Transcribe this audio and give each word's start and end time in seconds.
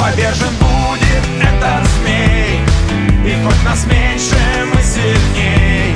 Повержен 0.00 0.54
будет 0.58 1.42
этот 1.42 1.86
змей. 1.90 2.60
И 3.22 3.44
хоть 3.44 3.62
нас 3.64 3.84
меньше, 3.84 4.34
мы 4.72 4.82
сильней. 4.82 5.94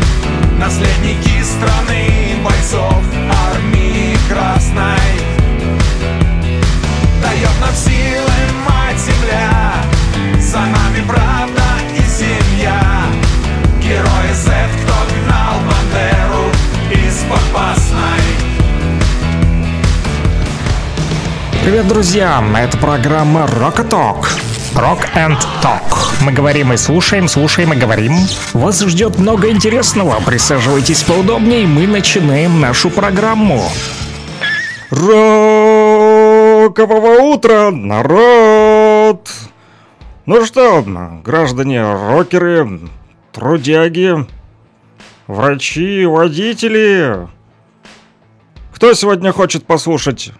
Наследники 0.58 1.42
страны 1.42 2.36
бойцов 2.44 3.02
армии 3.50 4.14
красной. 4.28 5.14
Дает 7.22 7.60
нам 7.62 7.74
силы 7.74 8.30
мать 8.68 8.98
земля. 8.98 9.72
За 10.38 10.58
нами 10.58 11.02
правда 11.08 11.53
Привет, 21.64 21.88
друзья! 21.88 22.44
Это 22.58 22.76
программа 22.76 23.46
Rock 23.46 23.88
Talk. 23.88 24.26
Rock 24.74 25.08
and 25.16 25.38
Talk. 25.62 25.80
Мы 26.22 26.30
говорим 26.30 26.74
и 26.74 26.76
слушаем, 26.76 27.26
слушаем 27.26 27.72
и 27.72 27.76
говорим. 27.76 28.12
Вас 28.52 28.82
ждет 28.82 29.18
много 29.18 29.48
интересного. 29.48 30.20
Присаживайтесь 30.20 31.02
поудобнее, 31.04 31.66
мы 31.66 31.86
начинаем 31.86 32.60
нашу 32.60 32.90
программу. 32.90 33.62
Рокового 34.90 35.22
утра, 37.32 37.70
народ! 37.70 39.30
Ну 40.26 40.44
что, 40.44 40.84
граждане 41.24 41.82
рокеры, 41.82 42.90
трудяги, 43.32 44.26
врачи, 45.26 46.04
водители, 46.04 47.26
кто 48.74 48.92
сегодня 48.92 49.32
хочет 49.32 49.64
послушать 49.64 50.30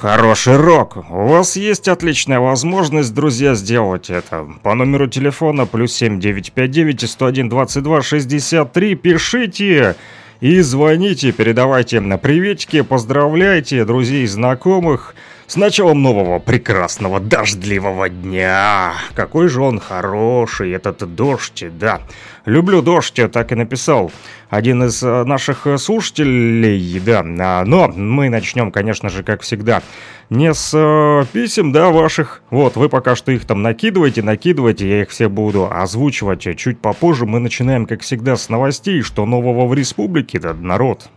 Хороший 0.00 0.56
рок. 0.56 0.96
У 1.10 1.26
вас 1.26 1.56
есть 1.56 1.86
отличная 1.86 2.40
возможность, 2.40 3.12
друзья, 3.12 3.54
сделать 3.54 4.08
это. 4.08 4.48
По 4.62 4.72
номеру 4.72 5.08
телефона 5.08 5.66
плюс 5.66 5.92
7959 5.92 7.02
101 7.02 7.50
22 7.50 8.00
63 8.00 8.94
пишите 8.94 9.96
и 10.40 10.60
звоните, 10.60 11.32
передавайте 11.32 12.00
на 12.00 12.16
приветики, 12.16 12.80
поздравляйте 12.80 13.84
друзей 13.84 14.24
и 14.24 14.26
знакомых 14.26 15.14
с 15.50 15.56
началом 15.56 16.00
нового 16.00 16.38
прекрасного 16.38 17.18
дождливого 17.18 18.08
дня. 18.08 18.92
Какой 19.16 19.48
же 19.48 19.60
он 19.62 19.80
хороший, 19.80 20.70
этот 20.70 21.16
дождь, 21.16 21.64
да. 21.76 22.02
Люблю 22.44 22.82
дождь, 22.82 23.20
так 23.32 23.50
и 23.50 23.56
написал 23.56 24.12
один 24.48 24.84
из 24.84 25.02
э, 25.02 25.24
наших 25.24 25.66
слушателей, 25.78 27.00
да. 27.00 27.24
А, 27.40 27.64
но 27.64 27.88
мы 27.88 28.28
начнем, 28.28 28.70
конечно 28.70 29.08
же, 29.08 29.24
как 29.24 29.42
всегда, 29.42 29.82
не 30.30 30.54
с 30.54 30.70
э, 30.72 31.24
писем, 31.32 31.72
да, 31.72 31.90
ваших. 31.90 32.42
Вот, 32.50 32.76
вы 32.76 32.88
пока 32.88 33.16
что 33.16 33.32
их 33.32 33.44
там 33.44 33.60
накидываете, 33.60 34.22
накидываете, 34.22 34.88
я 34.88 35.02
их 35.02 35.10
все 35.10 35.28
буду 35.28 35.68
озвучивать 35.68 36.46
чуть 36.56 36.78
попозже. 36.78 37.26
Мы 37.26 37.40
начинаем, 37.40 37.86
как 37.86 38.02
всегда, 38.02 38.36
с 38.36 38.50
новостей, 38.50 39.02
что 39.02 39.26
нового 39.26 39.66
в 39.66 39.74
республике, 39.74 40.38
да, 40.38 40.54
народ. 40.54 41.10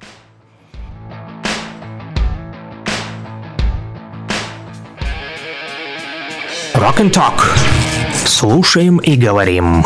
Rock 6.84 7.00
and 7.00 7.14
Talk. 7.14 7.40
Слушаем 8.26 8.98
и 8.98 9.16
говорим. 9.16 9.86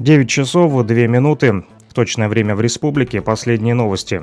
9 0.00 0.28
часов 0.28 0.84
2 0.84 0.96
минуты. 1.06 1.62
Точное 1.94 2.28
время 2.28 2.56
в 2.56 2.60
республике. 2.60 3.20
Последние 3.22 3.74
новости. 3.74 4.22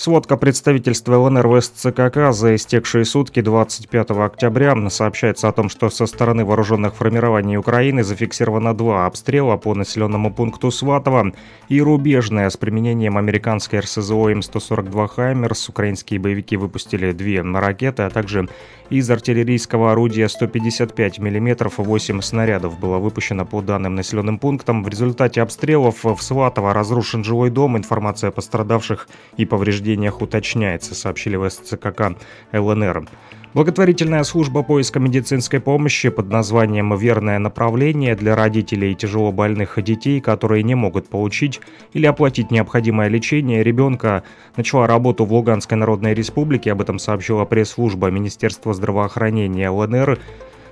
Сводка 0.00 0.36
представительства 0.36 1.16
ЛНР 1.16 1.48
в 1.48 1.60
СЦКК 1.60 2.30
за 2.30 2.54
истекшие 2.54 3.04
сутки 3.04 3.40
25 3.40 4.12
октября 4.12 4.76
сообщается 4.90 5.48
о 5.48 5.52
том, 5.52 5.68
что 5.68 5.90
со 5.90 6.06
стороны 6.06 6.44
вооруженных 6.44 6.94
формирований 6.94 7.56
Украины 7.56 8.04
зафиксировано 8.04 8.74
два 8.74 9.06
обстрела 9.06 9.56
по 9.56 9.74
населенному 9.74 10.32
пункту 10.32 10.70
Сватово 10.70 11.32
и 11.68 11.82
рубежное 11.82 12.48
с 12.48 12.56
применением 12.56 13.18
американской 13.18 13.80
РСЗО 13.80 14.30
М142 14.34 15.08
«Хаймерс». 15.08 15.68
Украинские 15.68 16.20
боевики 16.20 16.56
выпустили 16.56 17.10
две 17.10 17.42
ракеты, 17.42 18.04
а 18.04 18.10
также 18.10 18.48
из 18.90 19.10
артиллерийского 19.10 19.90
орудия 19.90 20.28
155 20.28 21.18
мм 21.18 21.70
8 21.76 22.20
снарядов 22.20 22.78
было 22.78 22.98
выпущено 22.98 23.44
по 23.44 23.62
данным 23.62 23.96
населенным 23.96 24.38
пунктам. 24.38 24.84
В 24.84 24.88
результате 24.88 25.42
обстрелов 25.42 26.04
в 26.04 26.18
Сватово 26.20 26.72
разрушен 26.72 27.24
жилой 27.24 27.50
дом. 27.50 27.76
Информация 27.76 28.28
о 28.28 28.30
пострадавших 28.30 29.08
и 29.36 29.44
повреждениях 29.44 29.87
уточняется, 30.20 30.94
сообщили 30.94 31.36
в 31.36 31.48
СЦКК 31.48 32.16
ЛНР. 32.52 33.08
Благотворительная 33.54 34.24
служба 34.24 34.62
поиска 34.62 35.00
медицинской 35.00 35.58
помощи 35.58 36.10
под 36.10 36.30
названием 36.30 36.94
«Верное 36.94 37.38
направление» 37.38 38.14
для 38.14 38.36
родителей 38.36 38.94
тяжело 38.94 39.32
больных 39.32 39.82
детей, 39.82 40.20
которые 40.20 40.62
не 40.62 40.74
могут 40.74 41.08
получить 41.08 41.60
или 41.94 42.04
оплатить 42.04 42.50
необходимое 42.50 43.08
лечение 43.08 43.64
ребенка, 43.64 44.22
начала 44.56 44.86
работу 44.86 45.24
в 45.24 45.32
Луганской 45.32 45.78
Народной 45.78 46.12
Республике. 46.12 46.72
Об 46.72 46.82
этом 46.82 46.98
сообщила 46.98 47.46
пресс-служба 47.46 48.10
Министерства 48.10 48.74
здравоохранения 48.74 49.70
ЛНР. 49.70 50.18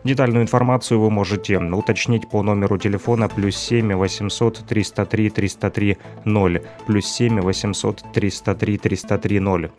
Детальную 0.05 0.43
информацию 0.43 1.01
вы 1.01 1.11
можете 1.11 1.59
уточнить 1.59 2.29
по 2.29 2.43
номеру 2.43 2.79
телефона 2.79 3.29
плюс 3.29 3.57
7 3.57 3.95
800 3.95 4.65
303 4.67 5.31
303 5.31 5.99
0 6.25 6.63
плюс 6.87 7.07
7 7.07 7.41
800 7.41 8.05
303 8.13 8.79
303 8.79 9.41
0. 9.41 9.71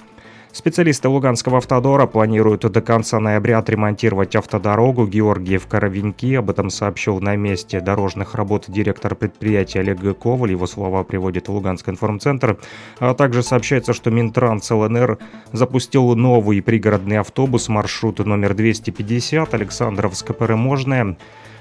Специалисты 0.52 1.08
Луганского 1.08 1.58
автодора 1.58 2.08
планируют 2.08 2.62
до 2.62 2.82
конца 2.82 3.20
ноября 3.20 3.60
отремонтировать 3.60 4.36
автодорогу 4.36 5.06
Георгиев-Коровенки. 5.06 6.34
Об 6.36 6.50
этом 6.50 6.70
сообщил 6.70 7.20
на 7.20 7.36
месте 7.36 7.80
дорожных 7.80 8.34
работ 8.34 8.66
директор 8.68 9.14
предприятия 9.16 9.82
Олег 9.82 10.00
Коваль. 10.18 10.52
Его 10.52 10.66
слова 10.66 11.04
приводит 11.04 11.48
Луганский 11.48 11.92
информцентр. 11.92 12.58
А 13.00 13.14
также 13.14 13.44
сообщается, 13.44 13.94
что 13.94 14.10
Минтранс 14.10 14.72
ЛНР 14.72 15.20
запустил 15.52 16.16
новый 16.16 16.62
пригородный 16.62 17.20
автобус 17.20 17.70
маршрут 17.70 18.20
номер 18.20 18.54
250 18.54 19.54
Александровск-Переможная. 19.54 21.18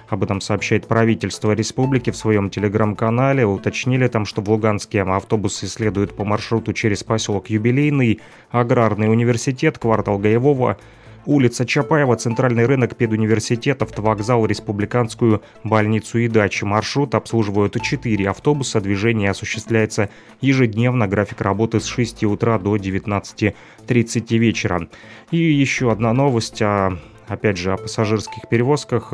Об 0.08 0.22
этом 0.22 0.40
сообщает 0.40 0.86
правительство 0.86 1.52
республики 1.52 2.10
в 2.10 2.16
своем 2.16 2.48
телеграм-канале. 2.50 3.44
Уточнили 3.44 4.06
там, 4.06 4.24
что 4.24 4.40
в 4.40 4.48
Луганске 4.48 5.02
автобусы 5.02 5.66
следуют 5.66 6.14
по 6.14 6.24
маршруту 6.24 6.72
через 6.72 7.02
поселок 7.02 7.50
Юбилейный, 7.50 8.20
Аграрный 8.50 9.10
университет, 9.10 9.78
квартал 9.78 10.18
Гаевого, 10.18 10.78
улица 11.26 11.66
Чапаева, 11.66 12.16
центральный 12.16 12.66
рынок 12.66 12.96
педуниверситет, 12.96 13.82
автовокзал, 13.82 14.46
республиканскую 14.46 15.42
больницу 15.64 16.18
и 16.18 16.28
дачи. 16.28 16.64
Маршрут 16.64 17.14
обслуживают 17.16 17.76
4 17.80 18.30
автобуса, 18.30 18.80
движение 18.80 19.30
осуществляется 19.30 20.08
ежедневно, 20.40 21.08
график 21.08 21.40
работы 21.40 21.80
с 21.80 21.86
6 21.86 22.24
утра 22.24 22.58
до 22.58 22.76
19.30 22.76 24.38
вечера. 24.38 24.88
И 25.32 25.36
еще 25.36 25.90
одна 25.90 26.12
новость 26.12 26.62
о 26.62 26.96
опять 27.28 27.56
же, 27.56 27.72
о 27.72 27.76
пассажирских 27.76 28.48
перевозках. 28.48 29.12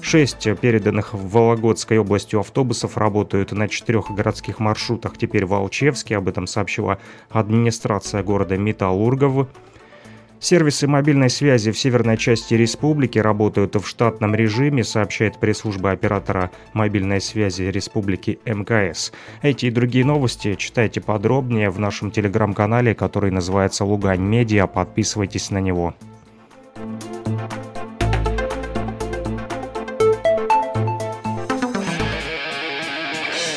Шесть 0.00 0.48
переданных 0.60 1.14
в 1.14 1.28
Вологодской 1.30 1.98
областью 1.98 2.40
автобусов 2.40 2.96
работают 2.96 3.52
на 3.52 3.68
четырех 3.68 4.10
городских 4.10 4.58
маршрутах 4.58 5.18
теперь 5.18 5.46
в. 5.46 6.14
Об 6.14 6.28
этом 6.28 6.46
сообщила 6.46 6.98
администрация 7.30 8.22
города 8.22 8.56
Металлургов. 8.56 9.48
Сервисы 10.38 10.86
мобильной 10.86 11.30
связи 11.30 11.72
в 11.72 11.78
северной 11.78 12.18
части 12.18 12.52
республики 12.52 13.18
работают 13.18 13.74
в 13.74 13.86
штатном 13.86 14.34
режиме, 14.34 14.84
сообщает 14.84 15.40
пресс-служба 15.40 15.92
оператора 15.92 16.50
мобильной 16.74 17.22
связи 17.22 17.62
республики 17.62 18.38
МКС. 18.44 19.12
Эти 19.40 19.66
и 19.66 19.70
другие 19.70 20.04
новости 20.04 20.54
читайте 20.54 21.00
подробнее 21.00 21.70
в 21.70 21.78
нашем 21.78 22.10
телеграм-канале, 22.10 22.94
который 22.94 23.30
называется 23.30 23.86
«Лугань 23.86 24.20
Медиа». 24.20 24.66
Подписывайтесь 24.66 25.50
на 25.50 25.58
него. 25.58 25.94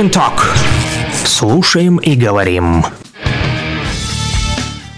And 0.00 0.10
Talk. 0.10 0.40
Слушаем 1.24 1.98
и 1.98 2.14
говорим. 2.14 2.84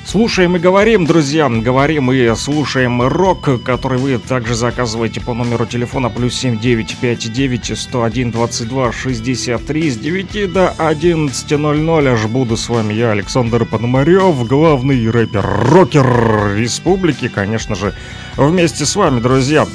Слушаем 0.04 0.54
и 0.56 0.58
говорим, 0.60 1.06
друзья, 1.06 1.48
говорим 1.48 2.12
и 2.12 2.34
слушаем 2.36 3.02
рок, 3.02 3.64
который 3.64 3.98
вы 3.98 4.18
также 4.18 4.54
заказываете 4.54 5.20
по 5.20 5.34
номеру 5.34 5.66
телефона 5.66 6.08
плюс 6.08 6.34
7959 6.34 7.78
101 7.78 8.30
22 8.30 8.92
63 8.92 9.90
с 9.90 9.96
9 9.96 10.52
до 10.52 10.74
11.00. 10.78 12.08
Аж 12.08 12.26
буду 12.26 12.56
с 12.56 12.68
вами 12.68 12.92
я, 12.92 13.10
Александр 13.10 13.64
Пономарев, 13.64 14.46
главный 14.46 15.10
рэпер-рокер 15.10 16.56
республики, 16.56 17.28
конечно 17.28 17.74
же, 17.74 17.94
вместе 18.36 18.86
с 18.86 18.94
вами, 18.94 19.20
друзья. 19.20 19.66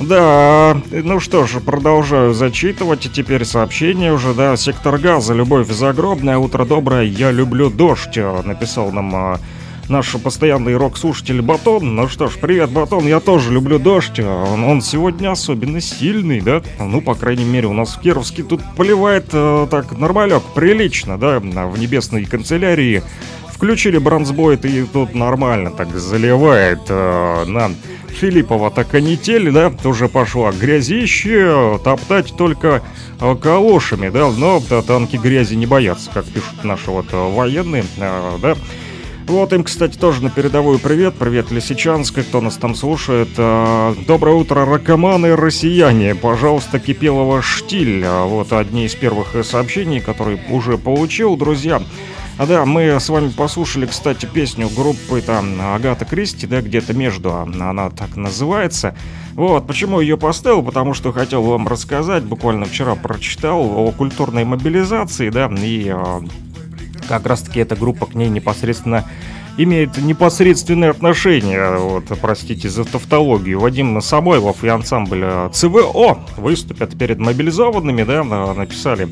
Да, 0.00 0.76
ну 0.90 1.20
что 1.20 1.46
ж, 1.46 1.60
продолжаю 1.60 2.34
зачитывать 2.34 3.08
теперь 3.12 3.44
сообщение 3.44 4.12
уже, 4.12 4.34
да, 4.34 4.56
сектор 4.56 4.98
газа, 4.98 5.34
любовь 5.34 5.70
загробная, 5.70 6.36
утро 6.36 6.64
доброе, 6.64 7.04
я 7.04 7.30
люблю 7.30 7.70
дождь, 7.70 8.16
написал 8.44 8.90
нам 8.90 9.14
а, 9.14 9.40
наш 9.88 10.12
постоянный 10.12 10.76
рок-слушатель 10.76 11.40
Батон. 11.42 11.94
Ну 11.94 12.08
что 12.08 12.28
ж, 12.28 12.32
привет, 12.40 12.70
Батон, 12.70 13.06
я 13.06 13.20
тоже 13.20 13.52
люблю 13.52 13.78
дождь. 13.78 14.18
Он, 14.18 14.64
он 14.64 14.82
сегодня 14.82 15.30
особенно 15.30 15.80
сильный, 15.80 16.40
да? 16.40 16.62
Ну, 16.78 17.00
по 17.00 17.14
крайней 17.14 17.44
мере, 17.44 17.68
у 17.68 17.72
нас 17.72 17.94
в 17.94 18.00
Кировске 18.00 18.42
тут 18.42 18.60
поливает 18.76 19.26
э, 19.32 19.66
так 19.70 19.96
нормалек, 19.96 20.42
прилично, 20.54 21.18
да, 21.18 21.38
в 21.38 21.78
небесной 21.78 22.24
канцелярии. 22.24 23.02
Включили 23.48 23.98
бронзбойт 23.98 24.64
и 24.64 24.82
тут 24.84 25.14
нормально 25.14 25.70
так 25.70 25.88
заливает 25.96 26.80
э, 26.88 27.44
нам 27.46 27.76
Филиппова-то 28.14 28.84
канитель, 28.84 29.50
да, 29.50 29.70
тоже 29.70 30.08
пошла 30.08 30.52
грязище, 30.52 31.78
топтать 31.82 32.34
только 32.36 32.82
э, 33.20 33.36
калошами, 33.36 34.08
да, 34.08 34.30
но 34.30 34.62
да, 34.70 34.82
танки 34.82 35.16
грязи 35.16 35.54
не 35.54 35.66
боятся, 35.66 36.10
как 36.12 36.24
пишут 36.24 36.64
наши 36.64 36.90
вот 36.90 37.06
э, 37.12 37.34
военные, 37.34 37.84
э, 37.98 38.38
да. 38.40 38.56
Вот 39.26 39.52
им, 39.54 39.64
кстати, 39.64 39.96
тоже 39.96 40.22
на 40.22 40.28
передовую 40.28 40.78
привет. 40.78 41.14
Привет, 41.18 41.50
Лисичанск, 41.50 42.20
кто 42.20 42.42
нас 42.42 42.56
там 42.56 42.74
слушает. 42.74 43.30
Доброе 43.36 44.36
утро, 44.36 44.66
ракоманы 44.66 45.34
россияне. 45.34 46.14
Пожалуйста, 46.14 46.78
Кипелова 46.78 47.40
штиль. 47.40 48.04
Вот 48.06 48.52
одни 48.52 48.84
из 48.84 48.94
первых 48.94 49.34
сообщений, 49.42 50.00
которые 50.00 50.38
уже 50.50 50.76
получил, 50.76 51.38
друзья. 51.38 51.80
А 52.36 52.46
да, 52.46 52.64
мы 52.64 52.82
с 52.98 53.08
вами 53.08 53.28
послушали, 53.28 53.86
кстати, 53.86 54.26
песню 54.26 54.68
группы 54.68 55.20
там 55.20 55.60
Агата 55.60 56.04
Кристи, 56.04 56.48
да, 56.48 56.62
где-то 56.62 56.92
между, 56.92 57.32
она 57.32 57.90
так 57.90 58.16
называется. 58.16 58.96
Вот, 59.34 59.68
почему 59.68 60.00
ее 60.00 60.16
поставил, 60.16 60.62
потому 60.64 60.94
что 60.94 61.12
хотел 61.12 61.42
вам 61.42 61.68
рассказать, 61.68 62.24
буквально 62.24 62.66
вчера 62.66 62.96
прочитал 62.96 63.60
о 63.62 63.92
культурной 63.92 64.44
мобилизации, 64.44 65.30
да, 65.30 65.46
и 65.46 65.92
э, 65.94 66.20
как 67.08 67.24
раз 67.26 67.42
таки 67.42 67.60
эта 67.60 67.76
группа 67.76 68.06
к 68.06 68.14
ней 68.14 68.28
непосредственно 68.28 69.04
имеет 69.56 69.96
непосредственное 69.98 70.90
отношение, 70.90 71.78
вот, 71.78 72.06
простите 72.20 72.68
за 72.68 72.84
тавтологию. 72.84 73.60
Вадим 73.60 74.00
Самойлов 74.00 74.64
и 74.64 74.68
ансамбль 74.68 75.22
э, 75.22 75.50
ЦВО 75.52 76.18
выступят 76.36 76.98
перед 76.98 77.20
мобилизованными, 77.20 78.02
да, 78.02 78.24
написали 78.24 79.08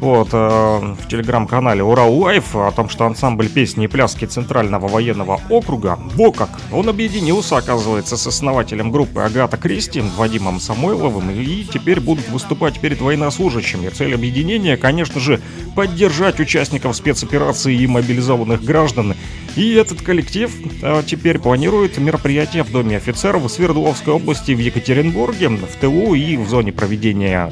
вот, 0.00 0.28
э, 0.32 0.36
в 0.36 1.08
телеграм-канале 1.08 1.82
Урал 1.82 2.14
Лайф 2.14 2.54
о 2.54 2.70
том, 2.70 2.88
что 2.88 3.06
ансамбль 3.06 3.48
песни 3.48 3.84
и 3.84 3.88
пляски 3.88 4.24
Центрального 4.24 4.86
военного 4.86 5.40
округа, 5.48 5.98
во 6.14 6.32
как, 6.32 6.50
он 6.72 6.88
объединился, 6.88 7.56
оказывается, 7.56 8.16
с 8.16 8.26
основателем 8.26 8.90
группы 8.90 9.20
Агата 9.20 9.56
Кристи, 9.56 10.00
Вадимом 10.16 10.60
Самойловым, 10.60 11.30
и 11.30 11.64
теперь 11.64 12.00
будут 12.00 12.28
выступать 12.28 12.78
перед 12.80 13.00
военнослужащими. 13.00 13.88
Цель 13.88 14.14
объединения, 14.14 14.76
конечно 14.76 15.20
же, 15.20 15.40
поддержать 15.74 16.40
участников 16.40 16.94
спецоперации 16.96 17.74
и 17.74 17.86
мобилизованных 17.86 18.62
граждан. 18.62 19.14
И 19.56 19.72
этот 19.74 20.02
коллектив 20.02 20.52
э, 20.82 21.02
теперь 21.06 21.38
планирует 21.38 21.98
мероприятия 21.98 22.62
в 22.62 22.70
Доме 22.70 22.96
офицеров 22.98 23.42
в 23.42 23.48
Свердловской 23.48 24.14
области, 24.14 24.52
в 24.52 24.58
Екатеринбурге, 24.58 25.48
в 25.48 25.80
ТУ 25.80 26.14
и 26.14 26.36
в 26.36 26.48
зоне 26.48 26.72
проведения 26.72 27.50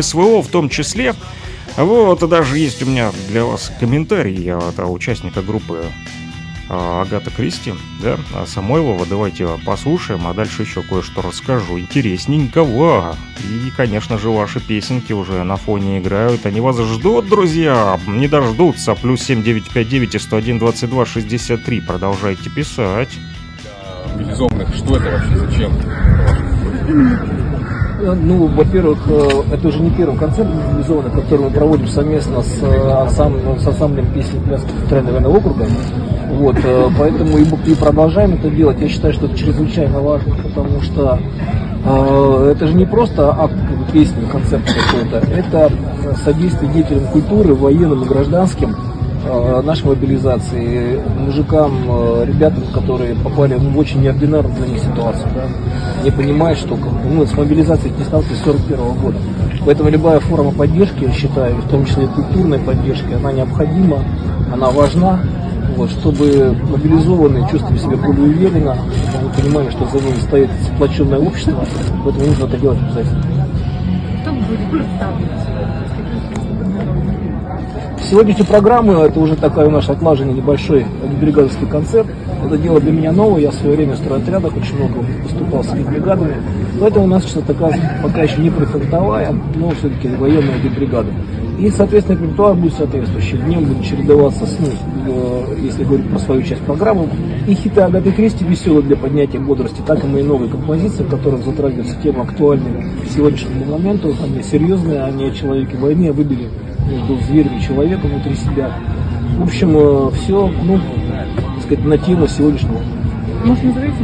СВО 0.00 0.42
в 0.42 0.48
том 0.48 0.68
числе. 0.68 1.14
Вот, 1.76 2.28
даже 2.28 2.58
есть 2.58 2.82
у 2.82 2.86
меня 2.86 3.12
для 3.28 3.44
вас 3.44 3.70
комментарий 3.78 4.52
от 4.52 4.78
участника 4.78 5.42
группы 5.42 5.84
а, 6.68 7.02
Агата 7.02 7.30
Кристи, 7.30 7.72
да, 8.02 8.16
а 8.34 8.44
Самойлова. 8.46 9.06
Давайте 9.06 9.46
послушаем, 9.64 10.26
а 10.26 10.34
дальше 10.34 10.62
еще 10.62 10.82
кое-что 10.82 11.22
расскажу. 11.22 11.78
Интересненького. 11.78 13.14
И, 13.44 13.70
конечно 13.76 14.18
же, 14.18 14.30
ваши 14.30 14.58
песенки 14.60 15.12
уже 15.12 15.44
на 15.44 15.56
фоне 15.56 15.98
играют. 15.98 16.44
Они 16.46 16.60
вас 16.60 16.80
ждут, 16.80 17.28
друзья. 17.28 18.00
Не 18.06 18.26
дождутся. 18.26 18.94
Плюс 18.94 19.22
7959 19.22 20.14
и 20.14 20.18
101 20.18 20.58
22 20.58 21.06
63. 21.06 21.80
Продолжайте 21.82 22.50
писать. 22.50 23.10
мобилизованных, 24.14 24.74
что 24.74 24.96
это 24.96 25.10
вообще, 25.10 25.36
зачем? 25.36 25.72
Ну, 27.98 28.46
во-первых, 28.46 28.98
э, 29.08 29.54
это 29.54 29.68
уже 29.68 29.80
не 29.80 29.90
первый 29.90 30.18
концерт 30.18 30.48
мобилизованный, 30.48 31.10
который 31.10 31.46
мы 31.46 31.50
проводим 31.50 31.88
совместно 31.88 32.42
с, 32.42 32.62
э, 32.62 32.90
ансамблем, 32.90 33.58
с 33.58 33.66
ансамблем 33.66 34.06
песни 34.12 34.38
пляски 34.38 34.68
Центрального 34.80 35.12
военного 35.14 35.36
округа. 35.38 35.66
Вот, 36.30 36.56
э, 36.62 36.88
поэтому 36.98 37.38
и, 37.38 37.44
и 37.70 37.74
продолжаем 37.74 38.34
это 38.34 38.50
делать. 38.50 38.78
Я 38.80 38.88
считаю, 38.88 39.14
что 39.14 39.26
это 39.26 39.36
чрезвычайно 39.38 40.00
важно, 40.00 40.34
потому 40.34 40.82
что 40.82 41.18
э, 41.84 42.52
это 42.54 42.66
же 42.66 42.74
не 42.74 42.84
просто 42.84 43.30
акт 43.30 43.54
песни, 43.92 44.26
концерт 44.30 44.62
какой-то, 44.64 45.26
это 45.32 45.72
содействие 46.22 46.72
деятелям 46.72 47.06
культуры, 47.06 47.54
военным 47.54 48.02
и 48.02 48.06
гражданским, 48.06 48.72
э, 48.72 48.95
нашей 49.62 49.86
мобилизации, 49.86 51.00
мужикам, 51.18 51.72
э, 51.88 52.24
ребятам, 52.26 52.64
которые 52.72 53.14
попали 53.14 53.54
в 53.54 53.78
очень 53.78 54.00
неординарную 54.02 54.54
для 54.56 54.66
них 54.68 54.78
ситуацию, 54.80 55.28
да, 55.34 55.44
не 56.04 56.10
понимают, 56.10 56.58
что 56.58 56.76
мы 56.76 57.26
с 57.26 57.36
мобилизацией 57.36 57.92
не 57.96 58.04
сталкивались 58.04 58.38
с 58.38 58.44
41 58.44 58.94
года. 58.94 59.18
Поэтому 59.64 59.90
любая 59.90 60.20
форма 60.20 60.52
поддержки, 60.52 61.04
я 61.04 61.12
считаю, 61.12 61.56
в 61.56 61.68
том 61.68 61.84
числе 61.84 62.04
и 62.04 62.08
культурной 62.08 62.58
поддержки, 62.58 63.12
она 63.12 63.32
необходима, 63.32 63.98
она 64.52 64.70
важна, 64.70 65.20
вот, 65.76 65.90
чтобы 65.90 66.56
мобилизованные 66.70 67.48
чувствовали 67.50 67.78
себя 67.78 67.96
более 67.96 68.24
уверенно, 68.24 68.76
чтобы 69.08 69.18
они 69.18 69.42
понимали, 69.42 69.70
что 69.70 69.86
за 69.86 70.04
ними 70.04 70.18
стоит 70.20 70.50
сплоченное 70.74 71.18
общество, 71.18 71.64
поэтому 72.04 72.26
нужно 72.26 72.44
это 72.44 72.56
делать 72.58 72.78
обязательно. 72.78 73.22
Кто 74.22 74.32
будет 74.32 74.70
представлен 74.70 75.55
Сегодняшнюю 78.08 78.46
программу, 78.46 78.92
это 78.92 79.18
уже 79.18 79.34
такая 79.34 79.66
у 79.66 79.70
нас 79.70 79.88
отлаженный 79.88 80.34
небольшой 80.34 80.86
бригадовский 81.20 81.66
концерт. 81.66 82.06
Это 82.44 82.56
дело 82.56 82.80
для 82.80 82.92
меня 82.92 83.10
новое, 83.10 83.40
я 83.40 83.50
в 83.50 83.54
свое 83.54 83.74
время 83.74 83.94
в 83.94 83.98
стройотрядах 83.98 84.56
очень 84.56 84.76
много 84.76 85.04
выступал 85.24 85.64
с 85.64 85.70
бригадами. 85.70 86.36
Поэтому 86.80 87.06
у 87.06 87.08
нас 87.08 87.26
что-то 87.26 87.52
пока 87.52 88.22
еще 88.22 88.40
не 88.40 88.50
профронтовая, 88.50 89.34
но 89.56 89.70
все-таки 89.70 90.06
военная 90.06 90.54
бригада. 90.76 91.08
И, 91.58 91.68
соответственно, 91.68 92.18
репертуар 92.18 92.54
будет 92.54 92.74
соответствующий. 92.74 93.38
Днем 93.38 93.64
будет 93.64 93.84
чередоваться 93.84 94.46
с 94.46 94.60
ним, 94.60 94.70
э, 95.08 95.56
если 95.62 95.82
говорить 95.82 96.08
про 96.08 96.18
свою 96.20 96.42
часть 96.42 96.60
программы. 96.60 97.08
И 97.48 97.54
хиты 97.54 97.80
Агаты 97.80 98.12
Кристи 98.12 98.44
веселые 98.44 98.82
для 98.82 98.96
поднятия 98.96 99.38
бодрости, 99.38 99.80
так 99.84 100.04
и 100.04 100.06
мои 100.06 100.22
новые 100.22 100.50
композиции, 100.50 101.02
в 101.02 101.08
которых 101.08 101.42
затрагивается 101.44 101.96
тема 102.02 102.22
актуальная 102.24 102.84
к 103.04 103.10
сегодняшнему 103.10 103.64
моменту. 103.64 104.14
Они 104.22 104.42
серьезные, 104.42 105.02
они 105.02 105.24
о 105.24 105.30
человеке 105.32 105.76
войны, 105.78 106.10
о 106.10 106.12
выборе 106.12 106.50
между 106.86 107.16
зверем 107.24 107.58
и 107.58 107.62
человеком 107.62 108.10
внутри 108.10 108.34
себя. 108.34 108.72
В 109.38 109.42
общем, 109.42 110.10
все, 110.12 110.50
ну, 110.62 110.78
так 111.54 111.64
сказать, 111.64 111.84
на 111.84 111.98
тему 111.98 112.26
сегодняшнего. 112.26 112.80
Может, 113.44 113.64
назовите 113.64 113.96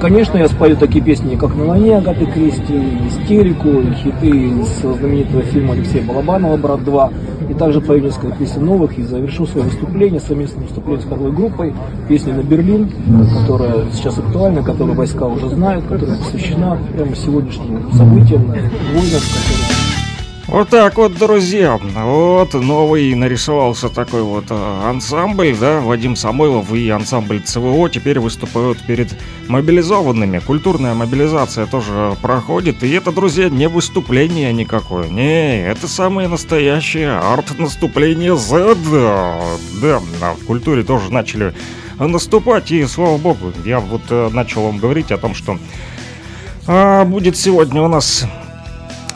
Конечно, 0.00 0.36
я 0.36 0.48
спою 0.48 0.76
такие 0.76 1.02
песни, 1.02 1.34
как 1.36 1.54
«На 1.54 1.64
войне» 1.64 1.96
Агаты 1.96 2.26
Кристи, 2.26 2.78
«Истерику», 3.08 3.68
и 3.68 3.94
хиты 3.94 4.28
из 4.28 4.80
знаменитого 4.80 5.42
фильма 5.42 5.72
Алексея 5.72 6.02
Балабанова 6.02 6.56
«Брат 6.58 6.80
2». 6.80 7.12
И 7.48 7.54
также 7.54 7.80
пою 7.80 8.02
несколько 8.02 8.36
песен 8.36 8.66
новых 8.66 8.98
и 8.98 9.02
завершу 9.02 9.46
свое 9.46 9.66
выступление, 9.66 10.20
совместное 10.20 10.64
выступление 10.64 11.02
с 11.02 11.08
хоровой 11.08 11.32
группой, 11.32 11.74
песня 12.08 12.34
на 12.34 12.42
Берлин, 12.42 12.90
которая 13.40 13.84
сейчас 13.92 14.18
актуальна, 14.18 14.62
которую 14.62 14.94
войска 14.94 15.26
уже 15.26 15.48
знают, 15.50 15.84
которая 15.86 16.18
посвящена 16.18 16.78
прямо 16.92 17.14
сегодняшним 17.14 17.90
событиям, 17.92 18.42
войнам, 18.42 19.20
которые 19.20 19.63
Вот 20.54 20.68
так 20.68 20.98
вот, 20.98 21.18
друзья. 21.18 21.80
Вот 21.82 22.54
новый 22.54 23.12
нарисовался 23.16 23.88
такой 23.88 24.22
вот 24.22 24.44
э, 24.50 24.80
ансамбль, 24.88 25.56
да, 25.58 25.80
Вадим 25.80 26.14
Самойлов 26.14 26.72
и 26.72 26.88
ансамбль 26.90 27.40
ЦВО 27.40 27.90
теперь 27.90 28.20
выступают 28.20 28.78
перед 28.78 29.18
мобилизованными. 29.48 30.38
Культурная 30.38 30.94
мобилизация 30.94 31.66
тоже 31.66 32.14
проходит, 32.22 32.84
и 32.84 32.90
это, 32.92 33.10
друзья, 33.10 33.48
не 33.48 33.68
выступление 33.68 34.52
никакое. 34.52 35.08
Не, 35.08 35.60
это 35.66 35.88
самое 35.88 36.28
настоящее 36.28 37.18
арт-наступление 37.18 38.36
Z. 38.36 38.76
Да, 39.82 40.00
а 40.22 40.34
в 40.40 40.46
культуре 40.46 40.84
тоже 40.84 41.12
начали 41.12 41.52
наступать, 41.98 42.70
и 42.70 42.86
слава 42.86 43.18
богу, 43.18 43.52
я 43.64 43.80
вот 43.80 44.02
э, 44.10 44.28
начал 44.32 44.62
вам 44.62 44.78
говорить 44.78 45.10
о 45.10 45.18
том, 45.18 45.34
что 45.34 45.58
а, 46.68 47.04
будет 47.04 47.36
сегодня 47.36 47.82
у 47.82 47.88
нас 47.88 48.24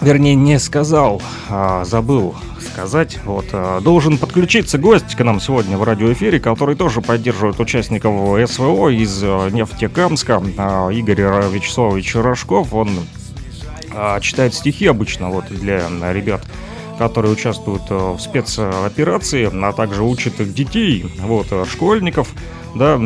вернее, 0.00 0.34
не 0.34 0.58
сказал, 0.58 1.22
а 1.48 1.84
забыл 1.84 2.34
сказать. 2.60 3.18
Вот, 3.24 3.46
а, 3.52 3.80
должен 3.80 4.18
подключиться 4.18 4.78
гость 4.78 5.14
к 5.16 5.24
нам 5.24 5.40
сегодня 5.40 5.76
в 5.76 5.82
радиоэфире, 5.82 6.40
который 6.40 6.76
тоже 6.76 7.00
поддерживает 7.00 7.58
участников 7.60 8.50
СВО 8.50 8.88
из 8.88 9.20
а, 9.22 9.48
Нефтекамска, 9.48 10.42
а, 10.56 10.88
Игорь 10.90 11.22
Вячеславович 11.50 12.14
Рожков. 12.16 12.72
Он 12.72 12.90
читает 14.20 14.54
стихи 14.54 14.86
обычно 14.86 15.30
вот 15.30 15.46
для 15.46 15.88
ребят 16.12 16.44
которые 16.98 17.32
участвуют 17.32 17.88
в 17.88 18.18
спецоперации, 18.18 19.48
а 19.52 19.72
также 19.72 20.02
учат 20.02 20.34
детей, 20.52 21.06
вот, 21.20 21.46
школьников, 21.68 22.28
да, 22.74 22.98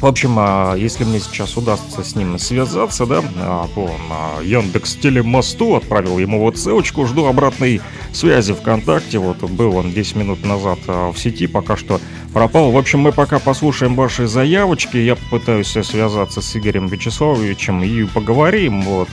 в 0.00 0.06
общем, 0.06 0.36
а, 0.38 0.74
если 0.74 1.04
мне 1.04 1.20
сейчас 1.20 1.56
удастся 1.56 2.02
с 2.02 2.14
ним 2.14 2.38
связаться, 2.38 3.06
да, 3.06 3.22
а, 3.36 3.66
по 3.74 3.90
а, 4.10 4.42
Яндекс 4.42 4.96
Телемосту, 4.96 5.76
отправил 5.76 6.18
ему 6.18 6.40
вот 6.40 6.58
ссылочку, 6.58 7.06
жду 7.06 7.26
обратной 7.26 7.80
связи 8.12 8.52
ВКонтакте, 8.52 9.18
вот 9.18 9.38
был 9.38 9.76
он 9.76 9.92
10 9.92 10.16
минут 10.16 10.44
назад 10.44 10.78
в 10.86 11.14
сети, 11.16 11.46
пока 11.46 11.76
что 11.76 12.00
пропал. 12.32 12.70
В 12.70 12.76
общем, 12.76 13.00
мы 13.00 13.12
пока 13.12 13.38
послушаем 13.38 13.94
ваши 13.94 14.26
заявочки, 14.26 14.96
я 14.96 15.16
попытаюсь 15.16 15.68
связаться 15.68 16.40
с 16.40 16.56
Игорем 16.56 16.86
Вячеславовичем 16.86 17.82
и 17.82 18.04
поговорим, 18.04 18.82
вот, 18.82 19.08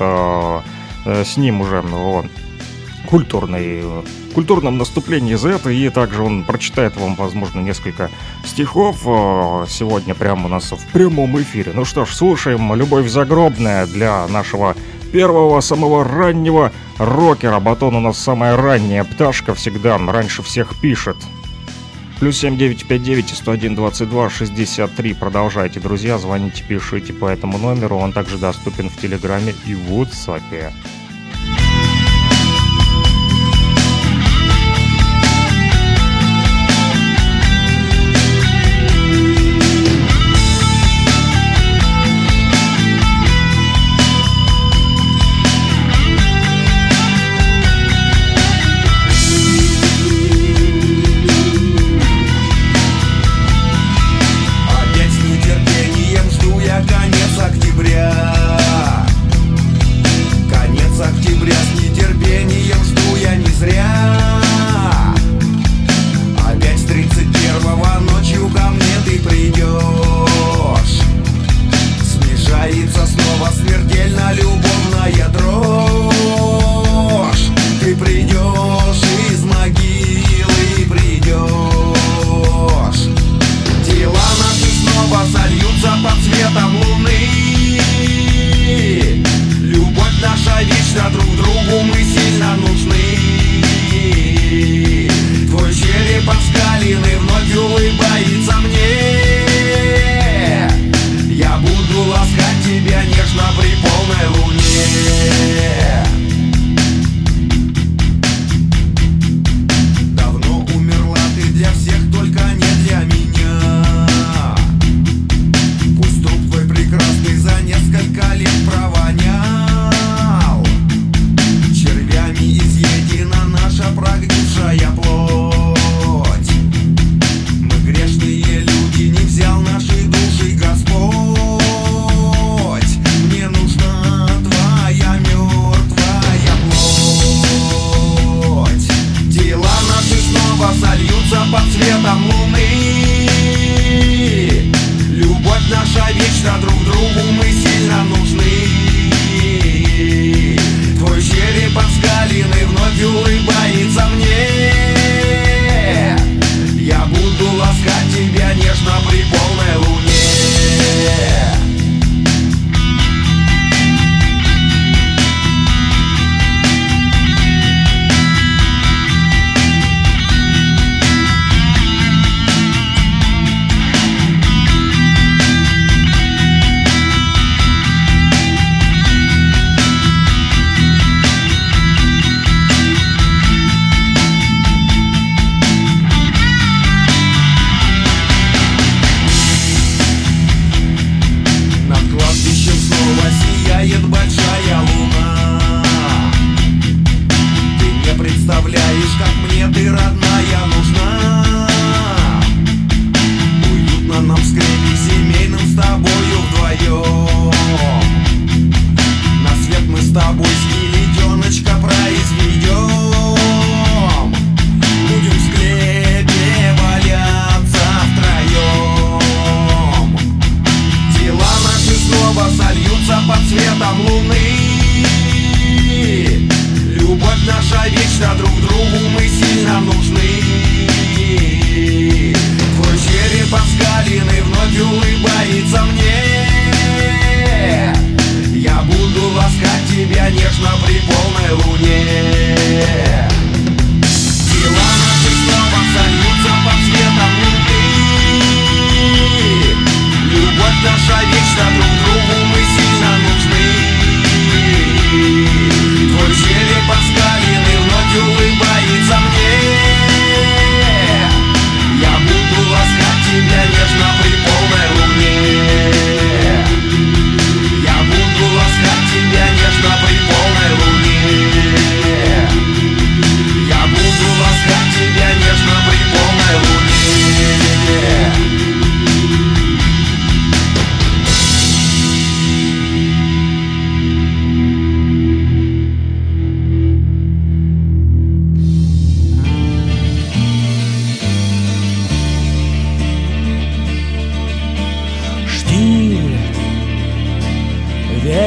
с 1.06 1.38
ним 1.38 1.62
уже 1.62 1.84
культурном 4.32 4.78
наступлении 4.78 5.36
Z, 5.36 5.72
и 5.72 5.90
также 5.90 6.24
он 6.24 6.44
прочитает 6.44 6.96
вам, 6.98 7.16
возможно, 7.16 7.60
несколько 7.60 8.10
стихов 8.46 9.02
э, 9.06 9.66
сегодня 9.70 10.16
прямо 10.16 10.46
у 10.46 10.50
нас 10.50 10.72
в 10.72 10.88
прямом 10.92 11.40
эфире. 11.42 11.72
Ну 11.74 11.86
что 11.86 12.06
ж, 12.06 12.14
слушаем 12.14 12.74
«Любовь 12.74 13.08
загробная» 13.08 13.86
для 13.86 14.28
нашего 14.28 14.76
первого, 15.12 15.62
самого 15.62 16.04
раннего 16.04 16.72
рокера. 16.98 17.60
Батон 17.60 17.96
у 17.96 18.00
нас 18.00 18.18
самая 18.18 18.56
ранняя 18.58 19.04
пташка 19.04 19.54
всегда, 19.54 19.98
раньше 19.98 20.42
всех 20.42 20.80
пишет. 20.80 21.18
Плюс 22.20 22.38
7959 22.38 23.30
101 23.30 23.76
22 23.76 24.30
63. 24.30 25.14
Продолжайте, 25.16 25.80
друзья, 25.80 26.20
звоните, 26.20 26.64
пишите 26.68 27.14
по 27.14 27.26
этому 27.26 27.58
номеру. 27.58 27.98
Он 27.98 28.14
также 28.14 28.38
доступен 28.38 28.90
в 28.90 28.98
Телеграме 28.98 29.56
и 29.66 29.74
в 29.74 29.92
WhatsApp. 29.92 30.72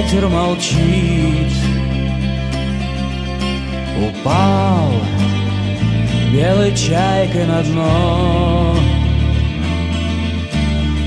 ветер 0.04 0.28
молчит. 0.28 1.52
Упал 4.08 4.92
белой 6.32 6.74
чайкой 6.76 7.46
на 7.46 7.62
дно. 7.62 8.76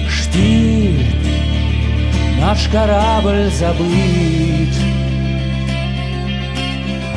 Штиль, 0.09 1.05
наш 2.39 2.67
корабль 2.67 3.49
забыт. 3.51 4.73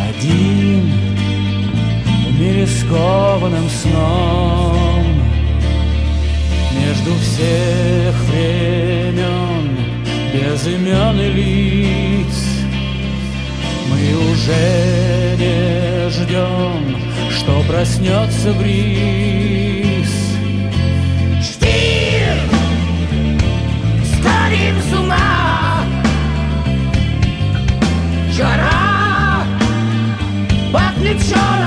Один 0.09 0.93
в 2.29 2.41
мире 2.41 2.67
скованным 2.67 3.69
сном. 3.69 5.07
Между 6.75 7.15
всех 7.21 8.15
времен 8.31 8.90
без 10.61 10.67
имен 10.67 11.21
и 11.21 11.29
лиц, 11.29 12.35
мы 13.89 14.33
уже 14.33 15.37
не 15.39 16.11
ждем, 16.11 16.97
что 17.31 17.63
проснется 17.63 18.53
бриз. 18.55 20.11
Штиль, 21.43 22.43
сходим 24.13 24.77
с 24.83 24.99
ума, 24.99 25.85
жара 28.33 29.45
под 30.73 30.95
плечом 31.01 31.61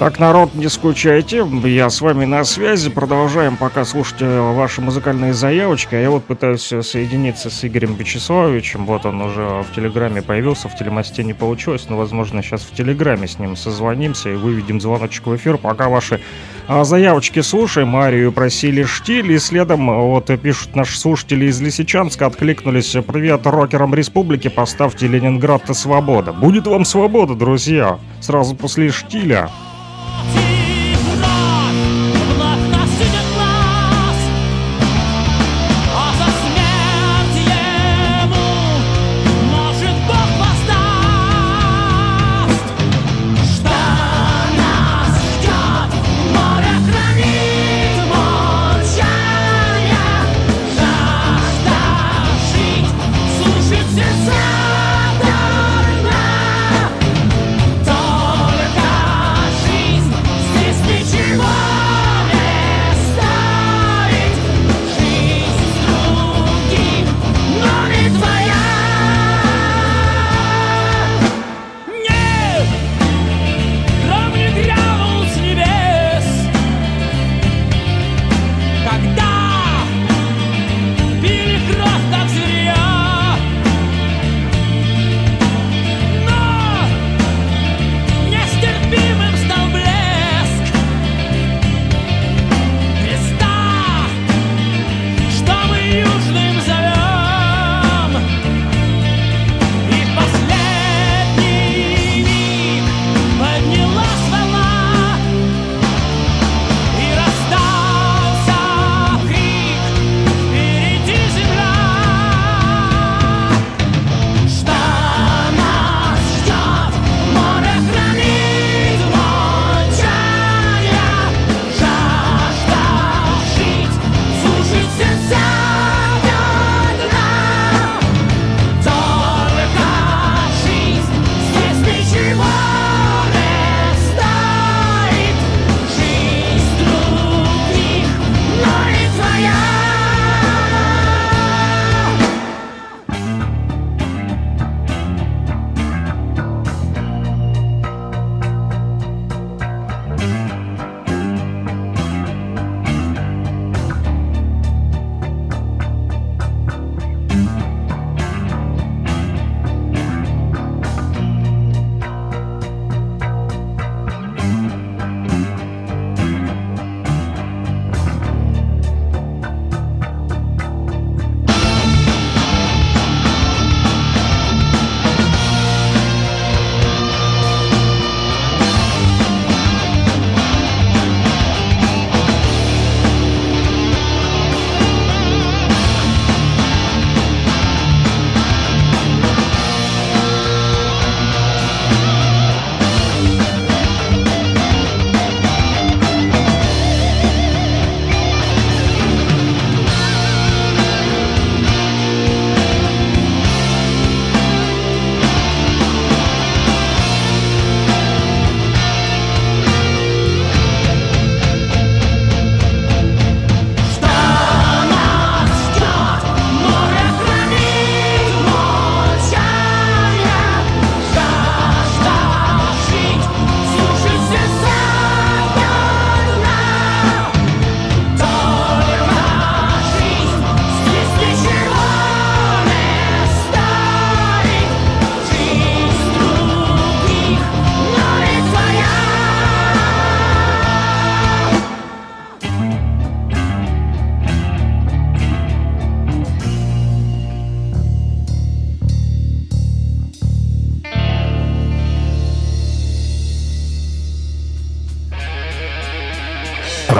Так, 0.00 0.18
народ, 0.18 0.54
не 0.54 0.70
скучайте, 0.70 1.46
я 1.64 1.90
с 1.90 2.00
вами 2.00 2.24
на 2.24 2.42
связи, 2.44 2.88
продолжаем 2.88 3.58
пока 3.58 3.84
слушать 3.84 4.22
э, 4.22 4.54
ваши 4.54 4.80
музыкальные 4.80 5.34
заявочки, 5.34 5.94
а 5.94 6.00
я 6.00 6.10
вот 6.10 6.24
пытаюсь 6.24 6.72
э, 6.72 6.80
соединиться 6.80 7.50
с 7.50 7.66
Игорем 7.66 7.96
Вячеславовичем, 7.96 8.86
вот 8.86 9.04
он 9.04 9.20
уже 9.20 9.42
в 9.42 9.66
Телеграме 9.76 10.22
появился, 10.22 10.70
в 10.70 10.74
Телемосте 10.74 11.22
не 11.22 11.34
получилось, 11.34 11.84
но, 11.90 11.98
возможно, 11.98 12.42
сейчас 12.42 12.62
в 12.62 12.74
Телеграме 12.74 13.28
с 13.28 13.38
ним 13.38 13.56
созвонимся 13.56 14.30
и 14.30 14.36
выведем 14.36 14.80
звоночек 14.80 15.26
в 15.26 15.36
эфир, 15.36 15.58
пока 15.58 15.90
ваши 15.90 16.22
а, 16.66 16.84
заявочки 16.84 17.42
слушаем, 17.42 17.94
Арию 17.94 18.32
просили 18.32 18.84
штиль, 18.84 19.30
и 19.32 19.38
следом, 19.38 19.90
э, 19.90 20.00
вот, 20.00 20.30
пишут 20.40 20.74
наши 20.76 20.98
слушатели 20.98 21.44
из 21.44 21.60
Лисичанска, 21.60 22.24
откликнулись, 22.24 22.96
привет 23.06 23.46
рокерам 23.46 23.94
республики, 23.94 24.48
поставьте 24.48 25.08
Ленинград-то 25.08 25.74
свобода. 25.74 26.32
Будет 26.32 26.66
вам 26.66 26.86
свобода, 26.86 27.34
друзья, 27.34 27.98
сразу 28.22 28.56
после 28.56 28.90
штиля. 28.90 29.50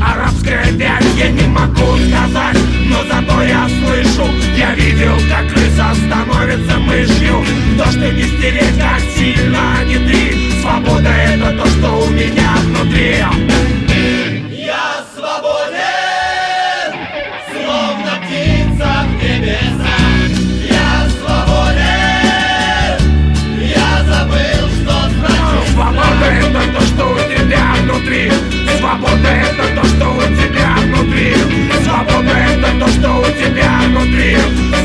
Арабская 0.00 0.70
вязь. 0.72 1.04
Я 1.16 1.28
не 1.28 1.46
могу 1.48 1.96
сказать, 2.08 2.56
но 2.88 3.02
зато 3.04 3.42
я 3.42 3.68
слышу. 3.68 4.26
Я 4.56 4.74
видел, 4.74 5.14
как 5.28 5.52
крыса 5.52 5.94
становится 5.94 6.78
мышью. 6.78 7.44
То, 7.76 7.90
что 7.90 8.12
не 8.12 8.24
стереть, 8.24 8.78
как 8.78 9.00
Свобода 28.86 29.28
это 29.28 29.74
то, 29.74 29.84
что 29.84 30.10
у 30.14 30.22
тебя 30.22 30.76
внутри. 30.84 31.34
Свобода 31.82 32.30
это 32.30 32.70
то, 32.78 32.86
что 32.86 33.18
у 33.18 33.24
тебя 33.24 33.80
внутри. 33.88 34.36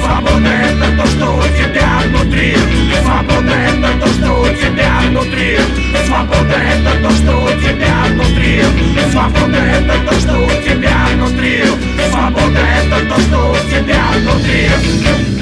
Свобода 0.03 0.49
это 0.49 0.97
то, 0.97 1.05
что 1.05 1.37
у 1.37 1.43
тебя 1.43 2.01
внутри. 2.07 2.57
Свобода 3.03 3.53
это 3.53 3.99
то, 3.99 4.07
что 4.07 4.41
у 4.41 4.47
тебя 4.55 5.01
внутри. 5.07 5.59
Свобода 6.07 6.57
это 6.73 7.03
то, 7.03 7.11
что 7.11 7.43
у 7.43 7.49
тебя 7.61 7.95
внутри. 8.09 8.63
Свобода 9.11 9.57
это 9.57 9.93
то, 10.09 10.19
что 10.19 10.33
у 10.39 10.49
тебя 10.67 11.07
внутри. 11.13 11.63
Свобода 12.09 12.59
это 12.59 13.05
то, 13.07 13.21
что 13.21 13.51
у 13.51 13.69
тебя 13.69 14.03
внутри 14.15 15.40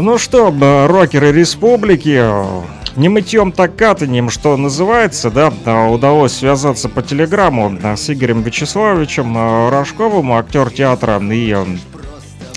Ну 0.00 0.16
что, 0.16 0.52
б- 0.52 0.86
рокеры 0.86 1.32
республики, 1.32 2.16
э, 2.20 2.62
не 2.94 3.08
мытьем 3.08 3.50
так 3.50 3.74
катанием, 3.74 4.30
что 4.30 4.56
называется, 4.56 5.28
да, 5.28 5.52
э, 5.64 5.88
удалось 5.88 6.34
связаться 6.34 6.88
по 6.88 7.02
телеграмму 7.02 7.76
э, 7.82 7.96
с 7.96 8.08
Игорем 8.08 8.42
Вячеславовичем 8.42 9.36
э, 9.36 9.70
Рожковым, 9.70 10.32
актер 10.34 10.70
театра 10.70 11.18
и 11.18 11.52
э, 11.52 11.64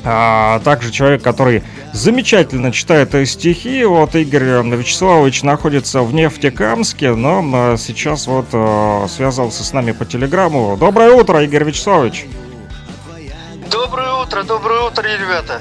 а, 0.03 0.59
также 0.59 0.91
человек, 0.91 1.23
который 1.23 1.63
замечательно 1.93 2.71
читает 2.71 3.15
э, 3.15 3.25
стихи. 3.25 3.85
Вот 3.85 4.13
Игорь 4.15 4.43
э, 4.43 4.61
Вячеславович 4.61 5.41
находится 5.41 6.03
в 6.03 6.13
Нефтекамске, 6.13 7.15
но 7.15 7.73
э, 7.73 7.77
сейчас 7.79 8.27
вот 8.27 8.49
э, 8.53 9.07
связался 9.09 9.63
с 9.63 9.73
нами 9.73 9.93
по 9.93 10.05
телеграмму. 10.05 10.77
Доброе 10.77 11.13
утро, 11.13 11.43
Игорь 11.43 11.63
Вячеславович. 11.63 12.27
Доброе 13.71 14.13
утро, 14.21 14.43
доброе 14.43 14.81
утро, 14.81 15.01
ребята. 15.01 15.59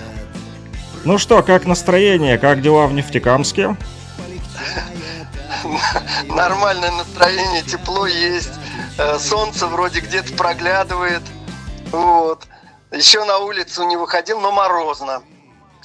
Ну 1.05 1.17
что, 1.19 1.43
как 1.43 1.65
настроение, 1.65 2.37
как 2.39 2.61
дела 2.61 2.87
в 2.87 2.93
Нефтекамске? 2.93 3.77
Нормальное 6.27 6.91
настроение, 6.91 7.63
тепло 7.63 8.07
есть. 8.07 8.53
э, 8.99 9.19
Солнце 9.19 9.67
вроде 9.67 10.01
где-то 10.01 10.35
проглядывает. 10.35 11.23
Вот. 11.91 12.47
Еще 12.93 13.25
на 13.25 13.39
улицу 13.39 13.85
не 13.85 13.97
выходил, 13.97 14.41
но 14.41 14.53
морозно. 14.53 15.23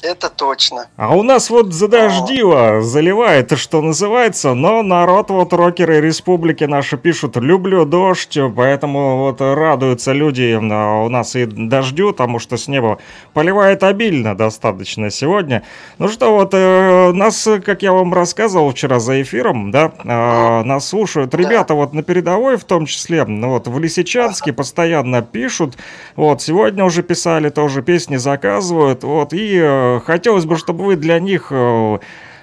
Это 0.01 0.29
точно. 0.29 0.87
А 0.97 1.15
у 1.15 1.23
нас 1.23 1.49
вот 1.49 1.73
задождило, 1.73 2.81
заливает, 2.81 3.57
что 3.57 3.81
называется, 3.81 4.53
но 4.53 4.83
народ 4.83 5.29
вот 5.29 5.53
рокеры 5.53 6.01
республики 6.01 6.65
наши 6.65 6.97
пишут 6.97 7.37
«люблю 7.37 7.85
дождь», 7.85 8.37
поэтому 8.55 9.17
вот 9.19 9.41
радуются 9.41 10.11
люди 10.11 10.55
у 10.55 11.09
нас 11.09 11.35
и 11.35 11.45
дождю, 11.45 12.11
потому 12.11 12.39
что 12.39 12.57
с 12.57 12.67
неба 12.67 12.99
поливает 13.33 13.83
обильно 13.83 14.35
достаточно 14.35 15.09
сегодня. 15.09 15.63
Ну 15.97 16.07
что, 16.07 16.31
вот 16.33 16.53
э, 16.53 17.11
нас, 17.13 17.47
как 17.63 17.81
я 17.81 17.91
вам 17.91 18.13
рассказывал 18.13 18.71
вчера 18.71 18.99
за 18.99 19.21
эфиром, 19.21 19.71
да, 19.71 19.91
э, 20.03 20.63
нас 20.63 20.87
слушают 20.87 21.33
ребята 21.33 21.73
вот 21.73 21.93
на 21.93 22.03
передовой 22.03 22.57
в 22.57 22.63
том 22.63 22.85
числе, 22.85 23.25
ну 23.25 23.49
вот 23.49 23.67
в 23.67 23.79
Лисичанске 23.79 24.53
постоянно 24.53 25.21
пишут, 25.21 25.77
вот 26.15 26.41
сегодня 26.41 26.83
уже 26.83 27.01
писали 27.01 27.49
тоже 27.49 27.81
песни 27.81 28.17
заказывают, 28.17 29.03
вот 29.03 29.33
и 29.33 29.59
э, 29.61 29.94
хотелось 29.99 30.45
бы, 30.45 30.57
чтобы 30.57 30.85
вы 30.85 30.95
для 30.95 31.19
них 31.19 31.47
э, 31.51 31.99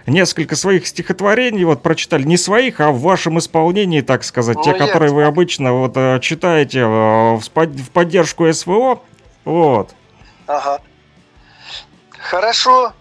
несколько 0.06 0.56
своих 0.56 0.86
стихотворений 0.86 1.64
вот 1.64 1.82
прочитали, 1.82 2.22
не 2.24 2.36
своих, 2.36 2.80
а 2.80 2.90
в 2.90 3.00
вашем 3.00 3.38
исполнении, 3.38 4.00
так 4.00 4.24
сказать, 4.24 4.56
Ну, 4.56 4.62
те, 4.64 4.70
я- 4.70 4.78
которые 4.78 5.12
вы 5.12 5.24
обычно 5.24 5.72
вот 5.72 5.92
э, 5.96 6.18
читаете 6.20 6.80
э, 6.80 7.36
в 7.36 7.90
поддержку 7.92 8.52
СВО, 8.52 9.00
вот. 9.44 9.90
Ага. 10.46 10.80
Хорошо. 12.18 12.92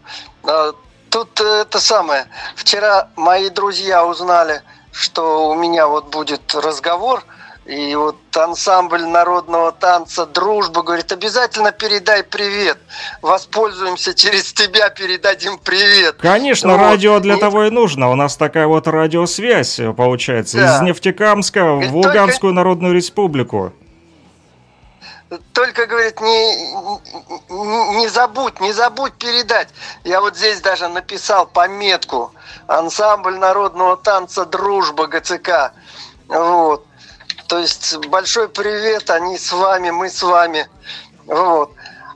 А, 0.44 0.72
Тут 1.10 1.42
это 1.42 1.82
самое. 1.82 2.26
Вчера 2.56 3.10
мои 3.18 3.50
друзья 3.50 4.06
узнали, 4.06 4.62
что 4.94 5.50
у 5.50 5.56
меня 5.56 5.86
вот 5.90 6.10
будет 6.10 6.56
разговор 6.56 7.26
И 7.66 7.94
вот 7.96 8.16
ансамбль 8.36 9.04
народного 9.06 9.72
танца 9.72 10.26
«Дружба» 10.26 10.82
говорит, 10.82 11.12
обязательно 11.12 11.72
передай 11.72 12.24
привет. 12.24 12.80
Воспользуемся 13.22 14.16
через 14.16 14.52
тебя, 14.52 14.90
передадим 14.90 15.60
привет. 15.60 16.16
Конечно, 16.20 16.72
Вот. 16.76 16.80
радио 16.82 17.20
для 17.20 17.36
И- 17.36 17.40
того 17.40 17.66
и 17.66 17.70
нужно. 17.70 18.10
У 18.10 18.16
нас 18.16 18.36
такая 18.36 18.66
вот 18.66 18.88
радиосвязь, 18.88 19.80
э, 19.80 19.94
получается, 19.94 20.58
Да. 20.58 20.78
из 20.78 20.82
Нефтекамска 20.82 21.76
в 21.76 21.82
Только- 21.82 21.94
Луганскую 22.08 22.52
Народную 22.54 22.96
Республику. 22.96 23.74
Только, 25.54 25.86
говорит, 25.86 26.20
не, 26.20 26.56
не 28.00 28.08
забудь, 28.10 28.60
не 28.60 28.74
забудь 28.74 29.14
передать. 29.14 29.70
Я 30.04 30.20
вот 30.20 30.36
здесь 30.36 30.60
даже 30.62 30.90
написал 30.90 31.46
пометку. 31.46 32.34
Ансамбль 32.68 33.38
народного 33.38 33.96
танца 33.98 34.46
«Дружба» 34.46 35.06
ГЦК. 35.08 35.72
Вот. 36.28 36.86
То 37.52 37.60
есть 37.60 37.98
большой 38.08 38.48
привет, 38.48 39.10
они 39.10 39.38
с 39.38 39.52
вами, 39.52 39.90
мы 39.90 40.10
с 40.10 40.24
вами. 40.24 40.70
Вот. 41.26 41.74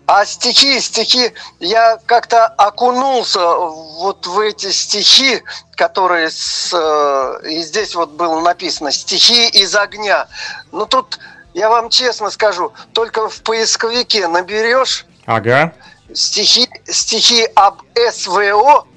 А 0.07 0.25
стихи, 0.25 0.79
стихи, 0.79 1.33
я 1.59 1.99
как-то 2.05 2.45
окунулся 2.45 3.41
вот 3.41 4.25
в 4.25 4.39
эти 4.39 4.71
стихи, 4.71 5.43
которые 5.75 6.29
с, 6.29 6.71
э, 6.73 7.49
и 7.49 7.61
здесь 7.63 7.95
вот 7.95 8.11
было 8.11 8.39
написано 8.39 8.93
«Стихи 8.93 9.49
из 9.49 9.75
огня». 9.75 10.29
Ну 10.71 10.85
тут, 10.85 11.19
я 11.53 11.69
вам 11.69 11.89
честно 11.89 12.31
скажу, 12.31 12.71
только 12.93 13.27
в 13.27 13.41
поисковике 13.41 14.29
наберешь 14.29 15.05
Ага. 15.25 15.73
стихи, 16.13 16.69
стихи 16.85 17.45
об 17.55 17.81
СВО, 17.93 18.87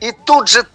и 0.00 0.12
тут 0.12 0.48
же 0.48 0.66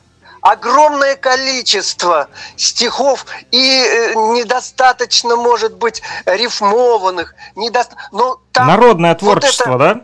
огромное 0.41 1.15
количество 1.15 2.27
стихов 2.55 3.25
и 3.51 3.83
э, 3.83 4.13
недостаточно, 4.15 5.35
может 5.35 5.75
быть, 5.75 6.01
рифмованных. 6.25 7.33
Недоста... 7.55 7.95
Но 8.11 8.39
там 8.51 8.67
Народное 8.67 9.11
вот 9.11 9.19
творчество, 9.19 9.69
это- 9.69 9.77
да? 9.77 10.01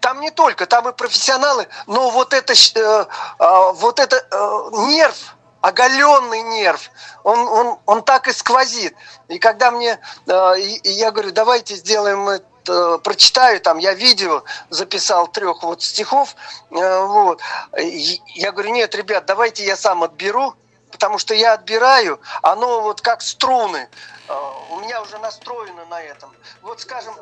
Там 0.00 0.20
не 0.20 0.30
только, 0.30 0.66
там 0.66 0.88
и 0.88 0.92
профессионалы, 0.92 1.66
но 1.88 2.10
вот 2.10 2.32
это, 2.32 2.52
э, 2.52 3.06
а, 3.38 3.72
вот 3.72 3.98
это 3.98 4.16
э, 4.16 4.70
нерв, 4.86 5.34
оголенный 5.60 6.42
нерв, 6.42 6.90
он, 7.24 7.40
он, 7.40 7.78
он 7.86 8.02
так 8.02 8.28
и 8.28 8.32
сквозит. 8.32 8.94
И 9.26 9.40
когда 9.40 9.72
мне, 9.72 9.98
э, 10.28 10.54
я 10.84 11.10
говорю, 11.10 11.32
давайте 11.32 11.74
сделаем 11.74 12.40
э, 12.68 12.98
прочитаю, 13.02 13.60
там, 13.60 13.78
я 13.78 13.94
видео 13.94 14.42
записал 14.70 15.28
трех 15.28 15.62
вот 15.62 15.82
стихов, 15.82 16.34
э, 16.70 17.04
вот. 17.06 17.40
И 17.80 18.20
Я 18.34 18.52
говорю, 18.52 18.70
нет, 18.70 18.94
ребят, 18.94 19.24
давайте 19.26 19.64
я 19.64 19.76
сам 19.76 20.02
отберу, 20.02 20.54
потому 20.90 21.18
что 21.18 21.34
я 21.34 21.54
отбираю, 21.54 22.20
оно 22.42 22.82
вот 22.82 23.00
как 23.00 23.22
струны. 23.22 23.88
Э, 24.28 24.32
У 24.72 24.80
меня 24.80 25.02
уже 25.02 25.18
настроено 25.18 25.84
на 25.90 26.00
этом. 26.02 26.30
Вот, 26.62 26.80
скажем, 26.80 27.14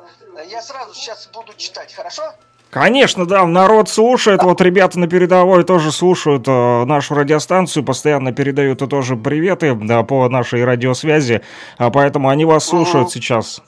я 0.49 0.63
сразу 0.63 0.95
сейчас 0.95 1.29
буду 1.33 1.53
читать, 1.57 1.95
хорошо? 1.95 2.23
Конечно, 2.71 3.25
да, 3.25 3.45
народ 3.47 3.89
слушает, 3.89 4.43
вот 4.43 4.61
ребята 4.61 4.99
на 4.99 5.07
передовой 5.07 5.63
тоже 5.63 5.93
слушают 5.93 6.49
э, 6.49 6.85
нашу 6.85 7.15
радиостанцию, 7.15 7.85
постоянно 7.85 8.33
передают 8.33 8.83
и 8.83 8.89
тоже 8.89 9.15
приветы 9.15 9.75
да, 9.81 10.03
по 10.03 10.29
нашей 10.29 10.65
радиосвязи, 10.65 11.43
а 11.79 11.91
поэтому 11.91 12.31
они 12.31 12.45
вас 12.45 12.65
слушают 12.65 13.07
Мгм. 13.07 13.13
сейчас. 13.13 13.61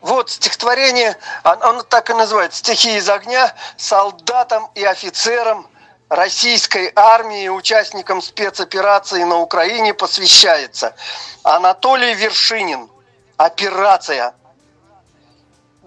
Вот 0.00 0.30
стихотворение, 0.30 1.16
он- 1.44 1.62
оно 1.62 1.82
так 1.82 2.10
и 2.10 2.14
называется, 2.14 2.60
«Стихи 2.60 2.96
из 2.96 3.08
огня» 3.08 3.54
солдатам 3.76 4.70
и 4.74 4.84
офицерам 4.84 5.68
российской 6.08 6.92
армии 6.94 7.48
участникам 7.48 8.22
спецоперации 8.22 9.24
на 9.24 9.38
Украине 9.38 9.94
посвящается. 9.94 10.94
Анатолий 11.42 12.14
Вершинин. 12.14 12.88
Операция. 13.36 14.34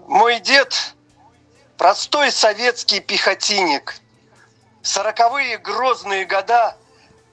Мой 0.06 0.40
дед– 0.40 0.94
простой 1.78 2.32
советский 2.32 3.00
пехотинник. 3.00 3.94
Сороковые 4.82 5.58
грозные 5.58 6.24
года 6.24 6.76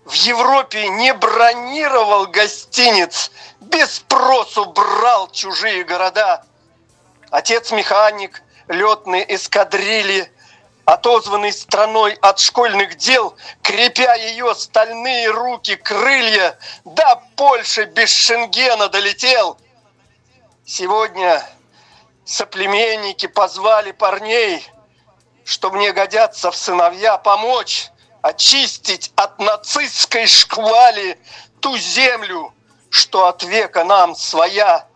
в 0.05 0.13
Европе 0.13 0.89
не 0.89 1.13
бронировал 1.13 2.27
гостиниц, 2.27 3.31
без 3.59 3.95
спросу 3.95 4.65
брал 4.65 5.29
чужие 5.31 5.83
города. 5.83 6.43
Отец 7.31 7.71
механик 7.71 8.41
летной 8.67 9.23
эскадрильи, 9.27 10.31
отозванный 10.85 11.53
страной 11.53 12.13
от 12.13 12.39
школьных 12.39 12.97
дел, 12.97 13.35
крепя 13.61 14.15
ее 14.15 14.55
стальные 14.55 15.29
руки, 15.29 15.75
крылья, 15.75 16.57
до 16.85 17.21
Польши 17.35 17.85
без 17.85 18.09
Шенгена 18.09 18.89
долетел. 18.89 19.57
Сегодня 20.65 21.43
соплеменники 22.25 23.27
позвали 23.27 23.91
парней, 23.91 24.67
что 25.43 25.69
мне 25.69 25.91
годятся 25.91 26.49
в 26.49 26.55
сыновья 26.55 27.17
помочь 27.17 27.89
очистить 28.21 29.11
от 29.15 29.39
нацистской 29.39 30.25
шквали 30.25 31.19
ту 31.59 31.77
землю, 31.77 32.53
что 32.89 33.27
от 33.27 33.43
века 33.43 33.83
нам 33.83 34.15
своя. 34.15 34.88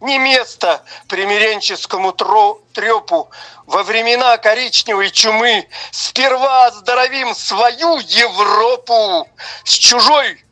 Не 0.00 0.18
место 0.18 0.82
примиренческому 1.08 2.12
трепу 2.12 3.30
во 3.66 3.82
времена 3.82 4.38
коричневой 4.38 5.10
чумы. 5.10 5.68
Сперва 5.90 6.66
оздоровим 6.66 7.34
свою 7.34 7.98
Европу, 7.98 9.28
с 9.64 9.72
чужой 9.72 10.42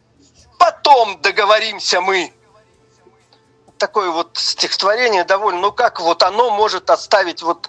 потом 0.58 1.20
договоримся 1.22 2.00
мы. 2.00 2.32
Такое 3.78 4.10
вот 4.10 4.36
стихотворение 4.36 5.24
довольно, 5.24 5.60
ну 5.60 5.72
как 5.72 6.00
вот 6.00 6.22
оно 6.22 6.50
может 6.50 6.90
оставить 6.90 7.42
вот... 7.42 7.68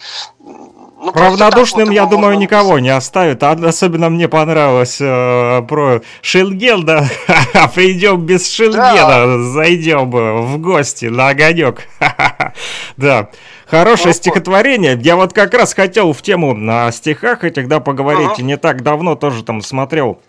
ну, 1.02 1.14
Равнодушным, 1.14 1.86
так 1.86 1.88
вот 1.88 1.94
я 1.96 2.06
думаю, 2.06 2.34
можно 2.34 2.42
никого 2.42 2.80
не 2.80 2.90
оставит. 2.90 3.42
А 3.44 3.52
особенно 3.52 4.10
мне 4.10 4.28
понравилось 4.28 4.98
э, 5.00 5.62
про 5.68 6.02
Шенгел, 6.22 6.84
да. 6.84 7.08
Придем 7.74 8.22
без 8.22 8.50
Шенгена, 8.52 9.44
зайдем 9.52 10.14
э, 10.14 10.42
в 10.42 10.58
гости 10.60 11.06
на 11.06 11.30
огонек. 11.30 11.88
Да. 12.98 13.30
Хорошее 13.68 14.08
Ну, 14.08 14.14
стихотворение. 14.14 15.00
Я 15.02 15.16
вот 15.16 15.32
как 15.32 15.54
раз 15.54 15.74
хотел 15.74 16.12
в 16.12 16.22
тему 16.22 16.54
на 16.54 16.92
стихах 16.92 17.44
этих, 17.44 17.68
да, 17.68 17.80
поговорить. 17.80 18.32
Ага. 18.34 18.42
Не 18.42 18.58
так 18.58 18.82
давно 18.82 19.16
тоже 19.16 19.44
там 19.44 19.62
смотрел 19.62 20.20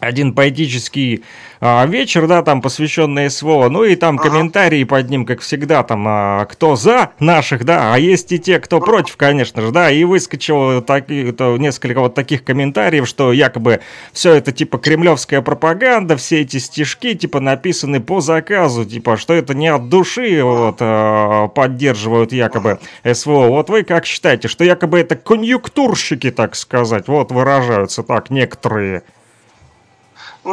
один 0.00 0.32
поэтический 0.32 1.24
а, 1.60 1.84
вечер, 1.84 2.26
да, 2.26 2.42
там 2.42 2.62
посвященный 2.62 3.28
СВО, 3.30 3.68
ну 3.68 3.84
и 3.84 3.94
там 3.94 4.16
комментарии 4.16 4.82
под 4.84 5.10
ним, 5.10 5.26
как 5.26 5.40
всегда, 5.40 5.82
там, 5.82 6.04
а, 6.08 6.46
кто 6.46 6.74
за 6.74 7.10
наших, 7.18 7.64
да, 7.64 7.94
а 7.94 7.98
есть 7.98 8.32
и 8.32 8.38
те, 8.38 8.58
кто 8.58 8.80
против, 8.80 9.16
конечно 9.18 9.60
же, 9.60 9.70
да, 9.70 9.90
и 9.90 10.02
выскочило 10.04 10.80
таки- 10.80 11.32
то 11.32 11.56
несколько 11.58 12.00
вот 12.00 12.14
таких 12.14 12.44
комментариев, 12.44 13.06
что 13.06 13.32
якобы 13.32 13.80
все 14.12 14.32
это 14.32 14.52
типа 14.52 14.78
кремлевская 14.78 15.42
пропаганда, 15.42 16.16
все 16.16 16.40
эти 16.40 16.56
стишки 16.56 17.14
типа 17.14 17.40
написаны 17.40 18.00
по 18.00 18.20
заказу, 18.20 18.86
типа, 18.86 19.18
что 19.18 19.34
это 19.34 19.52
не 19.52 19.68
от 19.68 19.90
души 19.90 20.42
вот 20.42 20.76
а, 20.80 21.48
поддерживают 21.48 22.32
якобы 22.32 22.78
СВО. 23.04 23.48
Вот 23.48 23.68
вы 23.68 23.82
как 23.82 24.06
считаете, 24.06 24.48
что 24.48 24.64
якобы 24.64 24.98
это 25.00 25.14
конъюнктурщики, 25.14 26.30
так 26.30 26.56
сказать, 26.56 27.06
вот 27.06 27.32
выражаются 27.32 28.02
так 28.02 28.30
некоторые? 28.30 29.02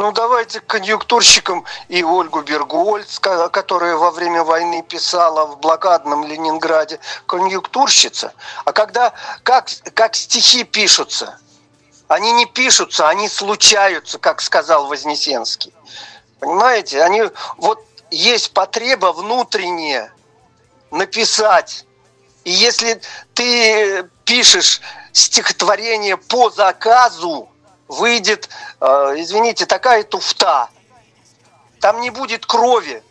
Ну, 0.00 0.12
давайте 0.12 0.60
к 0.60 0.66
конъюнктурщикам 0.66 1.64
и 1.88 2.04
Ольгу 2.04 2.42
Бергольц, 2.42 3.18
которая 3.18 3.96
во 3.96 4.12
время 4.12 4.44
войны 4.44 4.84
писала 4.88 5.44
в 5.46 5.58
блокадном 5.58 6.24
Ленинграде. 6.24 7.00
Конъюнктурщица. 7.26 8.32
А 8.64 8.72
когда, 8.72 9.12
как, 9.42 9.66
как 9.94 10.14
стихи 10.14 10.62
пишутся? 10.62 11.40
Они 12.06 12.30
не 12.30 12.46
пишутся, 12.46 13.08
они 13.08 13.28
случаются, 13.28 14.20
как 14.20 14.40
сказал 14.40 14.86
Вознесенский. 14.86 15.74
Понимаете? 16.38 17.02
Они, 17.02 17.24
вот 17.56 17.84
есть 18.12 18.52
потреба 18.52 19.12
внутренняя 19.12 20.12
написать. 20.92 21.86
И 22.44 22.52
если 22.52 23.00
ты 23.34 24.08
пишешь 24.24 24.80
стихотворение 25.12 26.16
по 26.16 26.50
заказу, 26.50 27.48
выйдет, 27.88 28.48
э, 28.80 29.14
извините, 29.16 29.66
такая 29.66 30.04
туфта. 30.04 30.68
Там 31.80 32.00
не 32.00 32.10
будет 32.10 32.46
крови. 32.46 33.02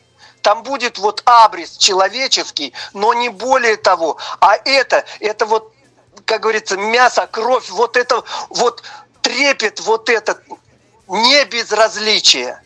Там 0.42 0.64
будет 0.64 0.98
вот 0.98 1.24
абрис 1.26 1.76
человеческий, 1.78 2.74
но 2.94 3.14
не 3.14 3.30
более 3.30 3.76
того. 3.76 4.18
А 4.40 4.56
это, 4.56 5.04
это 5.20 5.46
вот, 5.46 5.74
как 6.26 6.42
говорится, 6.42 6.78
мясо, 6.78 7.28
кровь, 7.30 7.70
вот 7.70 7.98
это 7.98 8.24
вот 8.50 8.84
трепет, 9.22 9.82
вот 9.82 10.10
этот 10.10 10.42
не 11.08 11.44
безразличие. 11.46 12.62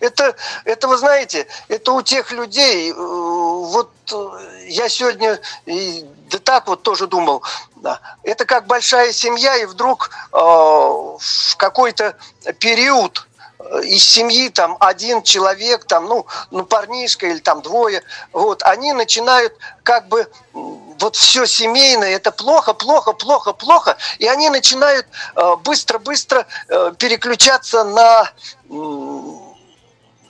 Это, 0.00 0.34
это, 0.64 0.88
вы 0.88 0.98
знаете, 0.98 1.46
это 1.68 1.92
у 1.92 2.02
тех 2.02 2.32
людей, 2.32 2.90
э, 2.90 2.94
вот 2.94 3.92
э, 4.10 4.66
я 4.66 4.88
сегодня 4.88 5.40
да 5.64 6.38
так 6.38 6.66
вот 6.66 6.82
тоже 6.82 7.06
думал, 7.06 7.42
да, 7.82 8.00
это 8.22 8.46
как 8.46 8.66
большая 8.66 9.12
семья, 9.12 9.56
и 9.56 9.66
вдруг 9.66 10.10
э, 10.32 10.36
в 10.36 11.56
какой-то 11.56 12.16
период 12.60 13.26
э, 13.58 13.82
из 13.82 14.04
семьи 14.04 14.48
там 14.48 14.76
один 14.80 15.22
человек, 15.22 15.84
там, 15.84 16.06
ну, 16.06 16.26
ну, 16.50 16.64
парнишка 16.64 17.26
или 17.26 17.40
там 17.40 17.60
двое, 17.60 18.02
вот, 18.32 18.62
они 18.62 18.92
начинают 18.92 19.54
как 19.82 20.06
бы 20.06 20.28
вот 20.52 21.16
все 21.16 21.44
семейное, 21.44 22.10
это 22.10 22.30
плохо, 22.30 22.72
плохо, 22.72 23.12
плохо, 23.12 23.52
плохо, 23.52 23.96
и 24.20 24.28
они 24.28 24.48
начинают 24.48 25.06
э, 25.34 25.56
быстро-быстро 25.64 26.46
э, 26.68 26.92
переключаться 26.96 27.82
на 27.82 28.30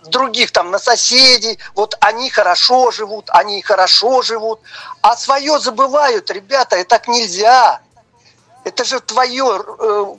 других 0.08 0.52
там, 0.52 0.70
на 0.70 0.78
соседей, 0.78 1.58
вот 1.74 1.96
они 2.00 2.30
хорошо 2.30 2.90
живут, 2.90 3.28
они 3.30 3.62
хорошо 3.62 4.22
живут, 4.22 4.60
а 5.00 5.16
свое 5.16 5.58
забывают, 5.58 6.30
ребята, 6.30 6.76
и 6.76 6.84
так 6.84 7.08
нельзя. 7.08 7.80
Это 8.64 8.84
же 8.84 9.00
твое, 9.00 9.62
э, 9.78 10.14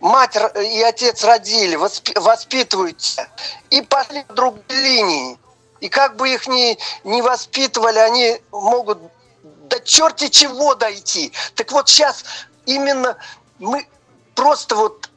мать 0.00 0.36
и 0.56 0.82
отец 0.82 1.24
родили, 1.24 1.76
воспи- 1.76 2.18
воспитывают 2.20 2.98
тебя, 2.98 3.28
и 3.70 3.82
пошли 3.82 4.24
по 4.24 4.34
другой 4.34 4.62
линии. 4.68 5.38
И 5.80 5.88
как 5.88 6.16
бы 6.16 6.28
их 6.28 6.46
ни, 6.46 6.78
не 7.02 7.22
воспитывали, 7.22 7.98
они 7.98 8.40
могут 8.52 8.98
до 9.42 9.80
черти 9.80 10.28
чего 10.28 10.74
дойти. 10.74 11.32
Так 11.56 11.72
вот 11.72 11.88
сейчас 11.88 12.24
именно 12.66 13.16
мы 13.58 13.88
просто 14.34 14.76
вот 14.76 15.08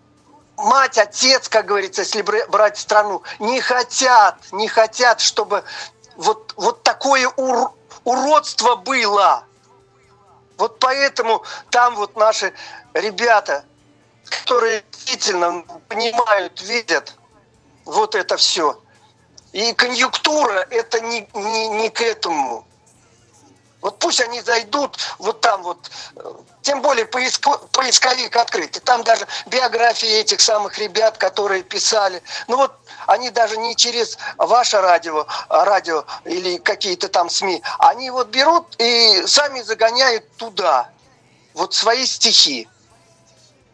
мать, 0.58 0.98
отец, 0.98 1.50
как 1.50 1.66
говорится, 1.66 2.02
если 2.02 2.22
бра- 2.22 2.48
брать 2.48 2.78
страну, 2.78 3.24
не 3.40 3.62
хотят, 3.62 4.38
не 4.52 4.68
хотят, 4.68 5.22
чтобы 5.22 5.64
вот, 6.16 6.54
вот 6.58 6.84
такое 6.84 7.28
ур- 7.36 7.72
уродство 8.04 8.76
было. 8.76 9.44
Вот 10.58 10.80
поэтому 10.80 11.44
там 11.70 11.96
вот 11.96 12.16
наши 12.16 12.54
ребята, 12.94 13.66
которые 14.30 14.84
действительно 14.92 15.64
понимают, 15.90 16.62
видят 16.62 17.16
вот 17.84 18.16
это 18.16 18.38
все. 18.38 18.82
И 19.52 19.74
конъюнктура 19.74 20.66
это 20.70 21.00
не, 21.02 21.28
не, 21.34 21.68
не 21.70 21.90
к 21.90 22.02
этому. 22.02 22.66
Вот 23.86 24.00
пусть 24.00 24.20
они 24.20 24.42
зайдут 24.42 24.98
вот 25.20 25.42
там 25.42 25.62
вот, 25.62 25.92
э, 26.16 26.20
тем 26.64 26.82
более 26.82 27.06
поиско- 27.06 27.60
поисковик 27.72 28.36
открыт. 28.36 28.76
И 28.76 28.80
там 28.80 29.04
даже 29.04 29.28
биографии 29.46 30.10
этих 30.10 30.42
самых 30.42 30.80
ребят, 30.80 31.20
которые 31.20 31.62
писали. 31.62 32.24
Ну 32.48 32.58
вот 32.58 32.72
они 33.06 33.30
даже 33.30 33.58
не 33.58 33.76
через 33.76 34.18
ваше 34.38 34.82
радио, 34.82 35.28
а 35.50 35.66
радио 35.66 36.04
или 36.24 36.58
какие-то 36.58 37.10
там 37.10 37.30
СМИ. 37.30 37.62
Они 37.78 38.10
вот 38.10 38.30
берут 38.30 38.74
и 38.80 39.22
сами 39.28 39.62
загоняют 39.62 40.36
туда 40.38 40.90
вот 41.54 41.76
свои 41.76 42.08
стихи. 42.08 42.68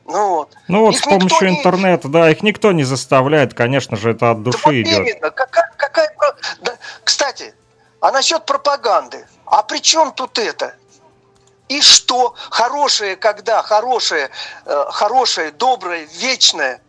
Ну 0.04 0.28
вот. 0.36 0.54
Ну 0.68 0.82
вот 0.88 0.96
Их 0.96 1.00
с 1.00 1.04
помощью 1.04 1.52
не- 1.52 1.60
интернета, 1.60 2.10
да, 2.10 2.30
их 2.30 2.44
никто 2.44 2.74
не 2.74 2.84
заставляет, 2.84 3.54
конечно 3.54 3.96
же, 3.96 4.12
это 4.12 4.32
от 4.32 4.44
Да 4.44 4.52
души 4.52 4.60
вот 4.66 4.74
идет. 4.74 5.08
именно. 5.08 5.32
Какая, 5.32 5.72
какая 5.78 6.14
да, 6.60 6.78
Кстати, 7.06 7.54
а 8.02 8.12
насчет 8.12 8.46
пропаганды. 8.46 9.28
А 9.46 9.64
при 9.64 9.80
чем 9.80 10.12
тут 10.12 10.38
это? 10.38 10.76
И 11.70 11.82
что? 11.82 12.36
Хорошее, 12.50 13.16
когда 13.16 13.62
хорошее, 13.62 14.30
э, 14.66 14.86
хорошее, 14.90 15.52
доброе, 15.52 16.04
вечное. 16.06 16.82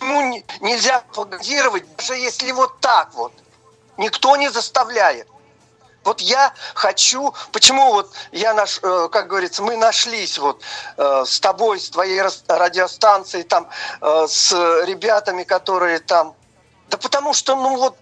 Не- 0.00 0.44
нельзя 0.60 1.00
пропагандировать, 1.12 1.84
даже 1.96 2.14
если 2.14 2.52
вот 2.52 2.80
так 2.80 3.12
вот? 3.14 3.32
Никто 3.98 4.36
не 4.36 4.48
заставляет. 4.50 5.28
Вот 6.04 6.20
я 6.20 6.54
хочу, 6.74 7.34
почему 7.52 7.92
вот 7.92 8.14
я 8.32 8.54
наш, 8.54 8.78
э, 8.82 9.08
как 9.10 9.26
говорится, 9.26 9.62
мы 9.62 9.76
нашлись 9.76 10.38
вот 10.38 10.62
э, 10.96 11.24
с 11.26 11.40
тобой, 11.40 11.80
с 11.80 11.90
твоей 11.90 12.22
радиостанцией, 12.46 13.44
там, 13.44 13.68
с 14.00 14.52
ребятами, 14.86 15.42
которые 15.42 15.98
там. 15.98 16.34
Да 16.88 16.96
потому 16.96 17.34
что, 17.34 17.56
ну 17.56 17.76
вот, 17.76 17.98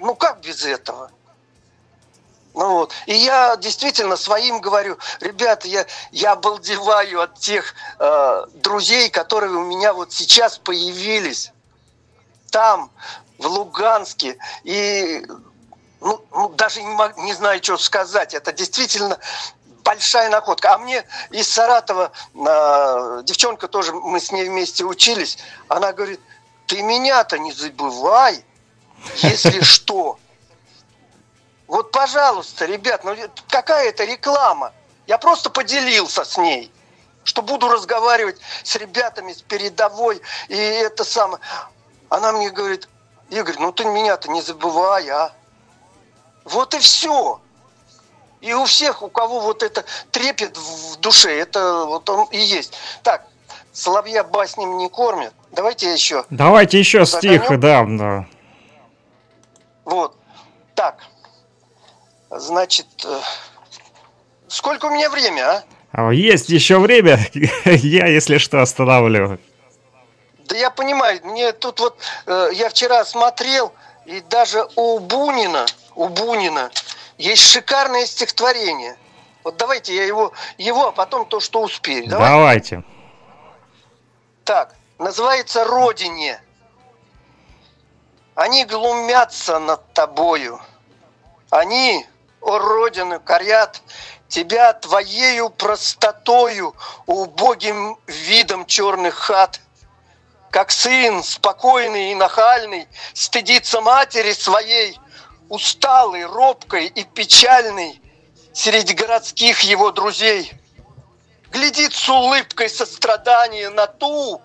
ну 0.00 0.14
как 0.14 0.40
без 0.40 0.64
этого? 0.64 1.10
Ну 2.54 2.70
вот. 2.70 2.92
И 3.04 3.14
я 3.14 3.56
действительно 3.56 4.16
своим 4.16 4.60
говорю, 4.62 4.96
ребята, 5.20 5.68
я, 5.68 5.84
я 6.10 6.32
обалдеваю 6.32 7.20
от 7.20 7.38
тех 7.38 7.74
э, 7.98 8.46
друзей, 8.54 9.10
которые 9.10 9.52
у 9.52 9.64
меня 9.64 9.92
вот 9.92 10.14
сейчас 10.14 10.56
появились 10.56 11.52
там, 12.50 12.90
в 13.38 13.46
Луганске. 13.46 14.38
И 14.64 15.26
ну, 16.00 16.24
ну, 16.32 16.48
даже 16.48 16.82
не, 16.82 16.88
мог- 16.94 17.18
не 17.18 17.34
знаю, 17.34 17.62
что 17.62 17.76
сказать. 17.76 18.32
Это 18.32 18.52
действительно 18.52 19.18
большая 19.84 20.30
находка. 20.30 20.74
А 20.74 20.78
мне 20.78 21.04
из 21.30 21.48
Саратова 21.52 22.10
э, 22.34 23.22
девчонка 23.24 23.68
тоже, 23.68 23.92
мы 23.92 24.18
с 24.18 24.32
ней 24.32 24.48
вместе 24.48 24.84
учились, 24.84 25.36
она 25.68 25.92
говорит, 25.92 26.20
ты 26.66 26.80
меня-то 26.80 27.38
не 27.38 27.52
забывай, 27.52 28.42
если 29.16 29.60
что. 29.62 30.18
Вот, 31.66 31.90
пожалуйста, 31.90 32.64
ребят, 32.66 33.04
ну 33.04 33.14
какая 33.48 33.88
это 33.88 34.04
реклама? 34.04 34.72
Я 35.06 35.18
просто 35.18 35.50
поделился 35.50 36.24
с 36.24 36.36
ней, 36.36 36.70
что 37.24 37.42
буду 37.42 37.68
разговаривать 37.68 38.38
с 38.62 38.76
ребятами 38.76 39.32
с 39.32 39.42
передовой, 39.42 40.20
и 40.48 40.56
это 40.56 41.04
самое. 41.04 41.40
Она 42.08 42.32
мне 42.32 42.50
говорит, 42.50 42.88
Игорь, 43.30 43.56
ну 43.58 43.72
ты 43.72 43.84
меня-то 43.84 44.30
не 44.30 44.42
забывай, 44.42 45.08
а. 45.08 45.32
Вот 46.44 46.74
и 46.74 46.78
все. 46.78 47.40
И 48.40 48.52
у 48.52 48.64
всех, 48.64 49.02
у 49.02 49.08
кого 49.08 49.40
вот 49.40 49.62
это 49.62 49.84
трепет 50.12 50.56
в 50.56 50.96
душе, 51.00 51.36
это 51.36 51.84
вот 51.86 52.08
он 52.08 52.28
и 52.30 52.38
есть. 52.38 52.74
Так, 53.02 53.26
соловья 53.72 54.22
басням 54.22 54.76
не 54.78 54.88
кормят. 54.88 55.32
Давайте 55.50 55.92
еще. 55.92 56.24
Давайте 56.30 56.78
еще 56.78 57.04
стих, 57.06 57.48
да, 57.58 57.84
да. 57.88 58.26
Вот. 59.86 60.16
Так. 60.74 60.98
Значит, 62.28 62.86
э, 63.04 63.20
сколько 64.48 64.86
у 64.86 64.90
меня 64.90 65.08
время, 65.08 65.48
а? 65.48 65.62
А, 65.92 66.10
Есть 66.10 66.48
еще 66.50 66.78
время, 66.78 67.18
я, 67.64 68.06
если 68.08 68.38
что, 68.38 68.60
останавливаю. 68.60 69.40
Да 70.48 70.56
я 70.56 70.70
понимаю, 70.70 71.20
мне 71.24 71.52
тут 71.52 71.80
вот, 71.80 71.98
э, 72.26 72.48
я 72.52 72.68
вчера 72.68 73.04
смотрел, 73.04 73.72
и 74.04 74.20
даже 74.20 74.66
у 74.74 74.98
Бунина, 74.98 75.66
у 75.94 76.08
Бунина 76.08 76.70
есть 77.16 77.46
шикарное 77.46 78.06
стихотворение. 78.06 78.96
Вот 79.44 79.56
давайте 79.56 79.94
я 79.94 80.04
его, 80.04 80.32
его, 80.58 80.88
а 80.88 80.92
потом 80.92 81.26
то, 81.26 81.38
что 81.38 81.62
успею. 81.62 82.08
Давай? 82.08 82.28
Давайте. 82.28 82.82
Так, 84.42 84.74
называется 84.98 85.64
«Родине». 85.64 86.40
Они 88.36 88.66
глумятся 88.66 89.58
над 89.58 89.94
тобою. 89.94 90.60
Они, 91.48 92.06
о 92.42 92.58
Родина, 92.58 93.18
корят 93.18 93.80
тебя 94.28 94.74
твоею 94.74 95.48
простотою, 95.48 96.76
убогим 97.06 97.98
видом 98.06 98.66
черных 98.66 99.14
хат. 99.14 99.60
Как 100.50 100.70
сын, 100.70 101.22
спокойный 101.22 102.12
и 102.12 102.14
нахальный, 102.14 102.86
стыдится 103.14 103.80
матери 103.80 104.34
своей, 104.34 105.00
усталый, 105.48 106.26
робкой 106.26 106.88
и 106.88 107.04
печальный, 107.04 108.02
среди 108.52 108.92
городских 108.92 109.60
его 109.60 109.92
друзей. 109.92 110.52
Глядит 111.52 111.94
с 111.94 112.06
улыбкой 112.06 112.68
сострадания 112.68 113.70
на 113.70 113.86
ту, 113.86 114.42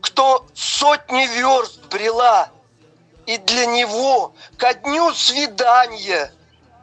кто 0.00 0.46
сотни 0.54 1.26
верст 1.26 1.84
брела, 1.86 2.50
и 3.26 3.38
для 3.38 3.66
него 3.66 4.34
ко 4.56 4.72
дню 4.74 5.12
свидания 5.12 6.32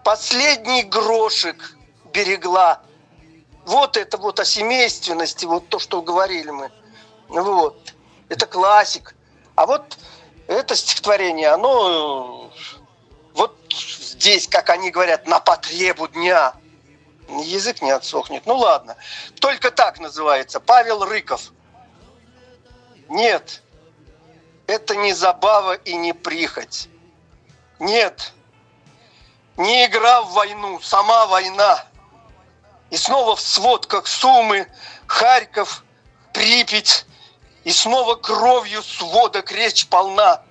последний 0.04 0.84
грошек 0.84 1.76
берегла. 2.14 2.82
Вот 3.66 3.96
это 3.96 4.18
вот 4.18 4.39
о 4.39 4.46
семейственности, 4.46 5.46
вот 5.46 5.70
то, 5.70 5.80
что 5.80 6.02
говорили 6.02 6.50
мы. 6.50 6.72
Вот. 7.30 7.94
Это 8.28 8.46
классик. 8.46 9.16
А 9.56 9.66
вот 9.66 9.98
это 10.48 10.76
стихотворение, 10.76 11.48
оно 11.50 12.52
э, 12.52 13.34
вот 13.36 13.58
здесь, 13.72 14.48
как 14.48 14.70
они 14.70 14.91
говорят, 14.91 15.28
на 15.28 15.39
потребу 15.39 16.10
дня. 16.10 16.54
Язык 17.30 17.82
не 17.82 17.91
отсохнет. 17.91 18.46
Ну 18.46 18.58
ладно. 18.58 18.98
Только 19.39 19.72
так 19.72 20.00
называется. 20.00 20.60
Павел 20.60 21.06
Рыков. 21.06 21.54
Нет, 23.08 23.62
это 24.68 24.95
не 24.95 25.14
забава 25.14 25.74
и 25.74 25.95
не 25.95 26.14
прихоть. 26.14 26.88
Нет, 27.80 28.34
не 29.57 29.86
игра 29.86 30.22
в 30.22 30.32
войну, 30.32 30.80
сама 30.82 31.28
война. 31.28 31.86
И 32.89 32.97
снова 32.97 33.36
в 33.36 33.41
сводках 33.41 34.07
Сумы, 34.07 34.68
Харьков, 35.07 35.84
Припять. 36.34 37.05
И 37.64 37.72
снова 37.72 38.16
кровью 38.16 38.84
сводок 38.84 39.51
речь 39.51 39.88
полна. 39.88 40.41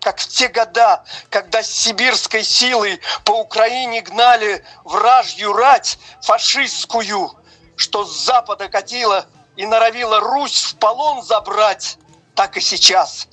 Как 0.00 0.18
в 0.18 0.26
те 0.26 0.48
года, 0.48 1.04
когда 1.30 1.62
с 1.62 1.70
сибирской 1.70 2.42
силой 2.42 3.00
по 3.24 3.32
Украине 3.40 4.02
гнали 4.02 4.64
вражью 4.84 5.52
рать 5.52 5.98
фашистскую, 6.22 7.32
что 7.76 8.04
с 8.04 8.24
запада 8.24 8.68
катила 8.68 9.26
и 9.56 9.64
норовила 9.64 10.20
Русь 10.20 10.64
в 10.64 10.76
полон 10.76 11.22
забрать. 11.22 11.98
Так 12.40 12.56
и 12.56 12.60
сейчас. 12.62 13.28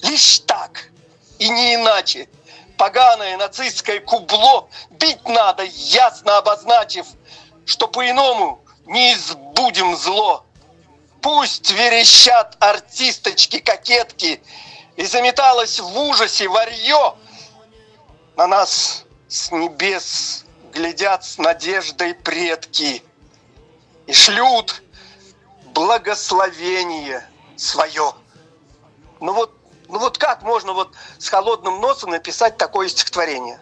Лишь 0.00 0.38
так 0.38 0.88
и 1.40 1.48
не 1.48 1.74
иначе. 1.74 2.28
Поганое 2.78 3.36
нацистское 3.36 3.98
кубло 3.98 4.68
бить 4.90 5.26
надо, 5.26 5.64
ясно 5.64 6.38
обозначив, 6.38 7.04
что 7.66 7.88
по-иному 7.88 8.64
не 8.86 9.14
избудем 9.14 9.96
зло. 9.96 10.46
Пусть 11.20 11.72
верещат 11.72 12.56
артисточки-кокетки, 12.60 14.40
и 14.94 15.04
заметалось 15.04 15.80
в 15.80 15.98
ужасе 15.98 16.46
варье. 16.46 17.16
На 18.36 18.46
нас 18.46 19.04
с 19.26 19.50
небес 19.50 20.44
глядят 20.72 21.24
с 21.24 21.38
надеждой 21.38 22.14
предки 22.14 23.02
и 24.06 24.12
шлют 24.12 24.80
благословение 25.72 27.28
свое. 27.56 28.14
Ну 29.24 29.32
вот, 29.32 29.50
ну 29.88 29.98
вот 29.98 30.18
как 30.18 30.42
можно 30.42 30.74
вот 30.74 30.90
с 31.16 31.30
холодным 31.30 31.80
носом 31.80 32.10
написать 32.10 32.58
такое 32.58 32.88
стихотворение? 32.88 33.58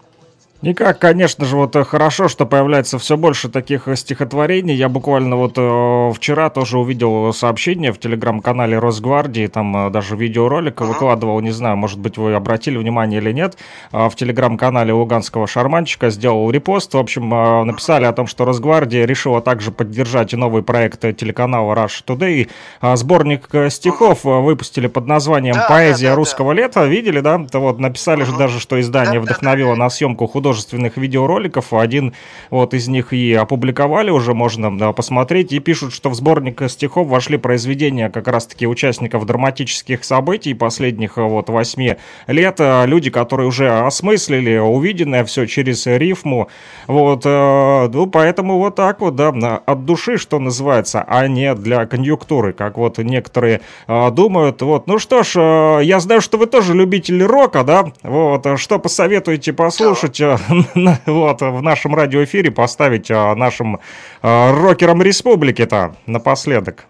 Никак, 0.62 1.00
конечно 1.00 1.44
же, 1.44 1.56
вот 1.56 1.74
э, 1.74 1.82
хорошо, 1.82 2.28
что 2.28 2.46
появляется 2.46 2.96
все 2.96 3.16
больше 3.16 3.48
таких 3.48 3.88
э, 3.88 3.96
стихотворений. 3.96 4.76
Я 4.76 4.88
буквально 4.88 5.34
вот 5.34 5.54
э, 5.56 6.12
вчера 6.14 6.50
тоже 6.50 6.78
увидел 6.78 7.32
сообщение 7.32 7.92
в 7.92 7.98
телеграм-канале 7.98 8.78
Росгвардии, 8.78 9.48
там 9.48 9.88
э, 9.88 9.90
даже 9.90 10.14
видеоролик 10.14 10.80
выкладывал, 10.80 11.40
не 11.40 11.50
знаю, 11.50 11.76
может 11.76 11.98
быть, 11.98 12.16
вы 12.16 12.34
обратили 12.34 12.78
внимание 12.78 13.20
или 13.20 13.32
нет, 13.32 13.58
э, 13.90 14.08
в 14.08 14.14
телеграм-канале 14.14 14.92
Луганского 14.92 15.48
шарманщика 15.48 16.10
сделал 16.10 16.48
репост. 16.48 16.94
В 16.94 16.98
общем, 16.98 17.34
э, 17.34 17.64
написали 17.64 18.04
о 18.04 18.12
том, 18.12 18.28
что 18.28 18.44
Росгвардия 18.44 19.04
решила 19.04 19.40
также 19.40 19.72
поддержать 19.72 20.32
новый 20.32 20.62
проект 20.62 21.04
э, 21.04 21.12
телеканала 21.12 21.74
Rush 21.74 22.04
Today. 22.06 22.48
А 22.80 22.94
Сборник 22.94 23.48
э, 23.52 23.68
стихов 23.68 24.24
э, 24.24 24.28
выпустили 24.28 24.86
под 24.86 25.08
названием 25.08 25.56
Да, 25.56 25.66
«Поэзия 25.68 26.10
да, 26.10 26.12
да, 26.12 26.16
русского 26.16 26.52
лета». 26.52 26.84
Видели, 26.86 27.18
да? 27.18 27.44
Вот 27.52 27.80
написали 27.80 28.22
же 28.22 28.36
даже, 28.36 28.60
что 28.60 28.80
издание 28.80 29.18
вдохновило 29.18 29.74
на 29.74 29.90
съемку 29.90 30.28
художественных 30.52 30.98
видеороликов. 30.98 31.72
Один 31.72 32.12
вот 32.50 32.74
из 32.74 32.86
них 32.86 33.12
и 33.14 33.32
опубликовали 33.32 34.10
уже, 34.10 34.34
можно 34.34 34.76
да, 34.76 34.92
посмотреть. 34.92 35.52
И 35.52 35.60
пишут, 35.60 35.94
что 35.94 36.10
в 36.10 36.14
сборник 36.14 36.62
стихов 36.68 37.08
вошли 37.08 37.38
произведения 37.38 38.10
как 38.10 38.28
раз-таки 38.28 38.66
участников 38.66 39.24
драматических 39.24 40.04
событий 40.04 40.52
последних 40.52 41.16
э, 41.16 41.22
вот 41.22 41.48
восьми 41.48 41.96
лет. 42.26 42.56
Э, 42.58 42.84
Люди, 42.86 43.10
которые 43.10 43.48
уже 43.48 43.70
осмыслили 43.70 44.58
увиденное 44.58 45.24
все 45.24 45.46
через 45.46 45.86
рифму. 45.86 46.48
Вот, 46.86 47.22
э, 47.24 47.88
ну, 47.90 48.06
поэтому 48.06 48.58
вот 48.58 48.74
так 48.74 49.00
вот, 49.00 49.16
да, 49.16 49.30
от 49.64 49.84
души, 49.86 50.18
что 50.18 50.38
называется, 50.38 51.02
а 51.08 51.26
не 51.28 51.54
для 51.54 51.86
конъюнктуры, 51.86 52.52
как 52.52 52.76
вот 52.76 52.98
некоторые 52.98 53.62
думают. 53.88 54.60
Вот, 54.60 54.86
ну 54.86 54.98
что 54.98 55.22
ж, 55.22 55.82
я 55.82 56.00
знаю, 56.00 56.20
что 56.20 56.36
вы 56.36 56.46
тоже 56.46 56.74
любители 56.74 57.22
рока, 57.22 57.64
да? 57.64 57.86
Вот, 58.02 58.46
что 58.58 58.78
посоветуете 58.78 59.52
послушать 59.52 60.20
на- 60.20 60.41
вот, 61.06 61.40
в 61.40 61.62
нашем 61.62 61.94
радиоэфире, 61.94 62.50
поставить 62.50 63.10
э, 63.10 63.34
нашим 63.34 63.80
э, 64.22 64.50
рокерам 64.50 65.02
республики-то 65.02 65.96
напоследок? 66.06 66.84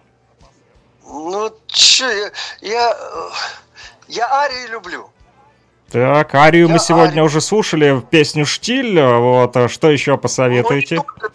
Ну, 1.07 1.51
че, 1.67 2.31
я, 2.61 2.97
я, 4.09 4.27
Арию 4.31 4.71
люблю. 4.73 5.11
Так, 5.91 6.35
Арию 6.35 6.69
мы 6.69 6.75
Я 6.75 6.79
сегодня 6.79 7.11
Арию. 7.11 7.25
уже 7.25 7.41
слушали, 7.41 8.03
песню 8.11 8.47
«Штиль», 8.47 9.01
вот, 9.01 9.57
а 9.57 9.69
что 9.69 9.91
еще 9.91 10.17
посоветуете? 10.17 10.97
Ну, 10.97 11.03
не 11.03 11.07
только 11.07 11.33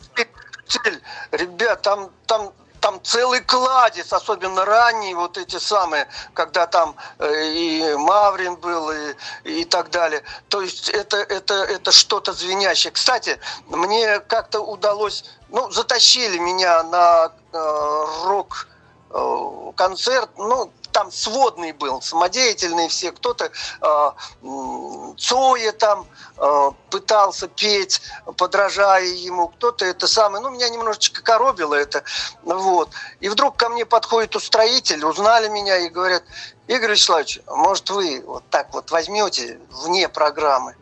«Штиль». 0.68 1.02
Ребят, 1.32 1.82
там, 1.82 2.10
там, 2.26 2.52
там 2.82 3.00
целый 3.04 3.42
кладезь, 3.42 4.12
особенно 4.12 4.66
ранние 4.66 5.16
вот 5.16 5.38
эти 5.38 5.58
самые, 5.58 6.08
когда 6.34 6.68
там 6.68 6.96
э, 7.20 7.52
и 7.54 7.96
Маврин 7.96 8.56
был, 8.56 8.92
и, 8.92 9.16
и 9.44 9.66
так 9.66 9.90
далее. 9.90 10.24
То 10.50 10.62
есть 10.62 10.90
это, 10.90 11.18
это, 11.18 11.54
это 11.54 11.92
что-то 11.92 12.34
звенящее. 12.34 12.92
Кстати, 12.92 13.40
мне 13.68 14.20
как-то 14.20 14.62
удалось, 14.62 15.24
ну, 15.50 15.70
затащили 15.72 16.38
меня 16.38 16.84
на 16.84 17.32
э, 17.54 18.06
рок 18.26 18.68
э, 19.10 19.72
концерт, 19.76 20.30
ну, 20.38 20.72
там 20.98 21.12
сводный 21.12 21.74
был, 21.74 22.02
самодеятельный 22.02 22.88
все, 22.88 23.12
кто-то 23.12 23.52
э, 23.52 25.12
Цоя 25.16 25.72
там 25.74 26.08
э, 26.38 26.72
пытался 26.90 27.48
петь, 27.48 28.02
подражая 28.36 29.06
ему, 29.06 29.50
кто-то 29.50 29.86
это 29.86 30.08
самое, 30.08 30.42
ну, 30.42 30.50
меня 30.50 30.70
немножечко 30.70 31.22
коробило 31.22 31.76
это, 31.76 32.04
вот. 32.42 32.90
И 33.20 33.30
вдруг 33.30 33.58
ко 33.58 33.70
мне 33.70 33.86
подходит 33.86 34.36
устроитель, 34.36 35.06
узнали 35.06 35.50
меня 35.50 35.78
и 35.78 35.90
говорят, 35.90 36.24
Игорь 36.66 36.94
Вячеславович, 36.94 37.42
может 37.46 37.92
вы 37.92 38.24
вот 38.26 38.44
так 38.50 38.74
вот 38.74 38.90
возьмете 38.90 39.60
вне 39.70 40.10
программы? 40.10 40.76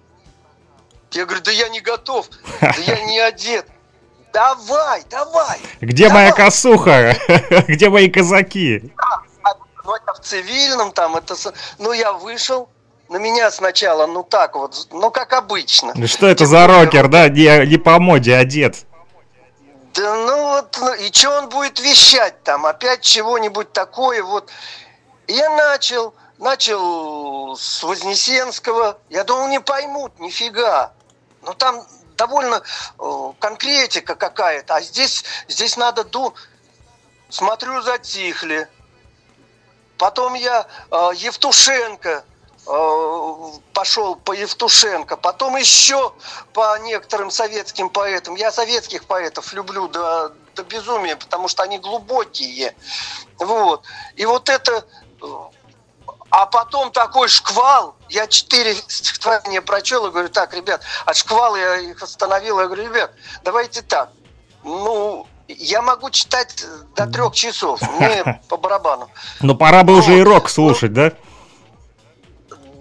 Я 1.11 1.25
говорю, 1.25 1.43
да 1.43 1.51
я 1.51 1.67
не 1.67 1.81
готов, 1.81 2.29
да 2.61 2.73
я 2.77 3.03
не 3.03 3.19
одет. 3.19 3.65
Давай, 4.35 5.01
давай. 5.09 5.59
Где 5.79 6.09
давай. 6.09 6.23
моя 6.23 6.33
косуха? 6.33 7.17
Где 7.67 7.89
мои 7.89 8.09
казаки? 8.09 8.91
Ну, 9.85 9.93
это 9.95 10.13
в 10.13 10.19
цивильном 10.19 10.91
там, 10.91 11.15
это... 11.15 11.35
Ну, 11.77 11.93
я 11.93 12.13
вышел, 12.13 12.69
на 13.09 13.17
меня 13.17 13.51
сначала, 13.51 14.07
ну, 14.07 14.23
так 14.23 14.55
вот, 14.55 14.87
ну, 14.91 15.11
как 15.11 15.33
обычно. 15.33 15.93
Ну 15.95 16.07
Что 16.07 16.27
это 16.27 16.45
за 16.45 16.65
рокер, 16.65 17.07
да? 17.07 17.29
Не, 17.29 17.65
не 17.67 17.77
по 17.77 17.99
моде 17.99 18.35
одет. 18.35 18.85
Да 19.93 20.13
ну 20.13 20.49
вот, 20.49 20.77
ну, 20.81 20.93
и 20.95 21.11
что 21.13 21.37
он 21.37 21.49
будет 21.49 21.79
вещать 21.79 22.43
там? 22.43 22.65
Опять 22.65 23.01
чего-нибудь 23.01 23.71
такое 23.71 24.21
вот. 24.23 24.49
И 25.27 25.33
я 25.33 25.49
начал, 25.55 26.13
начал 26.37 27.55
с 27.55 27.81
Вознесенского. 27.81 28.97
Я 29.09 29.23
думал, 29.23 29.47
не 29.47 29.61
поймут, 29.61 30.19
нифига. 30.19 30.91
Но 31.43 31.53
там 31.53 31.85
довольно 32.17 32.61
э, 32.99 33.31
конкретика 33.39 34.15
какая-то. 34.15 34.75
А 34.75 34.81
здесь, 34.81 35.23
здесь 35.47 35.77
надо 35.77 36.03
ду... 36.03 36.33
Смотрю, 37.29 37.81
затихли. 37.81 38.67
Потом 39.97 40.33
я 40.33 40.67
э, 40.91 41.09
Евтушенко 41.15 42.23
э, 42.67 43.59
пошел 43.73 44.15
по 44.15 44.33
Евтушенко, 44.33 45.17
потом 45.17 45.55
еще 45.55 46.13
по 46.53 46.77
некоторым 46.79 47.31
советским 47.31 47.89
поэтам. 47.89 48.35
Я 48.35 48.51
советских 48.51 49.05
поэтов 49.05 49.53
люблю 49.53 49.87
до, 49.87 50.33
до 50.55 50.63
безумия, 50.63 51.15
потому 51.15 51.47
что 51.47 51.63
они 51.63 51.79
глубокие. 51.79 52.75
Вот. 53.39 53.83
И 54.15 54.25
вот 54.25 54.49
это... 54.49 54.85
э, 55.21 55.25
А 56.31 56.45
потом 56.47 56.91
такой 56.91 57.29
шквал. 57.29 57.95
Я 58.09 58.27
четыре 58.27 58.75
стихотворения 58.75 59.61
прочел 59.61 60.05
и 60.07 60.11
говорю, 60.11 60.29
так, 60.29 60.53
ребят, 60.53 60.81
от 61.05 61.15
шквала 61.15 61.55
я 61.55 61.77
их 61.77 62.03
остановил. 62.03 62.59
Я 62.59 62.65
говорю, 62.65 62.83
ребят, 62.83 63.11
давайте 63.43 63.81
так. 63.81 64.09
Ну, 64.63 65.27
я 65.47 65.81
могу 65.81 66.09
читать 66.09 66.65
до 66.95 67.05
трех 67.07 67.33
часов. 67.33 67.81
Мне 67.99 68.41
по 68.49 68.57
барабану. 68.57 69.09
Ну 69.41 69.55
пора 69.55 69.83
бы 69.83 69.97
уже 69.97 70.17
и 70.17 70.23
Вот. 70.23 70.29
рок 70.29 70.49
слушать, 70.49 70.93
да? 70.93 71.11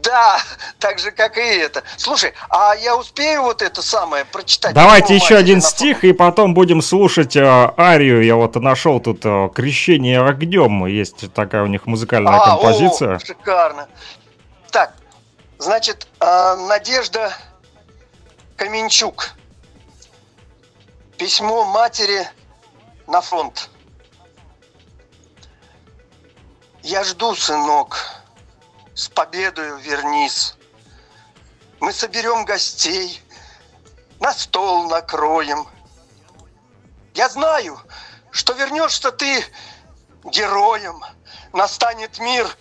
Да, 0.02 0.38
так 0.78 0.98
же, 0.98 1.10
как 1.10 1.38
и 1.38 1.40
это. 1.40 1.82
Слушай, 1.96 2.34
а 2.50 2.74
я 2.74 2.96
успею 2.96 3.42
вот 3.42 3.62
это 3.62 3.80
самое 3.80 4.24
прочитать? 4.26 4.74
Давайте 4.74 5.14
Ну, 5.14 5.18
еще 5.18 5.36
один 5.36 5.62
стих, 5.62 6.04
и 6.04 6.12
потом 6.12 6.52
будем 6.52 6.82
слушать 6.82 7.36
э, 7.36 7.42
арию. 7.42 8.22
Я 8.22 8.36
вот 8.36 8.54
нашел 8.56 9.00
тут 9.00 9.24
э, 9.24 9.48
«Крещение 9.54 10.20
огнем». 10.20 10.84
Есть 10.86 11.32
такая 11.32 11.62
у 11.62 11.66
них 11.66 11.86
музыкальная 11.86 12.34
А, 12.34 12.46
композиция. 12.50 13.16
о, 13.16 13.18
шикарно. 13.18 13.88
Так, 14.70 14.94
значит, 15.58 16.06
а, 16.20 16.56
Надежда 16.56 17.32
Каменчук. 18.56 19.30
Письмо 21.16 21.64
матери 21.64 22.26
на 23.06 23.20
фронт. 23.20 23.70
Я 26.82 27.04
жду, 27.04 27.34
сынок, 27.34 27.98
с 28.94 29.08
победою 29.08 29.78
вернись. 29.78 30.54
Мы 31.80 31.92
соберем 31.92 32.44
гостей, 32.44 33.22
на 34.20 34.32
стол 34.32 34.88
накроем. 34.88 35.66
Я 37.14 37.28
знаю, 37.28 37.80
что 38.30 38.52
вернешься 38.52 39.12
ты 39.12 39.44
героем, 40.24 41.02
настанет 41.52 42.18
мир 42.18 42.56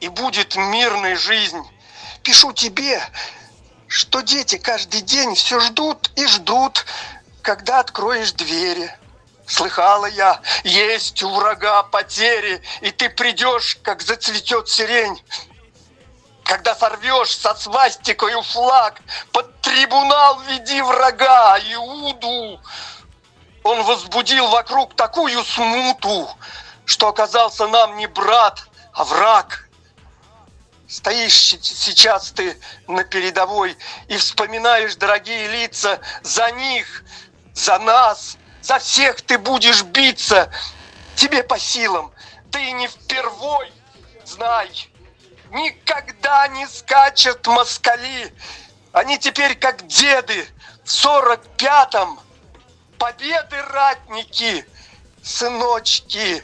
и 0.00 0.08
будет 0.08 0.56
мирной 0.56 1.16
жизнь. 1.16 1.62
Пишу 2.22 2.52
тебе, 2.52 3.02
что 3.86 4.20
дети 4.20 4.56
каждый 4.56 5.02
день 5.02 5.34
все 5.34 5.60
ждут 5.60 6.10
и 6.16 6.26
ждут, 6.26 6.86
когда 7.42 7.80
откроешь 7.80 8.32
двери. 8.32 8.90
Слыхала 9.46 10.06
я, 10.06 10.40
есть 10.64 11.22
у 11.22 11.28
врага 11.28 11.82
потери, 11.82 12.62
и 12.80 12.90
ты 12.90 13.10
придешь, 13.10 13.76
как 13.82 14.00
зацветет 14.00 14.68
сирень. 14.68 15.22
Когда 16.44 16.74
сорвешь 16.74 17.36
со 17.36 17.54
свастикою 17.54 18.42
флаг, 18.42 19.00
под 19.32 19.60
трибунал 19.60 20.40
веди 20.40 20.80
врага, 20.82 21.58
Иуду. 21.58 22.60
Он 23.62 23.82
возбудил 23.84 24.48
вокруг 24.48 24.94
такую 24.94 25.42
смуту, 25.44 26.28
что 26.84 27.08
оказался 27.08 27.66
нам 27.66 27.96
не 27.96 28.06
брат, 28.06 28.62
а 28.92 29.04
враг. 29.04 29.68
Стоишь 30.86 31.56
сейчас 31.62 32.30
ты 32.30 32.60
на 32.86 33.04
передовой 33.04 33.76
и 34.08 34.16
вспоминаешь 34.16 34.96
дорогие 34.96 35.48
лица 35.48 36.00
за 36.22 36.50
них, 36.52 37.04
за 37.54 37.78
нас, 37.78 38.36
за 38.64 38.78
всех 38.78 39.20
ты 39.20 39.36
будешь 39.36 39.82
биться. 39.82 40.50
Тебе 41.16 41.42
по 41.42 41.58
силам, 41.58 42.12
ты 42.50 42.72
не 42.72 42.88
впервой, 42.88 43.70
знай, 44.24 44.70
никогда 45.50 46.48
не 46.48 46.66
скачут 46.66 47.46
москали. 47.46 48.34
Они 48.92 49.18
теперь 49.18 49.54
как 49.56 49.86
деды 49.86 50.48
в 50.82 50.90
сорок 50.90 51.42
пятом. 51.58 52.18
Победы 52.98 53.60
ратники, 53.60 54.66
сыночки 55.22 56.42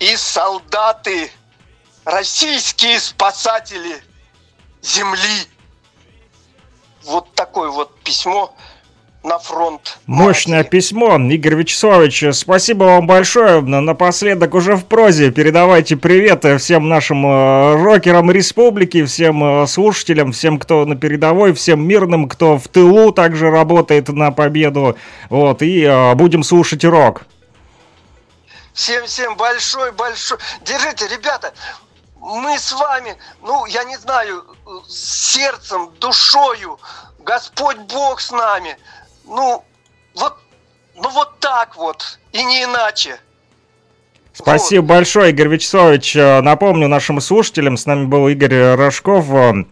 и 0.00 0.16
солдаты, 0.16 1.32
российские 2.04 3.00
спасатели 3.00 4.04
земли. 4.82 5.48
Вот 7.04 7.34
такое 7.34 7.70
вот 7.70 7.98
письмо 8.02 8.54
на 9.22 9.38
фронт. 9.38 9.98
Мощное 10.06 10.64
письмо, 10.64 11.16
Игорь 11.16 11.54
Вячеславович. 11.54 12.34
Спасибо 12.34 12.84
вам 12.84 13.06
большое. 13.06 13.60
На- 13.60 13.80
Напоследок 13.80 14.54
уже 14.54 14.74
в 14.76 14.84
прозе 14.84 15.30
передавайте 15.30 15.96
привет 15.96 16.44
э, 16.44 16.58
всем 16.58 16.88
нашим 16.88 17.24
э, 17.26 17.82
рокерам 17.82 18.30
республики, 18.30 19.04
всем 19.04 19.62
э, 19.62 19.66
слушателям, 19.66 20.32
всем, 20.32 20.58
кто 20.58 20.84
на 20.84 20.96
передовой, 20.96 21.52
всем 21.52 21.86
мирным, 21.86 22.28
кто 22.28 22.58
в 22.58 22.66
тылу 22.68 23.12
также 23.12 23.50
работает 23.50 24.08
на 24.08 24.32
победу. 24.32 24.96
Вот, 25.30 25.62
и 25.62 26.12
будем 26.16 26.42
слушать 26.42 26.84
рок. 26.84 27.22
Всем-всем 28.72 29.36
большой-большой. 29.36 30.38
Держите, 30.64 31.06
ребята, 31.08 31.52
мы 32.20 32.58
с 32.58 32.72
вами, 32.72 33.16
ну, 33.42 33.66
я 33.66 33.84
не 33.84 33.96
знаю, 33.98 34.44
сердцем, 34.88 35.90
душою, 36.00 36.78
Господь 37.18 37.76
Бог 37.92 38.20
с 38.20 38.30
нами. 38.30 38.76
Ну, 39.24 39.64
вот, 40.14 40.36
ну 40.94 41.10
вот 41.10 41.38
так 41.40 41.76
вот, 41.76 42.18
и 42.32 42.42
не 42.42 42.64
иначе. 42.64 43.18
Спасибо 44.32 44.86
большое, 44.86 45.30
Игорь 45.30 45.48
Вячеславович. 45.48 46.16
Э, 46.16 46.40
Напомню 46.40 46.88
нашим 46.88 47.20
слушателям, 47.20 47.76
с 47.76 47.86
нами 47.86 48.06
был 48.06 48.28
Игорь 48.28 48.74
Рожков, 48.76 49.30
э, 49.30 49.64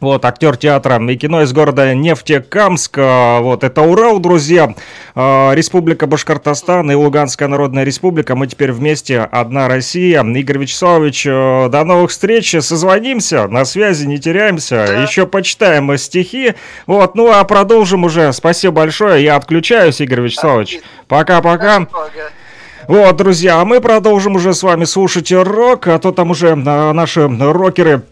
вот, 0.00 0.24
актер 0.24 0.56
театра 0.56 1.00
и 1.10 1.16
кино 1.16 1.42
из 1.42 1.52
города 1.52 1.94
Нефтекамск. 1.94 2.98
Э, 2.98 3.40
Вот, 3.40 3.64
это 3.64 3.82
Урал, 3.82 4.18
друзья. 4.18 4.74
Э, 5.14 5.50
Республика 5.54 6.06
Башкортостан 6.06 6.90
и 6.90 6.94
Луганская 6.94 7.48
Народная 7.48 7.84
Республика. 7.84 8.34
Мы 8.34 8.46
теперь 8.46 8.72
вместе, 8.72 9.20
одна 9.20 9.68
Россия. 9.68 10.24
Игорь 10.24 10.58
Вячеславович, 10.58 11.26
э, 11.26 11.68
до 11.70 11.84
новых 11.84 12.10
встреч. 12.10 12.50
Созвонимся, 12.60 13.46
на 13.48 13.66
связи, 13.66 14.06
не 14.06 14.18
теряемся. 14.18 14.86
Да. 14.88 15.02
Еще 15.02 15.26
почитаем 15.26 15.96
стихи. 15.98 16.54
Вот, 16.86 17.14
ну 17.14 17.30
а 17.30 17.44
продолжим 17.44 18.04
уже. 18.04 18.32
Спасибо 18.32 18.72
большое. 18.72 19.22
Я 19.22 19.36
отключаюсь, 19.36 20.00
Игорь 20.00 20.22
Вячеславович. 20.22 20.80
Пока-пока. 21.08 21.86
Вот, 22.88 23.16
друзья, 23.16 23.60
а 23.60 23.64
мы 23.64 23.80
продолжим 23.80 24.36
уже 24.36 24.54
с 24.54 24.62
вами 24.62 24.84
слушать 24.84 25.30
рок, 25.30 25.86
а 25.88 25.98
то 25.98 26.10
там 26.10 26.30
уже 26.30 26.48
э, 26.48 26.54
наши 26.54 27.28
рокеры 27.28 28.02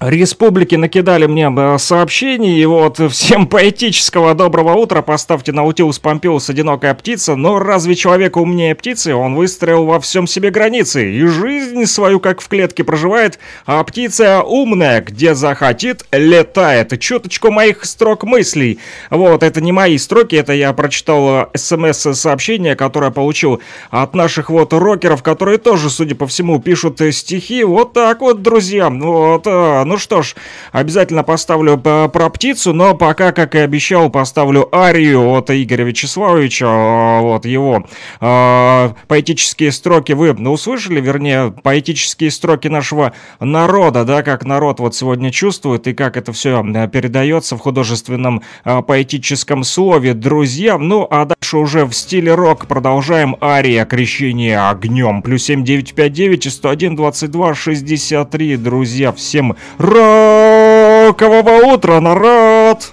Республики 0.00 0.76
накидали 0.76 1.26
мне 1.26 1.52
э, 1.54 1.76
сообщений, 1.76 2.58
и 2.58 2.64
вот 2.64 2.98
всем 3.12 3.46
поэтического 3.46 4.34
доброго 4.34 4.72
утра, 4.72 5.02
поставьте 5.02 5.52
Наутилус 5.52 5.98
Помпилус 5.98 6.48
одинокая 6.48 6.94
птица, 6.94 7.36
но 7.36 7.58
разве 7.58 7.94
человека 7.94 8.38
умнее 8.38 8.74
птицы? 8.74 9.14
Он 9.14 9.34
выстроил 9.34 9.84
во 9.84 10.00
всем 10.00 10.26
себе 10.26 10.50
границы, 10.50 11.12
и 11.12 11.26
жизнь 11.26 11.84
свою 11.84 12.18
как 12.18 12.40
в 12.40 12.48
клетке 12.48 12.82
проживает, 12.82 13.38
а 13.66 13.84
птица 13.84 14.42
умная, 14.42 15.02
где 15.02 15.34
захотит, 15.34 16.06
летает. 16.12 16.98
Чуточку 16.98 17.50
моих 17.50 17.84
строк 17.84 18.24
мыслей. 18.24 18.78
Вот, 19.10 19.42
это 19.42 19.60
не 19.60 19.72
мои 19.72 19.98
строки, 19.98 20.34
это 20.34 20.54
я 20.54 20.72
прочитал 20.72 21.50
смс-сообщение, 21.54 22.74
которое 22.74 23.10
получил 23.10 23.60
от 23.90 24.14
наших 24.14 24.48
вот 24.48 24.72
рокеров, 24.72 25.22
которые 25.22 25.58
тоже, 25.58 25.90
судя 25.90 26.14
по 26.14 26.26
всему, 26.26 26.58
пишут 26.58 27.02
э, 27.02 27.12
стихи. 27.12 27.64
Вот 27.64 27.92
так 27.92 28.22
вот, 28.22 28.40
друзья. 28.40 28.88
Вот, 28.88 29.46
э, 29.46 29.89
ну 29.90 29.98
что 29.98 30.22
ж, 30.22 30.36
обязательно 30.70 31.24
поставлю 31.24 31.80
э, 31.84 32.08
про 32.08 32.30
птицу, 32.30 32.72
но 32.72 32.94
пока, 32.94 33.32
как 33.32 33.56
и 33.56 33.58
обещал, 33.58 34.08
поставлю 34.08 34.68
арию 34.72 35.28
от 35.30 35.50
Игоря 35.50 35.82
Вячеславовича. 35.82 36.66
э, 36.66 37.20
Вот 37.22 37.44
его 37.44 37.84
э, 38.20 38.90
поэтические 39.08 39.72
строки 39.72 40.12
вы 40.12 40.32
ну, 40.32 40.52
услышали, 40.52 41.00
вернее, 41.00 41.52
поэтические 41.62 42.30
строки 42.30 42.68
нашего 42.68 43.14
народа, 43.40 44.04
да, 44.04 44.22
как 44.22 44.44
народ 44.44 44.78
вот 44.78 44.94
сегодня 44.94 45.32
чувствует 45.32 45.88
и 45.88 45.92
как 45.92 46.16
это 46.16 46.32
все 46.32 46.62
передается 46.92 47.56
в 47.56 47.58
художественном 47.58 48.42
поэтическом 48.62 49.64
слове, 49.64 50.14
друзья. 50.14 50.78
Ну, 50.78 51.04
а 51.10 51.24
дальше 51.24 51.56
уже 51.56 51.84
в 51.84 51.92
стиле 51.92 52.34
рок 52.36 52.66
продолжаем 52.66 53.36
ария 53.42 53.84
крещение 53.84 54.60
огнем. 54.60 55.22
Плюс 55.22 55.42
7959 55.42 56.46
и 56.46 56.50
101 56.50 56.94
22 56.94 57.54
63, 57.54 58.56
друзья. 58.56 59.10
Всем 59.12 59.56
рокового 59.80 61.72
утра, 61.74 62.00
народ! 62.00 62.92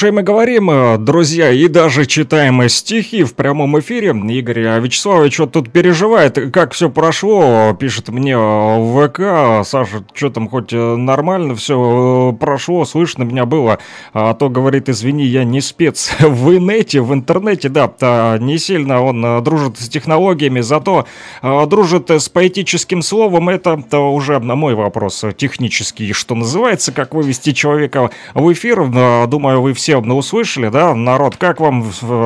Слушаем 0.00 0.20
и 0.20 0.22
говорим, 0.22 0.70
э, 0.70 0.96
друзья, 0.96 1.50
и 1.50 1.68
даже 1.68 2.06
читаем 2.06 2.66
стихи 2.70 3.22
в 3.22 3.34
прямом 3.34 3.78
эфире. 3.80 4.14
Игорь 4.30 4.60
Вячеславович 4.80 5.40
вот 5.40 5.52
тут 5.52 5.70
переживает, 5.70 6.38
как 6.54 6.72
все 6.72 6.88
прошло, 6.88 7.76
пишет 7.78 8.08
мне 8.08 8.34
в 8.34 9.06
ВК. 9.06 9.62
Саша, 9.68 10.02
что 10.14 10.30
там, 10.30 10.48
хоть 10.48 10.72
э, 10.72 10.96
нормально 10.96 11.54
все 11.54 12.34
прошло, 12.40 12.86
слышно 12.86 13.24
меня 13.24 13.44
было. 13.44 13.78
А 14.14 14.32
то, 14.32 14.48
говорит, 14.48 14.88
извини, 14.88 15.26
я 15.26 15.44
не 15.44 15.60
спец 15.60 16.12
в 16.18 16.56
инете, 16.56 17.02
в 17.02 17.12
интернете, 17.12 17.68
да, 17.68 18.38
не 18.40 18.56
сильно 18.56 19.02
он 19.02 19.22
э, 19.22 19.42
дружит 19.42 19.78
с 19.78 19.86
технологиями, 19.90 20.60
зато 20.60 21.04
дружит 21.42 22.08
с 22.08 22.30
поэтическим 22.30 23.02
словом. 23.02 23.50
Это 23.50 23.98
уже 23.98 24.38
на 24.38 24.56
мой 24.56 24.74
вопрос 24.74 25.26
технический, 25.36 26.14
что 26.14 26.34
называется, 26.34 26.90
как 26.90 27.12
вывести 27.12 27.52
человека 27.52 28.08
в 28.32 28.50
эфир. 28.50 29.26
Думаю, 29.26 29.60
вы 29.60 29.74
все 29.74 29.89
услышали, 29.96 30.68
да, 30.68 30.94
народ, 30.94 31.36
как 31.36 31.60
вам 31.60 31.84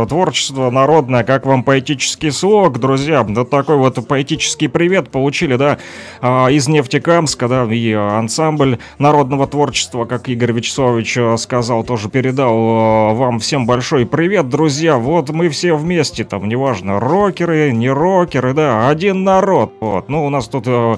творчество 0.08 0.70
народное, 0.70 1.24
как 1.24 1.46
вам 1.46 1.62
поэтический 1.62 2.30
слог, 2.30 2.78
друзья, 2.78 3.22
да 3.22 3.44
такой 3.44 3.76
вот 3.76 4.06
поэтический 4.06 4.68
привет 4.68 5.10
получили, 5.10 5.56
да, 5.56 5.78
а, 6.20 6.48
из 6.48 6.68
Нефтекамска, 6.68 7.48
да, 7.48 7.64
и 7.64 7.92
ансамбль 7.92 8.78
народного 8.98 9.46
творчества, 9.46 10.04
как 10.04 10.28
Игорь 10.28 10.52
Вячеславович 10.52 11.16
э, 11.16 11.36
сказал, 11.36 11.84
тоже 11.84 12.08
передал 12.08 12.54
э, 12.54 13.14
вам 13.14 13.38
всем 13.38 13.66
большой 13.66 14.06
привет, 14.06 14.48
друзья, 14.48 14.96
вот 14.96 15.30
мы 15.30 15.48
все 15.48 15.74
вместе, 15.74 16.24
там, 16.24 16.48
неважно, 16.48 17.00
рокеры, 17.00 17.72
не 17.72 17.90
рокеры, 17.90 18.54
да, 18.54 18.88
один 18.88 19.24
народ, 19.24 19.74
вот, 19.80 20.08
ну, 20.08 20.24
у 20.26 20.30
нас 20.30 20.48
тут 20.48 20.64
э, 20.66 20.96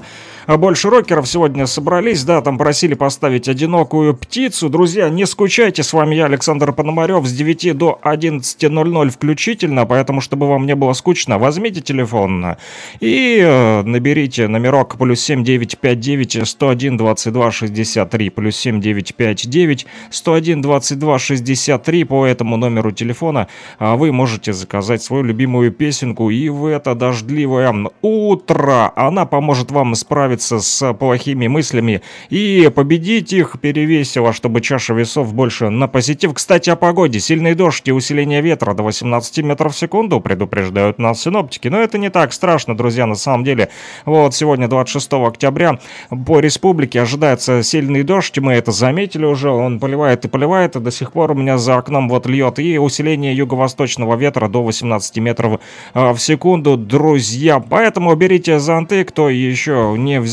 больше 0.55 0.89
рокеров 0.89 1.27
сегодня 1.27 1.65
собрались, 1.65 2.23
да, 2.23 2.41
там 2.41 2.57
просили 2.57 2.93
поставить 2.93 3.49
«Одинокую 3.49 4.15
птицу». 4.15 4.69
Друзья, 4.69 5.09
не 5.09 5.25
скучайте, 5.25 5.83
с 5.83 5.91
вами 5.91 6.15
я, 6.15 6.25
Александр 6.25 6.71
Пономарев, 6.71 7.25
с 7.25 7.33
9 7.33 7.77
до 7.77 7.99
11.00 8.01 9.09
включительно, 9.09 9.85
поэтому, 9.85 10.21
чтобы 10.21 10.47
вам 10.47 10.65
не 10.65 10.75
было 10.75 10.93
скучно, 10.93 11.37
возьмите 11.37 11.81
телефон 11.81 12.55
и 12.99 13.39
э, 13.41 13.83
наберите 13.83 14.47
номерок 14.47 14.97
плюс 14.97 15.21
7959 15.21 16.47
101 16.47 16.97
22 16.97 17.51
63 17.51 18.29
плюс 18.29 18.55
7959 18.55 19.85
101 20.09 20.61
22 20.61 21.19
63 21.19 22.03
по 22.03 22.25
этому 22.25 22.57
номеру 22.57 22.91
телефона 22.91 23.47
а 23.79 23.95
вы 23.95 24.11
можете 24.11 24.53
заказать 24.53 25.01
свою 25.03 25.23
любимую 25.23 25.71
песенку 25.71 26.29
и 26.29 26.49
в 26.49 26.65
это 26.65 26.95
дождливое 26.95 27.73
утро 28.01 28.91
она 28.95 29.25
поможет 29.25 29.71
вам 29.71 29.95
справиться 29.95 30.36
справиться 30.37 30.59
с 30.59 30.93
плохими 30.93 31.47
мыслями 31.47 32.01
и 32.29 32.71
победить 32.73 33.33
их 33.33 33.59
перевесило, 33.59 34.33
чтобы 34.33 34.61
чаша 34.61 34.93
весов 34.93 35.33
больше 35.33 35.69
на 35.69 35.87
позитив. 35.87 36.33
Кстати, 36.33 36.69
о 36.69 36.75
погоде. 36.75 37.19
Сильный 37.19 37.55
дождь 37.55 37.87
и 37.87 37.91
усиление 37.91 38.41
ветра 38.41 38.73
до 38.73 38.83
18 38.83 39.43
метров 39.43 39.73
в 39.73 39.77
секунду 39.77 40.19
предупреждают 40.19 40.99
нас 40.99 41.21
синоптики. 41.21 41.67
Но 41.69 41.79
это 41.79 41.97
не 41.97 42.09
так 42.09 42.33
страшно, 42.33 42.75
друзья, 42.75 43.05
на 43.05 43.15
самом 43.15 43.43
деле. 43.43 43.69
Вот 44.05 44.35
сегодня, 44.35 44.67
26 44.67 45.13
октября, 45.13 45.79
по 46.25 46.39
республике 46.39 47.01
ожидается 47.01 47.63
сильный 47.63 48.03
дождь. 48.03 48.37
Мы 48.39 48.53
это 48.53 48.71
заметили 48.71 49.25
уже. 49.25 49.49
Он 49.49 49.79
поливает 49.79 50.25
и 50.25 50.27
поливает. 50.27 50.75
И 50.75 50.79
до 50.79 50.91
сих 50.91 51.11
пор 51.11 51.31
у 51.31 51.35
меня 51.35 51.57
за 51.57 51.77
окном 51.77 52.09
вот 52.09 52.27
льет. 52.27 52.59
И 52.59 52.77
усиление 52.77 53.35
юго-восточного 53.35 54.15
ветра 54.15 54.47
до 54.47 54.63
18 54.63 55.17
метров 55.17 55.59
а, 55.93 56.13
в 56.13 56.19
секунду, 56.19 56.77
друзья. 56.77 57.59
Поэтому 57.59 58.13
берите 58.15 58.59
зонты, 58.59 59.03
кто 59.03 59.29
еще 59.29 59.95
не 59.97 60.19
взял 60.19 60.26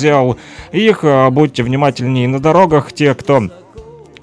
их. 0.72 1.01
А, 1.03 1.30
будьте 1.30 1.62
внимательнее 1.62 2.28
на 2.28 2.40
дорогах, 2.40 2.92
те, 2.92 3.14
кто 3.14 3.42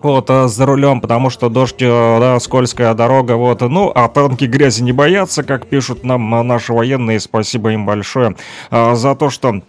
вот, 0.02 0.30
а, 0.30 0.48
за 0.48 0.66
рулем, 0.66 1.02
потому 1.02 1.30
что 1.30 1.50
дождь, 1.50 1.82
э, 1.82 2.20
да, 2.20 2.40
скользкая 2.40 2.94
дорога, 2.94 3.34
вот, 3.34 3.62
ну, 3.62 3.92
а 3.94 4.08
танки 4.08 4.46
грязи 4.46 4.82
не 4.82 4.92
боятся, 4.92 5.44
как 5.44 5.68
пишут 5.68 6.04
нам 6.04 6.48
наши 6.48 6.74
военные, 6.74 7.20
спасибо 7.20 7.72
им 7.72 7.86
большое 7.86 8.36
за 8.72 9.16
то, 9.16 9.30
что 9.30 9.62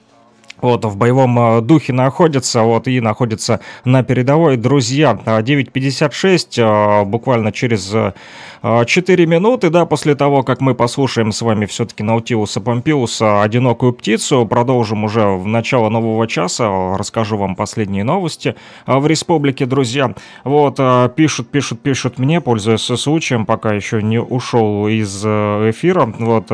вот, 0.62 0.84
в 0.84 0.96
боевом 0.96 1.66
духе 1.66 1.92
находятся, 1.92 2.62
вот, 2.62 2.88
и 2.88 3.00
находятся 3.00 3.60
на 3.84 4.02
передовой. 4.02 4.56
Друзья, 4.56 5.20
9.56, 5.26 7.04
буквально 7.04 7.52
через 7.52 7.94
4 8.62 9.26
минуты, 9.26 9.70
да, 9.70 9.84
после 9.86 10.14
того, 10.14 10.42
как 10.42 10.60
мы 10.60 10.74
послушаем 10.74 11.32
с 11.32 11.42
вами 11.42 11.66
все-таки 11.66 12.02
Наутилуса 12.02 12.60
Помпилуса 12.60 13.42
«Одинокую 13.42 13.92
птицу», 13.92 14.46
продолжим 14.46 15.04
уже 15.04 15.26
в 15.26 15.46
начало 15.46 15.88
нового 15.88 16.26
часа, 16.26 16.96
расскажу 16.96 17.36
вам 17.36 17.56
последние 17.56 18.04
новости 18.04 18.54
в 18.86 19.06
республике, 19.06 19.66
друзья. 19.66 20.14
Вот, 20.44 20.78
пишут, 21.16 21.50
пишут, 21.50 21.80
пишут 21.80 22.18
мне, 22.18 22.40
пользуясь 22.40 22.82
случаем, 22.82 23.46
пока 23.46 23.72
еще 23.72 24.00
не 24.02 24.20
ушел 24.20 24.86
из 24.86 25.22
э, 25.24 25.70
эфира, 25.70 26.06
вот, 26.18 26.46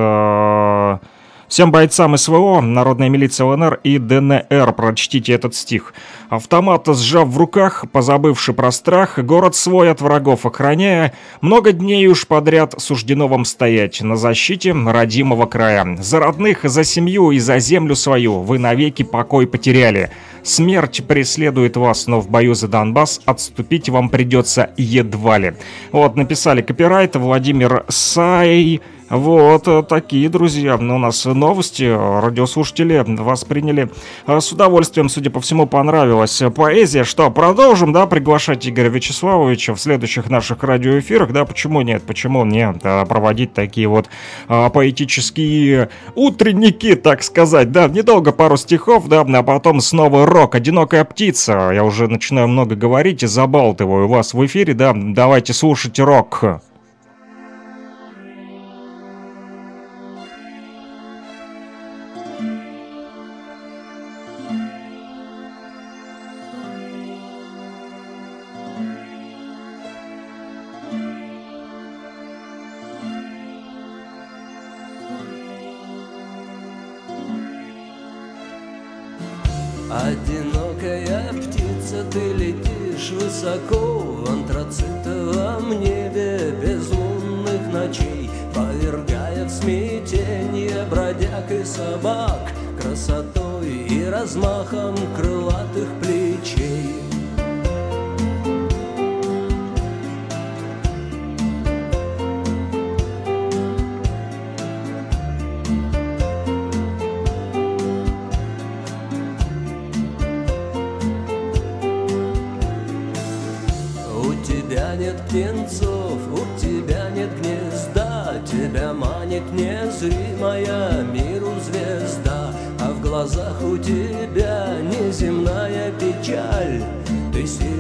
Всем 1.49 1.73
бойцам 1.73 2.15
СВО, 2.19 2.61
Народная 2.61 3.09
милиция 3.09 3.47
ЛНР 3.47 3.81
и 3.83 3.97
ДНР, 3.97 4.75
прочтите 4.77 5.33
этот 5.33 5.55
стих. 5.55 5.95
Автомат 6.29 6.87
сжав 6.87 7.27
в 7.29 7.39
руках, 7.39 7.87
позабывший 7.91 8.53
про 8.53 8.71
страх, 8.71 9.19
город 9.19 9.57
свой 9.57 9.91
от 9.91 10.03
врагов 10.03 10.45
охраняя, 10.45 11.15
много 11.41 11.73
дней 11.73 12.07
уж 12.07 12.27
подряд 12.27 12.75
суждено 12.77 13.29
вам 13.29 13.47
стоять 13.47 14.03
на 14.03 14.17
защите 14.17 14.75
родимого 14.75 15.47
края. 15.47 15.97
За 15.99 16.21
родных, 16.21 16.65
за 16.65 16.85
семью 16.85 17.31
и 17.31 17.39
за 17.39 17.59
землю 17.61 17.97
свою 17.97 18.41
вы 18.41 18.59
навеки 18.59 19.03
покой 19.03 19.47
потеряли. 19.47 20.11
Смерть 20.43 21.03
преследует 21.09 21.79
вас, 21.79 22.07
но 22.07 22.21
в 22.21 22.29
бою 22.29 22.53
за 22.55 22.69
Донбасс 22.69 23.23
отступить 23.25 23.89
вам 23.89 24.11
придется 24.11 24.71
едва 24.77 25.39
ли. 25.39 25.55
Вот, 25.93 26.15
написали 26.15 26.61
копирайт 26.61 27.17
Владимир 27.17 27.87
Сай... 27.89 28.83
Вот 29.11 29.67
э, 29.67 29.83
такие, 29.89 30.29
друзья, 30.29 30.77
у 30.77 30.99
нас 30.99 31.25
новости. 31.25 31.85
Радиослушатели 31.85 33.03
восприняли 33.07 33.91
э, 34.27 34.41
с 34.41 34.53
удовольствием, 34.53 35.09
судя 35.09 35.31
по 35.31 35.41
всему, 35.41 35.67
понравилась 35.67 36.43
поэзия. 36.55 37.05
Что, 37.05 37.31
продолжим, 37.31 37.93
да, 37.95 38.07
приглашать 38.07 38.69
Игоря 38.69 38.91
Вячеславовича 38.91 39.75
в 39.75 39.81
следующих 39.81 40.29
наших 40.29 40.63
радиоэфирах, 40.63 41.33
да, 41.33 41.47
почему 41.47 41.81
нет, 41.81 42.03
почему 42.03 42.45
нет, 42.45 42.83
проводить 42.83 43.55
такие 43.55 43.89
вот 43.89 44.09
а, 44.47 44.69
поэтические 44.69 45.89
утренники, 46.15 46.95
так 46.95 47.23
сказать, 47.23 47.73
да, 47.73 47.89
недолго 47.89 48.33
пару 48.33 48.57
стихов, 48.57 49.09
да, 49.09 49.21
а 49.23 49.43
потом 49.43 49.81
снова 49.81 50.27
рок, 50.27 50.55
одинокая 50.55 51.05
птица, 51.05 51.71
я 51.73 51.85
уже 51.85 52.09
начинаю 52.09 52.49
много 52.49 52.77
говорить 52.77 53.23
и 53.23 53.27
забалтываю 53.27 54.07
вас 54.09 54.35
в 54.35 54.45
эфире, 54.45 54.75
да, 54.75 54.93
давайте 54.95 55.53
слушать 55.55 55.99
рок. 55.99 56.61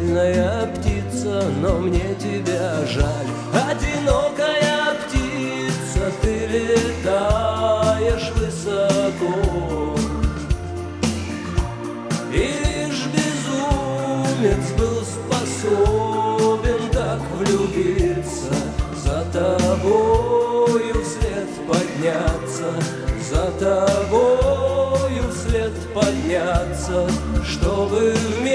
Печальная 0.08 0.66
птица, 0.68 1.42
но 1.60 1.78
мне 1.80 2.14
тебя 2.18 2.80
жаль. 2.86 3.28
Одинокая 3.52 4.94
птица, 5.04 6.10
ты 6.22 6.46
летаешь 6.46 8.32
высоко. 8.36 9.94
И 12.32 12.36
лишь 12.64 13.04
безумец 13.12 14.72
был 14.78 15.04
способен 15.04 16.82
так 16.90 17.20
влюбиться. 17.36 18.54
За 19.04 19.26
тобою 19.30 20.94
вслед 21.04 21.48
подняться 21.66 22.72
За 23.30 23.50
тобою 23.58 25.24
вслед 25.32 25.72
подняться 25.94 27.06
Чтобы 27.44 28.12
вместе 28.12 28.47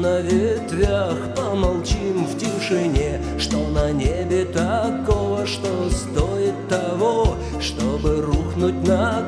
на 0.00 0.20
ветвях, 0.20 1.16
помолчим 1.34 2.24
в 2.24 2.38
тишине, 2.38 3.20
что 3.38 3.58
на 3.68 3.90
небе 3.90 4.44
такого, 4.44 5.46
что 5.46 5.90
стоит 5.90 6.68
того, 6.68 7.36
чтобы 7.60 8.22
рухнуть 8.22 8.86
на 8.86 9.27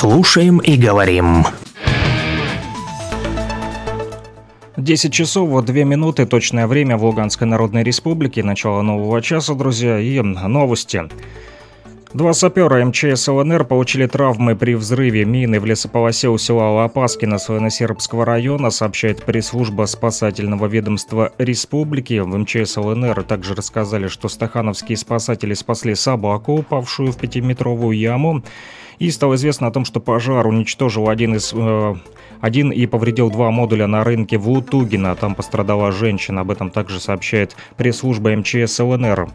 Слушаем 0.00 0.58
и 0.58 0.76
говорим. 0.76 1.44
10 4.76 5.12
часов, 5.12 5.48
вот 5.48 5.64
2 5.64 5.74
минуты, 5.82 6.24
точное 6.24 6.68
время 6.68 6.96
в 6.96 7.04
Луганской 7.04 7.48
Народной 7.48 7.82
Республике, 7.82 8.44
начало 8.44 8.82
нового 8.82 9.20
часа, 9.20 9.54
друзья, 9.54 9.98
и 9.98 10.20
новости. 10.20 11.02
Два 12.14 12.32
сапера 12.32 12.84
МЧС 12.84 13.26
ЛНР 13.26 13.64
получили 13.64 14.06
травмы 14.06 14.54
при 14.54 14.76
взрыве 14.76 15.24
мины 15.24 15.58
в 15.58 15.66
лесополосе 15.66 16.28
у 16.28 16.38
села 16.38 16.70
Лопаскино 16.76 17.34
Свойно-Сербского 17.34 18.24
района, 18.24 18.70
сообщает 18.70 19.24
пресс-служба 19.24 19.86
спасательного 19.86 20.66
ведомства 20.66 21.32
республики. 21.38 22.20
В 22.20 22.28
МЧС 22.28 22.76
ЛНР 22.76 23.24
также 23.24 23.56
рассказали, 23.56 24.06
что 24.06 24.28
стахановские 24.28 24.96
спасатели 24.96 25.54
спасли 25.54 25.96
собаку, 25.96 26.52
упавшую 26.52 27.10
в 27.10 27.16
пятиметровую 27.16 27.98
яму. 27.98 28.44
И 28.98 29.10
стало 29.10 29.34
известно 29.36 29.68
о 29.68 29.70
том, 29.70 29.84
что 29.84 30.00
пожар 30.00 30.46
уничтожил 30.46 31.08
один 31.08 31.36
из 31.36 31.52
э, 31.54 31.94
один 32.40 32.70
и 32.70 32.86
повредил 32.86 33.30
два 33.30 33.50
модуля 33.50 33.86
на 33.86 34.02
рынке 34.04 34.38
в 34.38 34.48
Лутугино. 34.48 35.14
Там 35.14 35.34
пострадала 35.34 35.92
женщина. 35.92 36.40
Об 36.40 36.50
этом 36.50 36.70
также 36.70 37.00
сообщает 37.00 37.56
пресс-служба 37.76 38.36
МЧС 38.36 38.80
ЛНР. 38.80 39.28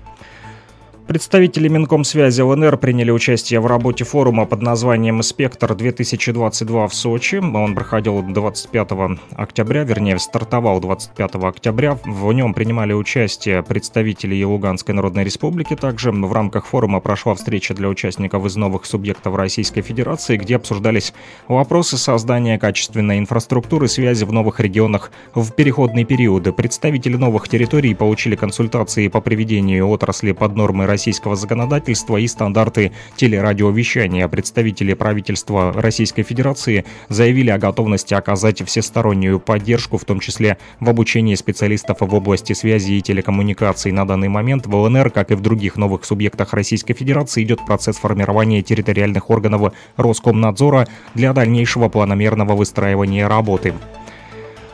Представители 1.08 1.68
Минкомсвязи 1.68 2.41
ЛНР 2.41 2.78
приняли 2.78 3.12
участие 3.12 3.60
в 3.60 3.66
работе 3.66 4.06
форума 4.06 4.45
под 4.45 4.62
названием 4.62 5.22
«Спектр-2022» 5.22 6.88
в 6.88 6.93
Сочи. 6.95 7.36
Он 7.36 7.76
проходил 7.76 8.24
25 8.24 8.89
октября, 9.36 9.84
вернее, 9.84 10.18
стартовал 10.18 10.80
25 10.80 11.36
октября. 11.36 11.99
В 12.06 12.32
нем 12.32 12.54
принимали 12.54 12.93
участие 12.93 13.64
представители 13.64 14.41
Луганской 14.45 14.95
Народной 14.95 15.26
Республики. 15.26 15.76
Также 15.76 16.14
в 16.14 16.32
рамках 16.32 16.68
форума 16.68 17.01
прошла 17.01 17.36
встреча 17.36 17.74
для 17.74 17.89
участников 17.89 18.45
из 18.45 18.56
новых 18.56 18.86
субъектов 18.86 19.36
Российской 19.36 19.82
Федерации, 19.82 20.38
где 20.38 20.56
обсуждались 20.56 21.14
вопросы 21.49 21.97
создания 21.97 22.58
качественной 22.58 23.20
инфраструктуры 23.20 23.89
связи 23.89 24.24
в 24.24 24.32
новых 24.32 24.62
регионах 24.62 25.12
в 25.36 25.51
переходные 25.51 26.06
периоды. 26.06 26.54
Представители 26.54 27.18
новых 27.18 27.49
территорий 27.49 27.93
получили 27.93 28.38
консультации 28.38 29.10
по 29.10 29.20
приведению 29.20 29.89
отрасли 29.89 30.32
под 30.32 30.56
нормы 30.56 30.92
российского 30.93 31.35
законодательства 31.35 32.17
и 32.17 32.27
стандарты 32.27 32.91
телерадиовещания. 33.15 34.27
Представители 34.27 34.93
правительства 34.93 35.73
Российской 35.73 36.21
Федерации 36.21 36.85
заявили 37.09 37.49
о 37.49 37.57
готовности 37.57 38.13
оказать 38.13 38.63
всестороннюю 38.63 39.39
поддержку, 39.39 39.97
в 39.97 40.05
том 40.05 40.19
числе 40.19 40.59
в 40.79 40.87
обучении 40.87 41.33
специалистов 41.33 41.97
в 42.01 42.13
области 42.13 42.53
связи 42.53 42.93
и 42.93 43.01
телекоммуникаций. 43.01 43.91
На 43.91 44.05
данный 44.05 44.29
момент 44.29 44.67
в 44.67 44.75
ЛНР, 44.75 45.09
как 45.09 45.31
и 45.31 45.35
в 45.35 45.41
других 45.41 45.77
новых 45.77 46.05
субъектах 46.05 46.53
Российской 46.53 46.93
Федерации, 46.93 47.41
идет 47.41 47.65
процесс 47.65 47.97
формирования 47.97 48.61
территориальных 48.61 49.31
органов 49.31 49.73
Роскомнадзора 49.97 50.87
для 51.15 51.33
дальнейшего 51.33 51.89
планомерного 51.89 52.53
выстраивания 52.53 53.27
работы. 53.27 53.73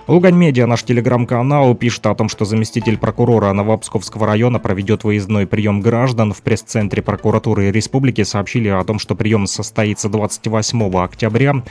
Лугань 0.09 0.37
Медиа, 0.37 0.65
наш 0.65 0.81
телеграм-канал, 0.81 1.75
пишет 1.75 2.07
о 2.07 2.15
том, 2.15 2.29
что 2.29 2.43
заместитель 2.43 2.97
прокурора 2.97 3.53
Новопсковского 3.53 4.25
района 4.25 4.57
проведет 4.57 5.03
выездной 5.03 5.45
прием 5.45 5.81
граждан. 5.81 6.33
В 6.33 6.41
пресс-центре 6.41 7.03
прокуратуры 7.03 7.69
республики 7.69 8.23
сообщили 8.23 8.69
о 8.69 8.83
том, 8.83 8.97
что 8.97 9.13
прием 9.13 9.45
состоится 9.45 10.09
28 10.09 10.97
октября 10.97 11.63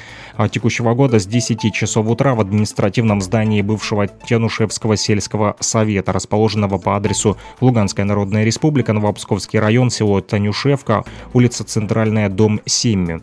текущего 0.53 0.95
года 0.95 1.19
с 1.19 1.27
10 1.27 1.75
часов 1.75 2.07
утра 2.07 2.37
в 2.37 2.41
административном 2.41 3.23
здании 3.23 3.61
бывшего 3.61 4.07
Тянушевского 4.07 4.97
сельского 4.97 5.57
совета, 5.59 6.13
расположенного 6.13 6.79
по 6.79 6.95
адресу 6.95 7.37
Луганская 7.61 8.07
Народная 8.07 8.45
Республика, 8.45 8.93
Новопсковский 8.93 9.59
район, 9.59 9.91
село 9.91 10.21
Танюшевка, 10.21 11.05
улица 11.33 11.65
Центральная, 11.65 12.29
дом 12.29 12.61
7. 12.67 13.19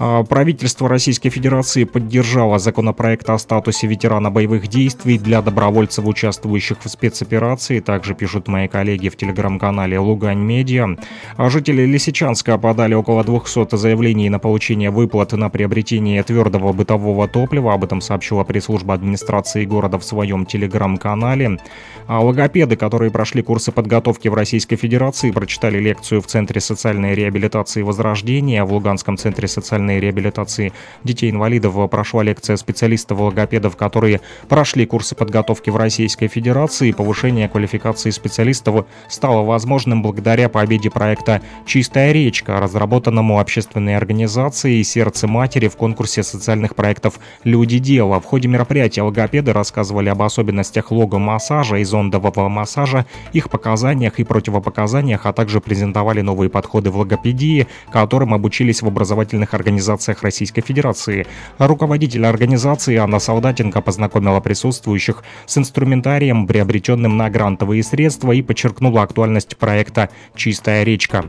А, 0.00 0.22
правительство 0.22 0.88
Российской 0.88 1.30
Федерации 1.30 1.82
поддержало 1.82 2.58
законопроект 2.58 3.28
о 3.30 3.38
статусе 3.38 3.88
ветерана 3.88 4.30
боевых 4.30 4.68
действий 4.68 5.18
для 5.18 5.42
добровольцев, 5.42 6.06
участвующих 6.06 6.78
в 6.84 6.88
спецоперации. 6.88 7.80
Также 7.80 8.14
пишут 8.14 8.46
мои 8.46 8.68
коллеги 8.68 9.08
в 9.08 9.16
телеграм-канале 9.16 9.98
Лугань 9.98 10.38
Медиа. 10.38 10.96
А 11.36 11.50
жители 11.50 11.84
Лисичанска 11.84 12.58
подали 12.58 12.94
около 12.94 13.24
200 13.24 13.76
заявлений 13.76 14.28
на 14.28 14.38
получение 14.38 14.90
выплаты 14.90 15.36
на 15.36 15.50
приобретение 15.50 16.22
твердого 16.22 16.72
бытового 16.72 17.26
топлива. 17.26 17.74
Об 17.74 17.82
этом 17.82 18.00
сообщила 18.00 18.44
пресс-служба 18.44 18.94
администрации 18.94 19.64
города 19.64 19.98
в 19.98 20.04
своем 20.04 20.46
телеграм-канале. 20.46 21.58
А 22.06 22.20
логопеды, 22.22 22.76
которые 22.76 23.10
прошли 23.10 23.42
курсы 23.42 23.72
подготовки 23.72 24.28
в 24.28 24.34
Российской 24.34 24.76
Федерации, 24.76 25.32
прочитали 25.32 25.78
лекцию 25.78 26.22
в 26.22 26.26
Центре 26.26 26.60
социальной 26.60 27.14
реабилитации 27.14 27.80
и 27.80 27.82
возрождения 27.82 28.64
в 28.64 28.72
Луганском 28.72 29.16
центре 29.16 29.48
социальной 29.48 29.87
социальной 29.88 30.00
реабилитации 30.00 30.72
детей-инвалидов 31.04 31.90
прошла 31.90 32.22
лекция 32.22 32.56
специалистов-логопедов, 32.56 33.76
которые 33.76 34.20
прошли 34.48 34.86
курсы 34.86 35.14
подготовки 35.14 35.70
в 35.70 35.76
Российской 35.76 36.28
Федерации. 36.28 36.92
Повышение 36.92 37.48
квалификации 37.48 38.10
специалистов 38.10 38.86
стало 39.08 39.44
возможным 39.44 40.02
благодаря 40.02 40.48
победе 40.48 40.90
проекта 40.90 41.40
«Чистая 41.66 42.12
речка», 42.12 42.60
разработанному 42.60 43.40
общественной 43.40 43.96
организацией 43.96 44.84
«Сердце 44.84 45.26
матери» 45.26 45.68
в 45.68 45.76
конкурсе 45.76 46.22
социальных 46.22 46.74
проектов 46.74 47.18
«Люди 47.44 47.78
дела». 47.78 48.20
В 48.20 48.24
ходе 48.24 48.48
мероприятия 48.48 49.02
логопеды 49.02 49.52
рассказывали 49.52 50.10
об 50.10 50.22
особенностях 50.22 50.90
логомассажа 50.90 51.76
и 51.76 51.84
зондового 51.84 52.48
массажа, 52.48 53.06
их 53.32 53.48
показаниях 53.48 54.20
и 54.20 54.24
противопоказаниях, 54.24 55.24
а 55.24 55.32
также 55.32 55.60
презентовали 55.60 56.20
новые 56.20 56.50
подходы 56.50 56.90
в 56.90 56.98
логопедии, 56.98 57.66
которым 57.90 58.34
обучились 58.34 58.82
в 58.82 58.86
образовательных 58.86 59.54
организациях 59.54 59.77
организациях 59.78 60.22
Российской 60.22 60.60
Федерации. 60.60 61.26
Руководитель 61.58 62.26
организации 62.26 62.96
Анна 62.96 63.20
Солдатенко 63.20 63.80
познакомила 63.80 64.40
присутствующих 64.40 65.22
с 65.46 65.56
инструментарием, 65.56 66.46
приобретенным 66.46 67.16
на 67.16 67.30
грантовые 67.30 67.82
средства 67.82 68.32
и 68.32 68.42
подчеркнула 68.42 69.02
актуальность 69.02 69.56
проекта 69.56 70.10
«Чистая 70.34 70.82
речка». 70.82 71.24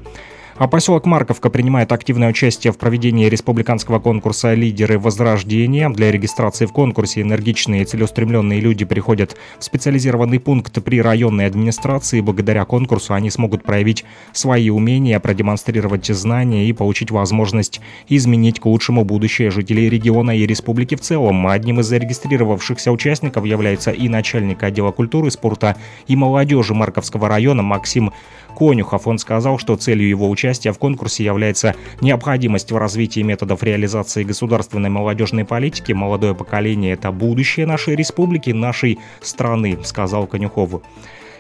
А 0.59 0.67
поселок 0.67 1.05
Марковка 1.05 1.49
принимает 1.49 1.93
активное 1.93 2.27
участие 2.27 2.73
в 2.73 2.77
проведении 2.77 3.29
республиканского 3.29 3.99
конкурса 3.99 4.53
«Лидеры 4.53 4.99
Возрождения». 4.99 5.89
Для 5.89 6.11
регистрации 6.11 6.65
в 6.65 6.73
конкурсе 6.73 7.21
энергичные 7.21 7.83
и 7.83 7.85
целеустремленные 7.85 8.59
люди 8.59 8.83
приходят 8.83 9.37
в 9.57 9.63
специализированный 9.63 10.41
пункт 10.41 10.83
при 10.83 11.01
районной 11.01 11.45
администрации. 11.45 12.19
Благодаря 12.19 12.65
конкурсу 12.65 13.13
они 13.13 13.29
смогут 13.29 13.63
проявить 13.63 14.03
свои 14.33 14.69
умения, 14.69 15.21
продемонстрировать 15.21 16.07
знания 16.07 16.67
и 16.67 16.73
получить 16.73 17.09
возможность 17.09 17.79
изменить 18.09 18.59
к 18.59 18.65
лучшему 18.65 19.05
будущее 19.05 19.51
жителей 19.51 19.87
региона 19.87 20.35
и 20.35 20.45
республики 20.45 20.95
в 20.95 20.99
целом. 20.99 21.47
Одним 21.47 21.79
из 21.79 21.85
зарегистрировавшихся 21.85 22.91
участников 22.91 23.45
является 23.45 23.91
и 23.91 24.09
начальник 24.09 24.61
отдела 24.61 24.91
культуры, 24.91 25.31
спорта 25.31 25.77
и 26.07 26.17
молодежи 26.17 26.73
Марковского 26.73 27.29
района 27.29 27.63
Максим 27.63 28.11
Конюхов. 28.59 29.07
Он 29.07 29.17
сказал, 29.17 29.57
что 29.57 29.77
целью 29.77 30.07
его 30.07 30.29
участия 30.29 30.73
в 30.73 30.77
конкурсе 30.77 31.23
является 31.23 31.75
необходимость 32.01 32.71
в 32.71 32.77
развитии 32.77 33.21
методов 33.21 33.63
реализации 33.63 34.23
государственной 34.23 34.89
молодежной 34.89 35.45
политики. 35.45 35.93
Молодое 35.93 36.35
поколение– 36.35 36.93
это 36.93 37.11
будущее 37.11 37.65
нашей 37.65 37.95
республики, 37.95 38.49
нашей 38.51 38.99
страны, 39.21 39.79
сказал 39.83 40.27
Конюхов. 40.27 40.81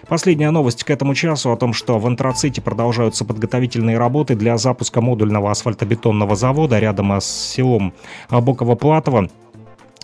Последняя 0.07 0.49
новость 0.49 0.83
к 0.85 0.89
этому 0.89 1.13
часу 1.13 1.51
о 1.51 1.57
том, 1.57 1.73
что 1.73 1.99
в 1.99 2.07
антраците 2.07 2.61
продолжаются 2.61 3.25
подготовительные 3.25 3.99
работы 3.99 4.35
для 4.35 4.57
запуска 4.57 5.01
модульного 5.01 5.51
асфальтобетонного 5.51 6.35
завода 6.35 6.79
рядом 6.79 7.11
с 7.11 7.25
селом 7.25 7.93
Боково-Платово. 8.29 9.29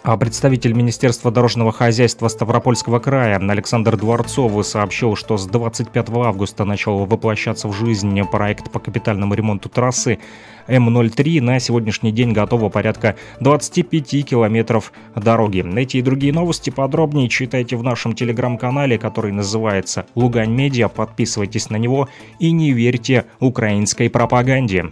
А 0.07 0.17
представитель 0.17 0.73
Министерства 0.73 1.31
дорожного 1.31 1.71
хозяйства 1.71 2.27
Ставропольского 2.27 2.99
края 2.99 3.37
Александр 3.37 3.97
Дворцов 3.97 4.63
сообщил, 4.63 5.15
что 5.15 5.35
с 5.35 5.47
25 5.47 6.09
августа 6.11 6.63
начал 6.63 7.07
воплощаться 7.07 7.67
в 7.67 7.73
жизнь 7.73 8.21
проект 8.31 8.69
по 8.69 8.77
капитальному 8.77 9.33
ремонту 9.33 9.67
трассы 9.67 10.19
М03. 10.67 11.41
На 11.41 11.59
сегодняшний 11.59 12.11
день 12.11 12.33
готово 12.33 12.69
порядка 12.69 13.15
25 13.39 14.23
километров 14.23 14.93
дороги. 15.15 15.65
Эти 15.75 15.97
и 15.97 16.01
другие 16.03 16.33
новости 16.33 16.69
подробнее 16.69 17.27
читайте 17.27 17.75
в 17.75 17.81
нашем 17.81 18.13
телеграм-канале, 18.13 18.99
который 18.99 19.31
называется 19.31 20.05
«Лугань 20.13 20.51
Медиа». 20.51 20.87
Подписывайтесь 20.87 21.71
на 21.71 21.77
него 21.77 22.09
и 22.37 22.51
не 22.51 22.73
верьте 22.73 23.25
украинской 23.39 24.11
пропаганде. 24.11 24.91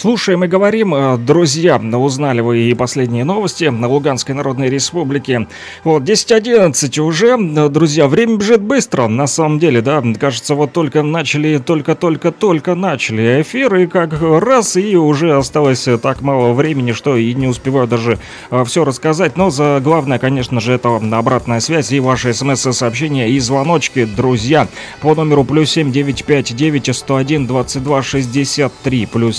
Слушаем 0.00 0.44
и 0.44 0.46
говорим, 0.46 0.94
э, 0.94 1.16
друзья, 1.16 1.74
узнали 1.76 2.40
вы 2.40 2.60
и 2.60 2.74
последние 2.74 3.24
новости 3.24 3.64
на 3.64 3.88
Луганской 3.88 4.32
Народной 4.32 4.70
Республике. 4.70 5.48
Вот, 5.82 6.04
10.11 6.04 7.00
уже, 7.00 7.36
э, 7.36 7.68
друзья, 7.68 8.06
время 8.06 8.36
бежит 8.36 8.60
быстро, 8.60 9.08
на 9.08 9.26
самом 9.26 9.58
деле, 9.58 9.80
да, 9.80 10.00
кажется, 10.20 10.54
вот 10.54 10.72
только 10.72 11.02
начали, 11.02 11.58
только-только-только 11.58 12.76
начали 12.76 13.42
эфир, 13.42 13.74
и 13.74 13.86
как 13.88 14.14
раз, 14.22 14.76
и 14.76 14.96
уже 14.96 15.36
осталось 15.36 15.88
так 16.00 16.20
мало 16.20 16.52
времени, 16.52 16.92
что 16.92 17.16
и 17.16 17.34
не 17.34 17.48
успеваю 17.48 17.88
даже 17.88 18.20
все 18.66 18.84
рассказать, 18.84 19.36
но 19.36 19.50
за 19.50 19.80
главное, 19.82 20.20
конечно 20.20 20.60
же, 20.60 20.74
это 20.74 20.94
обратная 20.94 21.58
связь 21.58 21.90
и 21.90 21.98
ваши 21.98 22.32
смс-сообщения 22.32 23.30
и 23.30 23.40
звоночки, 23.40 24.04
друзья, 24.04 24.68
по 25.00 25.16
номеру 25.16 25.42
плюс 25.42 25.70
7959 25.70 26.94
101 26.94 27.46
22 27.48 28.02
63, 28.02 29.06
плюс 29.06 29.36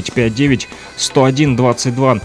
7959 0.00 0.68
101 0.96 1.56
22 1.56 2.18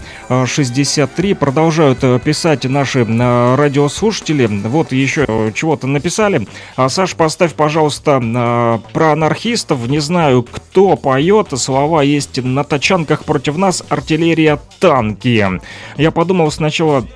63. 0.46 1.34
Продолжают 1.34 2.02
э, 2.02 2.18
писать 2.18 2.64
наши 2.64 3.00
э, 3.00 3.54
радиослушатели. 3.54 4.46
Вот 4.46 4.92
еще 4.92 5.52
чего-то 5.54 5.86
написали. 5.86 6.46
А, 6.76 6.88
Саш, 6.88 7.14
поставь, 7.14 7.54
пожалуйста, 7.54 8.20
э, 8.22 8.78
про 8.92 9.12
анархистов. 9.12 9.86
Не 9.88 10.00
знаю, 10.00 10.42
кто 10.42 10.96
поет. 10.96 11.48
Слова 11.56 12.02
есть 12.02 12.42
на 12.42 12.64
тачанках 12.64 13.24
против 13.24 13.56
нас. 13.56 13.82
Артиллерия, 13.88 14.58
танки. 14.80 15.60
Я 15.96 16.10
подумал 16.10 16.50
сначала 16.50 17.06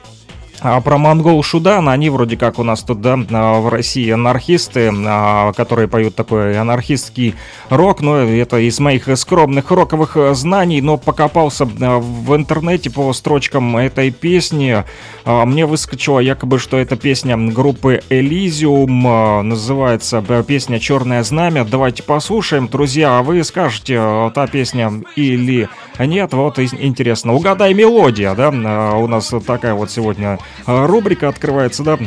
а 0.60 0.80
про 0.80 0.98
монгол 0.98 1.42
Шудан, 1.42 1.88
они 1.88 2.10
вроде 2.10 2.36
как 2.36 2.58
у 2.58 2.62
нас 2.64 2.82
тут, 2.82 3.00
да, 3.00 3.18
а, 3.30 3.60
в 3.60 3.68
России 3.68 4.10
анархисты, 4.10 4.92
а, 5.06 5.52
которые 5.52 5.88
поют 5.88 6.14
такой 6.14 6.58
анархистский 6.58 7.34
рок, 7.70 8.00
но 8.00 8.18
это 8.18 8.58
из 8.58 8.80
моих 8.80 9.08
скромных 9.16 9.70
роковых 9.70 10.16
знаний, 10.34 10.80
но 10.80 10.96
покопался 10.96 11.68
а, 11.80 11.98
в 11.98 12.34
интернете 12.34 12.90
по 12.90 13.12
строчкам 13.12 13.76
этой 13.76 14.10
песни, 14.10 14.84
а, 15.24 15.44
мне 15.44 15.66
выскочило 15.66 16.18
якобы, 16.18 16.58
что 16.58 16.76
это 16.76 16.96
песня 16.96 17.36
группы 17.36 18.02
а, 18.10 19.42
называется 19.42 20.24
э, 20.28 20.42
песня 20.46 20.80
«Черное 20.80 21.22
знамя», 21.22 21.64
давайте 21.64 22.02
послушаем, 22.02 22.68
друзья, 22.68 23.18
а 23.18 23.22
вы 23.22 23.44
скажете, 23.44 24.30
та 24.34 24.46
песня 24.46 24.92
или 25.16 25.68
нет, 26.06 26.32
вот 26.32 26.58
и- 26.58 26.68
интересно, 26.78 27.34
угадай 27.34 27.74
мелодия, 27.74 28.34
да, 28.34 28.50
А, 28.52 28.96
у 28.96 29.06
нас 29.06 29.32
такая 29.46 29.74
вот 29.74 29.90
сегодня 29.90 30.38
а, 30.66 30.86
рубрика 30.86 31.28
открывается, 31.28 31.82
да, 31.82 31.98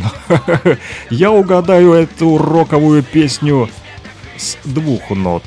я 1.10 1.32
угадаю 1.32 1.94
эту 1.94 2.38
роковую 2.38 3.04
песню 3.04 3.70
с 4.38 4.58
двух 4.64 5.10
нот. 5.10 5.44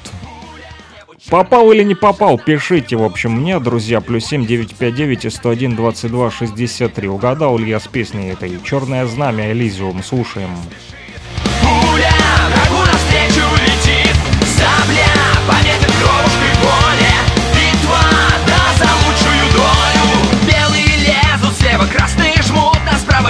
Попал 1.31 1.73
или 1.73 1.83
не 1.83 1.95
попал, 1.95 2.39
пишите, 2.39 2.97
в 2.97 3.03
общем, 3.03 3.33
мне, 3.33 3.59
друзья, 3.59 4.03
плюс 4.03 4.27
7 4.27 4.45
959 4.47 5.33
101 5.33 5.75
22 5.75 6.31
63. 6.31 7.09
Угадал 7.09 7.57
ли 7.57 7.71
я 7.71 7.81
с 7.81 7.87
песней 7.87 8.29
этой 8.31 8.61
«Черное 8.63 9.07
знамя» 9.07 9.51
Элизиум, 9.53 10.03
слушаем. 10.03 10.51
Пуля 11.63 12.11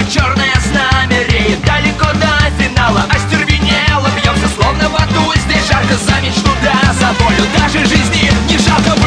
черное 0.09 0.53
знамя 0.61 1.23
реет 1.29 1.63
Далеко 1.65 2.07
до 2.13 2.51
финала 2.57 3.05
остервенело 3.09 4.07
Бьемся 4.15 4.47
словно 4.55 4.89
в 4.89 4.95
аду 4.95 5.33
Здесь 5.35 5.67
жарко 5.67 5.95
за 5.95 6.21
мечту, 6.21 6.49
да 6.63 6.93
за 6.93 7.11
волю. 7.23 7.43
Даже 7.57 7.85
жизни 7.85 8.31
не 8.49 8.57
жалко 8.57 9.04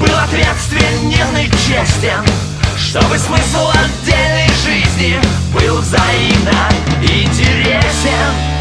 Был 0.00 0.16
ответственен 0.16 1.36
и 1.36 1.50
честен 1.66 2.24
Чтобы 2.76 3.18
смысл 3.18 3.68
отдельной 3.70 4.48
жизни 4.64 5.20
Был 5.52 5.78
взаимно 5.78 6.68
интересен 7.00 8.54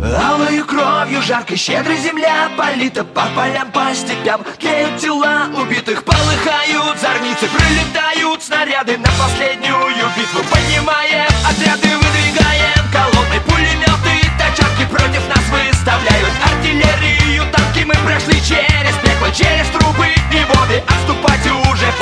Алою 0.00 0.64
кровью 0.64 1.22
жаркой 1.22 1.56
щедрой 1.56 1.98
земля 1.98 2.50
Полита 2.56 3.04
по 3.04 3.26
полям, 3.34 3.70
по 3.72 3.92
степям. 3.94 4.42
Тлеют 4.58 4.96
тела 4.98 5.48
убитых, 5.56 6.04
полыхают 6.04 6.98
зорницы 7.00 7.48
Пролетают 7.48 8.42
снаряды 8.42 8.96
на 8.98 9.08
последнюю 9.18 10.08
битву. 10.16 10.40
Поднимаем 10.50 11.26
отряды, 11.48 11.88
выдвигаем 11.96 12.84
колонны 12.92 13.40
Пулеметы, 13.46 14.30
тачанки 14.38 14.84
против 14.90 15.28
нас 15.28 15.44
выставляют 15.50 16.30
Артиллерию, 16.44 17.44
танки 17.52 17.84
мы 17.84 17.94
прошли 18.06 18.40
через 18.40 18.94
Через 19.32 19.68
трубы 19.68 20.06
и 20.32 20.44
воды 20.44 20.82
Отступать 20.86 21.46
уже 21.70 21.97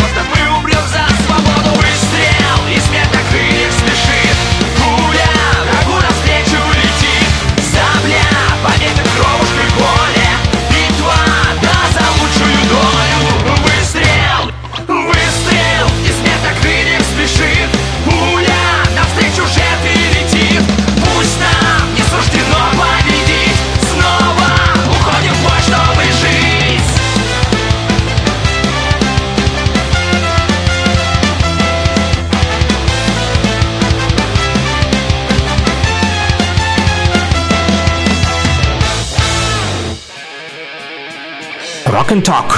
Rock 42.07 42.13
and 42.13 42.23
Talk. 42.23 42.53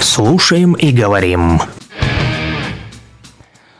Слушаем 0.00 0.74
и 0.74 0.92
говорим. 0.92 1.60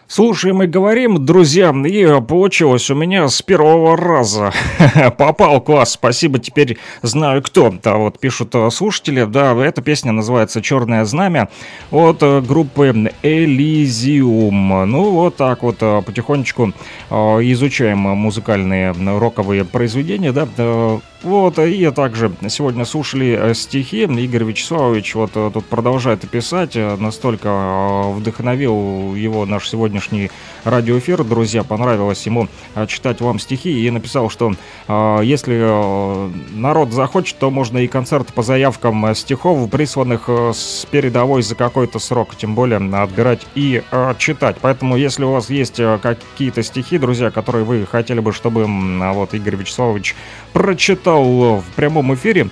Слушаем 0.08 0.62
и 0.64 0.66
говорим, 0.66 1.24
друзья, 1.24 1.70
и 1.70 2.20
получилось 2.20 2.90
у 2.90 2.96
меня 2.96 3.28
с 3.28 3.40
первого 3.42 3.96
раза. 3.96 4.52
Попал 5.18 5.60
класс, 5.60 5.92
спасибо, 5.92 6.40
теперь 6.40 6.78
знаю 7.02 7.42
кто. 7.42 7.72
Да, 7.82 7.96
вот 7.96 8.18
пишут 8.18 8.52
э, 8.56 8.68
слушатели, 8.70 9.24
да, 9.24 9.54
эта 9.54 9.80
песня 9.80 10.10
называется 10.10 10.60
«Черное 10.60 11.04
знамя» 11.04 11.48
от 11.92 12.22
э, 12.22 12.40
группы 12.40 12.88
Elysium. 13.22 14.86
Ну, 14.86 15.10
вот 15.12 15.36
так 15.36 15.62
вот 15.62 15.76
э, 15.80 16.02
потихонечку 16.04 16.72
э, 17.10 17.14
изучаем 17.14 17.98
музыкальные 17.98 18.92
э, 18.92 19.18
роковые 19.18 19.64
произведения, 19.64 20.32
да, 20.32 20.48
э, 20.56 20.98
вот, 21.22 21.58
и 21.58 21.90
также 21.90 22.32
сегодня 22.48 22.86
слушали 22.86 23.38
э, 23.38 23.54
стихи. 23.54 24.04
Игорь 24.04 24.44
Вячеславович 24.44 25.14
вот 25.16 25.32
э, 25.34 25.50
тут 25.52 25.66
продолжает 25.66 26.28
писать. 26.30 26.76
Э, 26.76 26.96
Настолько 26.96 28.04
вдохновил 28.14 29.14
его 29.14 29.44
наш 29.44 29.68
сегодняшний 29.68 30.30
радиоэфир. 30.64 31.22
Друзья, 31.24 31.62
понравилось 31.62 32.24
ему 32.24 32.48
читать 32.88 33.20
вам 33.20 33.38
стихи. 33.38 33.86
И 33.86 33.90
написал, 33.90 34.30
что 34.30 34.52
если 35.22 36.54
народ 36.54 36.92
захочет, 36.92 37.38
то 37.38 37.50
можно 37.50 37.78
и 37.78 37.86
концерт 37.86 38.32
по 38.34 38.42
заявкам 38.42 39.14
стихов, 39.14 39.70
присланных 39.70 40.28
с 40.28 40.86
передовой 40.90 41.42
за 41.42 41.54
какой-то 41.54 41.98
срок. 41.98 42.36
Тем 42.36 42.54
более 42.54 42.76
отбирать 42.76 43.46
и 43.54 43.82
читать. 44.18 44.56
Поэтому, 44.60 44.96
если 44.96 45.24
у 45.24 45.32
вас 45.32 45.48
есть 45.50 45.80
какие-то 46.02 46.62
стихи, 46.62 46.98
друзья, 46.98 47.30
которые 47.30 47.64
вы 47.64 47.86
хотели 47.86 48.20
бы, 48.20 48.32
чтобы 48.32 48.66
вот 48.66 49.32
Игорь 49.34 49.56
Вячеславович 49.56 50.14
прочитал 50.52 51.58
в 51.58 51.64
прямом 51.76 52.14
эфире. 52.14 52.48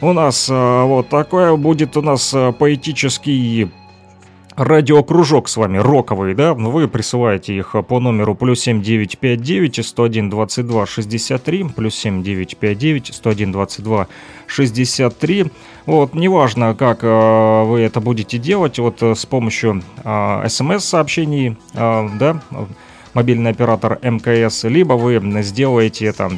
У 0.00 0.12
нас 0.12 0.48
э, 0.48 0.82
вот 0.84 1.08
такое 1.08 1.56
будет 1.56 1.96
у 1.96 2.02
нас 2.02 2.32
э, 2.32 2.52
поэтический 2.52 3.68
радиокружок 4.58 5.48
с 5.48 5.56
вами, 5.56 5.78
роковый, 5.78 6.34
да, 6.34 6.52
вы 6.52 6.88
присылаете 6.88 7.56
их 7.56 7.76
по 7.88 8.00
номеру 8.00 8.34
плюс 8.34 8.60
7959 8.60 9.86
101 9.86 10.30
22 10.30 10.86
63, 10.86 11.64
плюс 11.76 11.94
7959 11.94 13.14
101 13.14 13.52
22 13.52 14.08
63, 14.46 15.46
вот, 15.86 16.14
неважно, 16.14 16.74
как 16.74 17.00
э, 17.02 17.62
вы 17.64 17.80
это 17.80 18.00
будете 18.00 18.38
делать, 18.38 18.78
вот 18.78 19.02
э, 19.02 19.14
с 19.14 19.24
помощью 19.26 19.82
смс-сообщений, 20.04 21.56
э, 21.74 22.08
да, 22.18 22.42
мобильный 23.14 23.52
оператор 23.52 23.98
МКС, 24.02 24.64
либо 24.64 24.94
вы 24.94 25.20
сделаете 25.42 26.06
это 26.06 26.32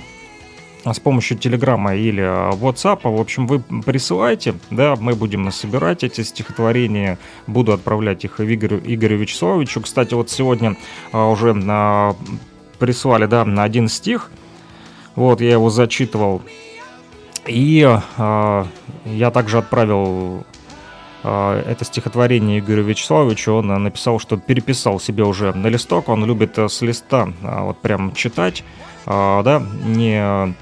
с 0.85 0.99
помощью 1.01 1.37
Телеграма 1.37 1.95
или 1.95 2.23
э, 2.23 2.51
WhatsApp. 2.53 3.01
В 3.05 3.21
общем, 3.21 3.47
вы 3.47 3.61
присылаете, 3.61 4.55
да, 4.71 4.97
мы 4.97 5.15
будем 5.15 5.51
собирать 5.53 6.05
эти 6.05 6.23
стихотворения, 6.23 7.19
буду 7.47 7.73
отправлять 7.73 8.25
их 8.25 8.41
Игорю, 8.41 8.81
Игорю 8.85 9.19
Вячеславовичу. 9.19 9.81
Кстати, 9.83 10.15
вот 10.15 10.31
сегодня 10.31 10.77
а, 11.13 11.29
уже 11.29 11.55
а, 11.69 12.17
прислали, 12.79 13.27
да, 13.27 13.45
на 13.45 13.63
один 13.63 13.89
стих, 13.89 14.31
вот, 15.17 15.41
я 15.41 15.53
его 15.53 15.71
зачитывал, 15.71 16.43
и 17.47 17.87
а, 18.17 18.67
я 19.05 19.31
также 19.31 19.59
отправил 19.59 20.45
а, 21.23 21.63
это 21.63 21.85
стихотворение 21.85 22.61
Игорю 22.61 22.85
Вячеславовичу, 22.85 23.53
он 23.53 23.71
а, 23.71 23.79
написал, 23.79 24.19
что 24.19 24.39
переписал 24.39 24.99
себе 24.99 25.25
уже 25.25 25.53
на 25.53 25.67
листок, 25.67 26.09
он 26.09 26.25
любит 26.25 26.59
а, 26.59 26.69
с 26.69 26.81
листа 26.81 27.29
а, 27.43 27.65
вот 27.65 27.79
прям 27.79 28.15
читать, 28.15 28.65
а, 29.05 29.43
да, 29.43 29.63
не 29.85 30.55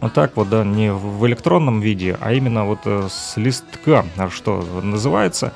вот 0.00 0.12
так 0.12 0.36
вот, 0.36 0.48
да, 0.48 0.64
не 0.64 0.92
в 0.92 1.26
электронном 1.26 1.80
виде, 1.80 2.16
а 2.20 2.32
именно 2.32 2.64
вот 2.64 2.80
э, 2.84 3.08
с 3.10 3.36
листка, 3.36 4.04
что 4.30 4.64
называется. 4.82 5.52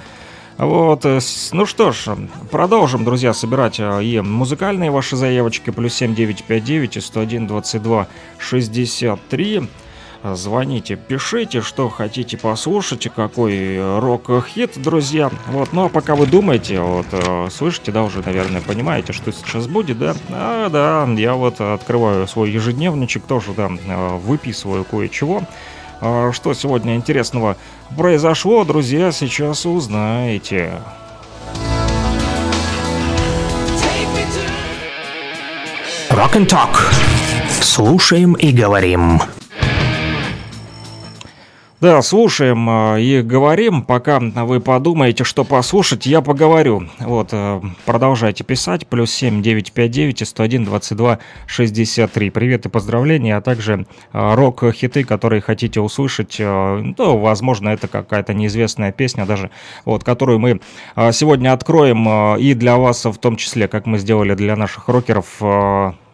Вот, 0.58 1.04
э, 1.04 1.20
ну 1.52 1.66
что 1.66 1.92
ж, 1.92 2.16
продолжим, 2.50 3.04
друзья, 3.04 3.32
собирать 3.32 3.80
э, 3.80 4.04
и 4.04 4.20
музыкальные 4.20 4.90
ваши 4.90 5.16
заявочки, 5.16 5.70
плюс 5.70 5.94
7959 5.94 6.96
и 6.96 7.00
101 7.00 7.46
22 7.46 8.06
63. 8.38 9.62
Звоните, 10.24 10.94
пишите, 10.94 11.62
что 11.62 11.88
хотите 11.88 12.38
послушать, 12.38 13.08
какой 13.14 13.54
э, 13.74 13.98
рок-хит, 13.98 14.80
друзья. 14.80 15.32
Вот, 15.48 15.72
ну 15.72 15.86
а 15.86 15.88
пока 15.88 16.14
вы 16.14 16.26
думаете, 16.26 16.80
вот, 16.80 17.06
э, 17.10 17.48
слышите, 17.50 17.90
да, 17.90 18.04
уже, 18.04 18.22
наверное, 18.24 18.60
понимаете, 18.60 19.12
что 19.12 19.32
сейчас 19.32 19.66
будет, 19.66 19.98
да? 19.98 20.14
А, 20.30 20.68
да, 20.68 21.12
я 21.20 21.34
вот 21.34 21.60
открываю 21.60 22.28
свой 22.28 22.52
ежедневничек, 22.52 23.24
тоже, 23.24 23.52
да, 23.52 23.68
э, 23.68 24.16
выписываю 24.18 24.84
кое-чего. 24.84 25.42
А, 26.00 26.30
Что 26.32 26.54
сегодня 26.54 26.94
интересного 26.94 27.56
произошло, 27.96 28.64
друзья, 28.64 29.10
сейчас 29.10 29.66
узнаете. 29.66 30.70
Rock 36.10 36.34
and 36.34 36.46
Talk. 36.46 36.76
Слушаем 37.60 38.34
и 38.34 38.52
говорим. 38.52 39.20
Да, 41.82 42.00
слушаем 42.00 42.70
э, 42.70 43.02
и 43.02 43.22
говорим. 43.22 43.82
Пока 43.82 44.20
вы 44.20 44.60
подумаете, 44.60 45.24
что 45.24 45.42
послушать, 45.42 46.06
я 46.06 46.20
поговорю. 46.20 46.84
Вот, 47.00 47.30
э, 47.32 47.60
продолжайте 47.84 48.44
писать. 48.44 48.86
Плюс 48.86 49.10
7 49.10 49.42
959 49.42 50.28
101 50.28 50.64
22 50.64 51.18
63. 51.46 52.30
Привет 52.30 52.66
и 52.66 52.68
поздравления, 52.68 53.36
а 53.36 53.40
также 53.40 53.88
э, 54.12 54.34
рок-хиты, 54.36 55.02
которые 55.02 55.40
хотите 55.42 55.80
услышать. 55.80 56.36
э, 56.38 56.94
Ну, 56.96 57.18
возможно, 57.18 57.70
это 57.70 57.88
какая-то 57.88 58.32
неизвестная 58.32 58.92
песня 58.92 59.26
даже, 59.26 59.50
вот, 59.84 60.04
которую 60.04 60.38
мы 60.38 60.60
сегодня 61.10 61.52
откроем 61.52 62.36
и 62.36 62.54
для 62.54 62.76
вас 62.76 63.04
в 63.04 63.18
том 63.18 63.34
числе, 63.34 63.66
как 63.66 63.86
мы 63.86 63.98
сделали 63.98 64.34
для 64.34 64.54
наших 64.54 64.88
рокеров, 64.88 65.42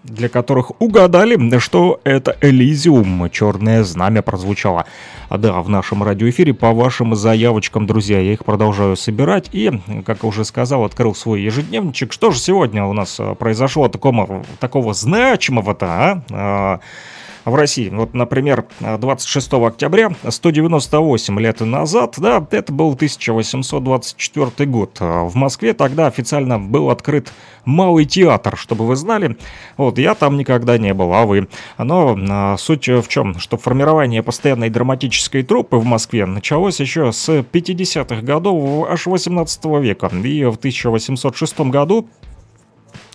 для 0.08 0.28
которых 0.28 0.72
угадали, 0.80 1.58
что 1.58 2.00
это 2.04 2.36
Элизиум, 2.40 3.30
черное 3.30 3.84
знамя 3.84 4.22
прозвучало. 4.22 4.86
А 5.28 5.38
да, 5.38 5.60
в 5.60 5.68
нашем 5.68 6.02
радиоэфире 6.02 6.54
по 6.54 6.72
вашим 6.72 7.14
заявочкам, 7.14 7.86
друзья, 7.86 8.18
я 8.18 8.32
их 8.32 8.44
продолжаю 8.44 8.96
собирать 8.96 9.50
и, 9.52 9.80
как 10.06 10.24
уже 10.24 10.44
сказал, 10.44 10.84
открыл 10.84 11.14
свой 11.14 11.42
ежедневничек. 11.42 12.12
Что 12.12 12.30
же 12.30 12.38
сегодня 12.38 12.84
у 12.84 12.92
нас 12.92 13.20
э, 13.20 13.34
произошло 13.34 13.88
такого, 13.88 14.44
такого 14.58 14.94
значимого-то, 14.94 16.22
а? 16.30 16.80
В 17.48 17.54
России. 17.54 17.88
Вот, 17.88 18.14
например, 18.14 18.66
26 18.80 19.52
октября 19.54 20.12
198 20.28 21.40
лет 21.40 21.60
назад, 21.60 22.14
да, 22.18 22.46
это 22.50 22.72
был 22.72 22.92
1824 22.92 24.70
год. 24.70 24.98
В 25.00 25.34
Москве 25.34 25.72
тогда 25.72 26.06
официально 26.06 26.58
был 26.58 26.90
открыт 26.90 27.32
Малый 27.68 28.06
театр, 28.06 28.56
чтобы 28.56 28.86
вы 28.86 28.96
знали. 28.96 29.36
Вот, 29.76 29.98
я 29.98 30.14
там 30.14 30.38
никогда 30.38 30.78
не 30.78 30.94
был, 30.94 31.12
а 31.12 31.26
вы. 31.26 31.48
Но 31.76 32.16
а, 32.30 32.56
суть 32.56 32.88
в 32.88 33.06
чем? 33.08 33.38
Что 33.38 33.58
формирование 33.58 34.22
постоянной 34.22 34.70
драматической 34.70 35.42
труппы 35.42 35.76
в 35.76 35.84
Москве 35.84 36.24
началось 36.24 36.80
еще 36.80 37.12
с 37.12 37.28
50-х 37.28 38.22
годов 38.22 38.88
аж 38.88 39.04
18 39.04 39.64
века. 39.82 40.10
И 40.24 40.44
в 40.44 40.56
1806 40.56 41.60
году 41.60 42.08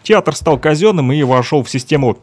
театр 0.03 0.35
стал 0.35 0.59
казенным 0.59 1.11
и 1.11 1.23
вошел 1.23 1.63
в 1.63 1.69
систему 1.71 2.19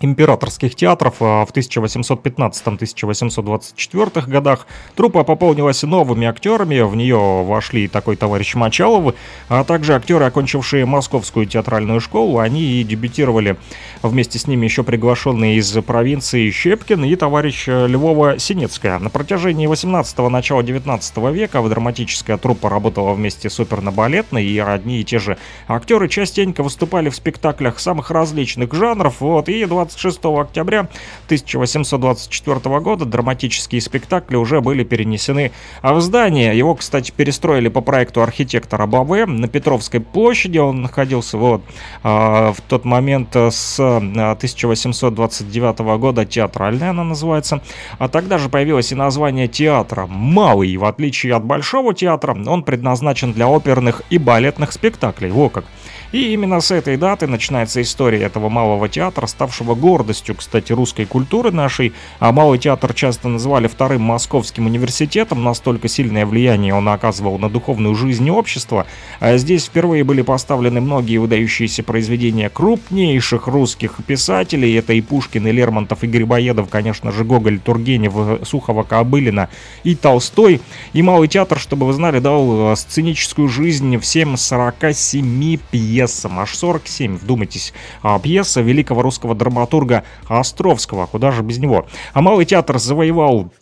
императорских 0.00 0.74
театров 0.74 1.16
а, 1.20 1.44
в 1.44 1.52
1815-1824 1.52 4.28
годах. 4.28 4.66
Труппа 4.96 5.22
пополнилась 5.24 5.82
новыми 5.82 6.26
актерами, 6.26 6.80
в 6.80 6.96
нее 6.96 7.44
вошли 7.44 7.88
такой 7.88 8.16
товарищ 8.16 8.54
Мочалов, 8.54 9.14
а 9.48 9.64
также 9.64 9.94
актеры, 9.94 10.24
окончившие 10.24 10.86
Московскую 10.86 11.44
театральную 11.46 12.00
школу, 12.00 12.38
они 12.38 12.62
и 12.62 12.84
дебютировали 12.84 13.56
вместе 14.02 14.38
с 14.38 14.46
ними 14.46 14.64
еще 14.64 14.82
приглашенные 14.82 15.56
из 15.56 15.70
провинции 15.82 16.50
Щепкин 16.50 17.04
и 17.04 17.16
товарищ 17.16 17.66
Львова 17.66 18.38
Синецкая. 18.38 18.98
На 18.98 19.10
протяжении 19.10 19.68
18-го, 19.68 20.28
начала 20.28 20.62
19 20.62 21.16
века 21.32 21.62
драматическая 21.62 22.36
труппа 22.36 22.68
работала 22.68 23.12
вместе 23.12 23.50
с 23.50 23.60
оперно-балетной, 23.60 24.44
и 24.44 24.58
одни 24.58 25.00
и 25.00 25.04
те 25.04 25.18
же 25.18 25.38
актеры 25.68 26.08
частенько 26.08 26.62
выступали 26.62 27.10
в 27.10 27.16
спектаклях 27.16 27.78
самых 27.78 28.10
различных 28.10 28.74
жанров, 28.74 29.20
вот, 29.20 29.48
и 29.48 29.64
20 29.64 29.89
26 29.90 30.24
октября 30.24 30.80
1824 31.26 32.80
года 32.80 33.04
драматические 33.04 33.80
спектакли 33.80 34.36
уже 34.36 34.60
были 34.60 34.84
перенесены 34.84 35.52
в 35.82 36.00
здание. 36.00 36.56
Его, 36.56 36.74
кстати, 36.74 37.12
перестроили 37.14 37.68
по 37.68 37.80
проекту 37.80 38.22
архитектора 38.22 38.86
Баве 38.86 39.26
на 39.26 39.48
Петровской 39.48 40.00
площади. 40.00 40.58
Он 40.58 40.82
находился 40.82 41.38
вот 41.38 41.62
а, 42.02 42.52
в 42.52 42.60
тот 42.60 42.84
момент 42.84 43.34
с 43.34 43.80
1829 43.80 45.80
а, 45.80 45.98
года 45.98 46.24
театральная 46.24 46.90
она 46.90 47.04
называется. 47.04 47.60
А 47.98 48.08
тогда 48.08 48.38
же 48.38 48.48
появилось 48.48 48.92
и 48.92 48.94
название 48.94 49.48
театра 49.48 50.06
«Малый». 50.06 50.76
В 50.76 50.84
отличие 50.84 51.34
от 51.34 51.44
Большого 51.44 51.94
театра, 51.94 52.36
он 52.46 52.62
предназначен 52.62 53.32
для 53.32 53.48
оперных 53.48 54.02
и 54.10 54.18
балетных 54.18 54.72
спектаклей. 54.72 55.30
Во 55.30 55.48
как! 55.48 55.64
И 56.12 56.32
именно 56.32 56.60
с 56.60 56.72
этой 56.72 56.96
даты 56.96 57.28
начинается 57.28 57.80
история 57.80 58.22
этого 58.22 58.48
малого 58.48 58.88
театра, 58.88 59.26
ставшего 59.26 59.76
гордостью, 59.76 60.34
кстати, 60.34 60.72
русской 60.72 61.04
культуры 61.04 61.52
нашей. 61.52 61.92
А 62.18 62.32
малый 62.32 62.58
театр 62.58 62.92
часто 62.94 63.28
называли 63.28 63.68
вторым 63.68 64.02
московским 64.02 64.66
университетом, 64.66 65.44
настолько 65.44 65.86
сильное 65.86 66.26
влияние 66.26 66.74
он 66.74 66.88
оказывал 66.88 67.38
на 67.38 67.48
духовную 67.48 67.94
жизнь 67.94 68.28
общества. 68.28 68.86
А 69.20 69.36
здесь 69.36 69.66
впервые 69.66 70.02
были 70.02 70.22
поставлены 70.22 70.80
многие 70.80 71.18
выдающиеся 71.18 71.84
произведения 71.84 72.48
крупнейших 72.48 73.46
русских 73.46 74.00
писателей. 74.04 74.74
Это 74.74 74.94
и 74.94 75.00
Пушкин, 75.00 75.46
и 75.46 75.52
Лермонтов, 75.52 76.02
и 76.02 76.08
Грибоедов, 76.08 76.68
конечно 76.68 77.12
же, 77.12 77.24
Гоголь, 77.24 77.60
Тургенев, 77.60 78.46
Сухова, 78.48 78.82
Кобылина 78.82 79.48
и 79.84 79.94
Толстой. 79.94 80.60
И 80.92 81.02
малый 81.02 81.28
театр, 81.28 81.60
чтобы 81.60 81.86
вы 81.86 81.92
знали, 81.92 82.18
дал 82.18 82.74
сценическую 82.74 83.48
жизнь 83.48 83.96
всем 84.00 84.36
47 84.36 85.58
пьесам 85.70 85.99
пьесам, 86.00 86.38
аж 86.40 86.56
47, 86.56 87.16
вдумайтесь, 87.16 87.74
а, 88.02 88.18
пьеса 88.18 88.62
великого 88.62 89.02
русского 89.02 89.34
драматурга 89.34 90.04
Островского, 90.28 91.06
куда 91.06 91.30
же 91.30 91.42
без 91.42 91.58
него. 91.58 91.86
А 92.14 92.22
Малый 92.22 92.46
театр 92.46 92.78
завоевал 92.78 93.52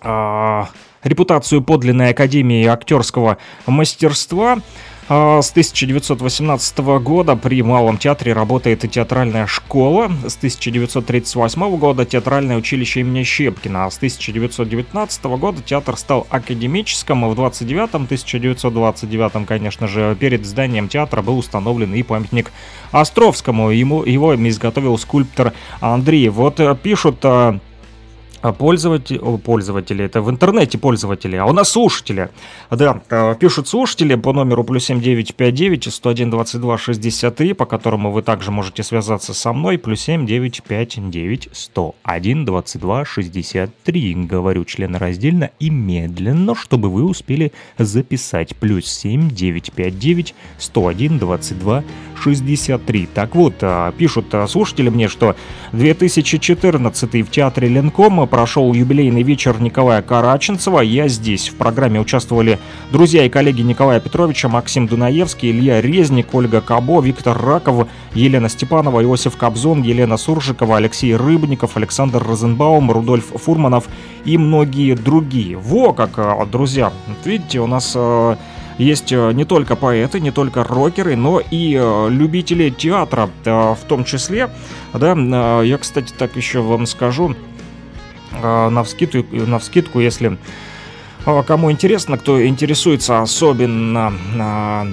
а, 0.00 0.68
репутацию 1.04 1.62
подлинной 1.62 2.10
академии 2.10 2.66
актерского 2.66 3.38
мастерства– 3.66 4.58
с 5.08 5.50
1918 5.50 6.78
года 6.78 7.36
при 7.36 7.62
Малом 7.62 7.98
театре 7.98 8.32
работает 8.32 8.84
и 8.84 8.88
театральная 8.88 9.46
школа. 9.46 10.10
С 10.26 10.36
1938 10.36 11.76
года 11.76 12.06
театральное 12.06 12.56
училище 12.56 13.00
имени 13.00 13.22
Щепкина. 13.22 13.84
А 13.84 13.90
с 13.90 13.98
1919 13.98 15.24
года 15.24 15.62
театр 15.62 15.96
стал 15.98 16.26
академическим. 16.30 17.28
В 17.28 17.38
29-м, 17.38 18.04
1929 18.04 19.46
конечно 19.46 19.88
же, 19.88 20.16
перед 20.18 20.46
зданием 20.46 20.88
театра 20.88 21.20
был 21.20 21.38
установлен 21.38 21.92
и 21.94 22.02
памятник 22.02 22.50
Островскому. 22.90 23.70
Ему, 23.70 24.04
его 24.04 24.34
изготовил 24.34 24.96
скульптор 24.96 25.52
Андрей. 25.80 26.28
Вот 26.30 26.60
э, 26.60 26.74
пишут 26.82 27.18
э, 27.24 27.28
а 27.28 27.58
пользователи, 28.52 29.20
пользователи, 29.38 30.04
это 30.04 30.20
в 30.22 30.30
интернете 30.30 30.78
пользователи, 30.78 31.36
а 31.36 31.46
у 31.46 31.52
нас 31.52 31.70
слушатели. 31.70 32.28
Да, 32.70 33.00
э, 33.08 33.34
пишут 33.38 33.68
слушатели 33.68 34.14
по 34.14 34.32
номеру 34.32 34.64
плюс 34.64 34.84
7959 34.84 35.92
101 35.92 36.30
22 36.30 36.78
63, 36.78 37.52
по 37.54 37.66
которому 37.66 38.10
вы 38.10 38.22
также 38.22 38.50
можете 38.50 38.82
связаться 38.82 39.34
со 39.34 39.52
мной, 39.52 39.78
плюс 39.78 40.00
7959 40.00 41.48
101 41.52 42.44
22 42.44 43.04
63. 43.04 44.14
Говорю 44.14 44.64
члены 44.64 44.98
раздельно 44.98 45.50
и 45.58 45.70
медленно, 45.70 46.54
чтобы 46.54 46.90
вы 46.90 47.04
успели 47.04 47.52
записать. 47.78 48.56
Плюс 48.56 48.86
7959 48.86 50.34
101 50.58 51.18
22 51.18 51.84
63. 52.22 53.08
Так 53.14 53.34
вот, 53.34 53.54
э, 53.60 53.92
пишут 53.96 54.26
э, 54.32 54.46
слушатели 54.48 54.88
мне, 54.88 55.08
что 55.08 55.36
2014 55.72 57.22
в 57.22 57.30
театре 57.30 57.68
Ленкома 57.68 58.26
прошел 58.34 58.72
юбилейный 58.72 59.22
вечер 59.22 59.60
Николая 59.60 60.02
Караченцева. 60.02 60.80
Я 60.80 61.06
здесь. 61.06 61.50
В 61.50 61.54
программе 61.54 62.00
участвовали 62.00 62.58
друзья 62.90 63.24
и 63.24 63.28
коллеги 63.28 63.62
Николая 63.62 64.00
Петровича, 64.00 64.48
Максим 64.48 64.88
Дунаевский, 64.88 65.52
Илья 65.52 65.80
Резник, 65.80 66.34
Ольга 66.34 66.60
Кабо, 66.60 67.00
Виктор 67.00 67.40
Раков, 67.40 67.86
Елена 68.12 68.48
Степанова, 68.48 69.04
Иосиф 69.04 69.36
Кобзон, 69.36 69.82
Елена 69.82 70.16
Суржикова, 70.16 70.78
Алексей 70.78 71.14
Рыбников, 71.14 71.76
Александр 71.76 72.24
Розенбаум, 72.24 72.90
Рудольф 72.90 73.26
Фурманов 73.26 73.84
и 74.24 74.36
многие 74.36 74.94
другие. 74.96 75.56
Во 75.56 75.92
как, 75.92 76.18
э, 76.18 76.44
друзья, 76.50 76.92
видите, 77.24 77.60
у 77.60 77.68
нас 77.68 77.92
э, 77.94 78.34
есть 78.78 79.12
э, 79.12 79.30
не 79.30 79.44
только 79.44 79.76
поэты, 79.76 80.18
не 80.18 80.32
только 80.32 80.64
рокеры, 80.64 81.14
но 81.14 81.40
и 81.52 81.80
любители 82.10 82.70
театра 82.70 83.30
в 83.44 83.78
том 83.86 84.02
числе. 84.04 84.50
Да, 84.92 85.62
я, 85.62 85.78
кстати, 85.78 86.12
так 86.18 86.34
еще 86.34 86.62
вам 86.62 86.86
скажу, 86.86 87.36
на 88.42 88.82
вскидку, 88.84 89.24
на 89.30 89.58
вскидку, 89.58 90.00
если 90.00 90.38
а, 91.26 91.42
кому 91.42 91.70
интересно, 91.72 92.18
кто 92.18 92.44
интересуется 92.46 93.22
особенно 93.22 94.12
а, 94.38 94.86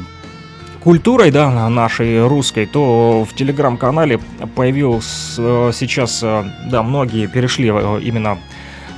культурой, 0.83 1.31
да, 1.31 1.69
нашей 1.69 2.25
русской, 2.25 2.65
то 2.65 3.25
в 3.29 3.35
телеграм-канале 3.35 4.19
появился 4.55 5.71
сейчас, 5.73 6.21
да, 6.21 6.83
многие 6.83 7.27
перешли 7.27 7.67
именно 7.67 8.39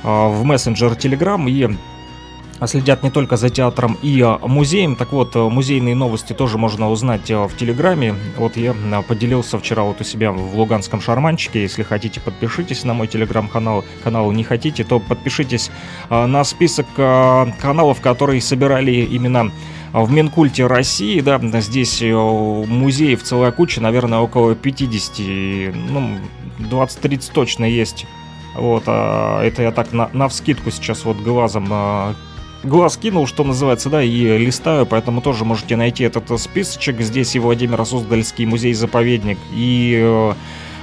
в 0.02 0.44
мессенджер 0.44 0.94
Телеграм 0.96 1.46
и 1.48 1.76
следят 2.66 3.02
не 3.02 3.10
только 3.10 3.36
за 3.36 3.50
театром 3.50 3.98
и 4.02 4.20
а, 4.20 4.38
музеем. 4.42 4.96
Так 4.96 5.12
вот, 5.12 5.36
э, 5.36 5.38
музейные 5.38 5.94
новости 5.94 6.32
тоже 6.32 6.58
можно 6.58 6.90
узнать 6.90 7.30
э, 7.30 7.44
в 7.46 7.56
Телеграме. 7.56 8.14
Вот 8.36 8.56
я 8.56 8.74
а, 8.92 9.02
поделился 9.02 9.58
вчера 9.58 9.82
вот 9.82 10.00
у 10.00 10.04
себя 10.04 10.32
в 10.32 10.56
Луганском 10.56 11.00
шарманчике. 11.00 11.62
Если 11.62 11.82
хотите, 11.82 12.20
подпишитесь 12.20 12.84
на 12.84 12.94
мой 12.94 13.06
Телеграм-канал. 13.06 13.84
Канал 14.02 14.30
не 14.32 14.44
хотите, 14.44 14.84
то 14.84 15.00
подпишитесь 15.00 15.70
а, 16.08 16.26
на 16.26 16.44
список 16.44 16.86
каналов, 16.94 18.00
которые 18.00 18.40
собирали 18.40 18.92
именно 18.92 19.50
в 19.92 20.10
Минкульте 20.10 20.66
России, 20.66 21.20
да, 21.20 21.38
здесь 21.60 22.02
э, 22.02 22.12
музеев 22.12 23.22
целая 23.22 23.52
куча, 23.52 23.80
наверное, 23.80 24.18
около 24.18 24.56
50, 24.56 25.74
ну, 25.88 26.18
20-30 26.58 27.30
точно 27.32 27.64
есть. 27.64 28.04
Вот, 28.56 28.84
а 28.86 29.42
это 29.42 29.62
я 29.62 29.70
так 29.70 29.92
на, 29.92 30.10
на 30.12 30.28
вскидку 30.28 30.72
сейчас 30.72 31.04
вот 31.04 31.18
глазом 31.18 31.68
глаз 32.64 32.96
кинул, 32.96 33.26
что 33.26 33.44
называется, 33.44 33.90
да, 33.90 34.02
и 34.02 34.38
листаю, 34.38 34.86
поэтому 34.86 35.20
тоже 35.20 35.44
можете 35.44 35.76
найти 35.76 36.04
этот 36.04 36.40
списочек. 36.40 37.00
Здесь 37.00 37.36
и 37.36 37.38
Владимир 37.38 37.84
Суздальский 37.84 38.46
музей-заповедник, 38.46 39.38
и 39.52 40.32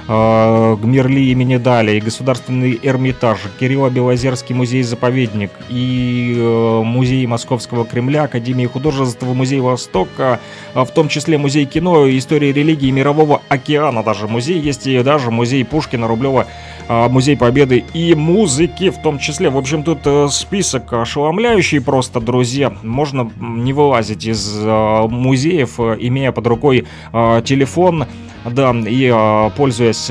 э, 0.08 0.12
э, 0.12 0.76
Гмирли 0.82 1.20
имени 1.30 1.56
Дали, 1.56 2.00
Государственный 2.00 2.78
Эрмитаж, 2.82 3.38
Кирилла 3.58 3.90
Белозерский 3.90 4.54
музей-заповедник, 4.54 5.50
и 5.68 6.34
э, 6.36 6.82
музей 6.84 7.26
Московского 7.26 7.84
Кремля, 7.84 8.24
Академии 8.24 8.66
художества, 8.66 9.32
музей 9.32 9.60
Востока, 9.60 10.40
в 10.74 10.88
том 10.88 11.08
числе 11.08 11.38
музей 11.38 11.64
кино, 11.66 12.08
истории 12.08 12.52
религии 12.52 12.90
Мирового 12.90 13.42
океана 13.48 14.02
даже 14.02 14.28
музей 14.28 14.58
есть, 14.58 14.86
и 14.86 15.02
даже 15.02 15.30
музей 15.30 15.64
Пушкина, 15.64 16.08
Рублева, 16.08 16.46
Музей 16.88 17.36
Победы 17.36 17.84
и 17.94 18.14
музыки 18.14 18.90
в 18.90 19.00
том 19.02 19.18
числе. 19.18 19.50
В 19.50 19.56
общем, 19.56 19.82
тут 19.82 20.00
э, 20.04 20.28
список 20.30 20.92
ошеломляющий 20.92 21.80
просто, 21.80 22.20
друзья. 22.20 22.72
Можно 22.82 23.30
не 23.40 23.72
вылазить 23.72 24.26
из 24.26 24.58
э, 24.58 25.06
музеев, 25.08 25.78
э, 25.78 25.96
имея 26.00 26.32
под 26.32 26.46
рукой 26.46 26.86
телефон, 27.44 28.06
да, 28.44 28.72
и 28.72 29.50
пользуясь 29.56 30.10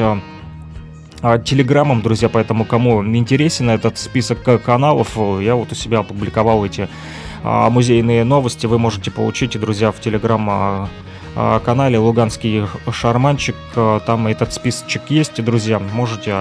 а, 1.24 1.38
телеграммом, 1.38 2.02
друзья, 2.02 2.30
поэтому 2.30 2.66
кому 2.66 3.06
интересен 3.06 3.70
этот 3.70 4.00
список 4.00 4.44
каналов, 4.64 5.18
я 5.40 5.56
вот 5.56 5.72
у 5.72 5.76
себя 5.76 6.00
опубликовал 6.00 6.66
эти 6.66 6.90
а, 7.44 7.70
музейные 7.70 8.24
новости, 8.24 8.66
вы 8.66 8.80
можете 8.80 9.12
получить, 9.12 9.60
друзья, 9.60 9.92
в 9.92 10.00
телеграм 10.00 10.90
канале 11.36 11.98
Луганский 11.98 12.66
шарманчик. 12.92 13.56
Там 14.06 14.28
этот 14.28 14.54
списочек 14.54 15.04
есть, 15.10 15.44
друзья. 15.44 15.80
Можете 15.80 16.32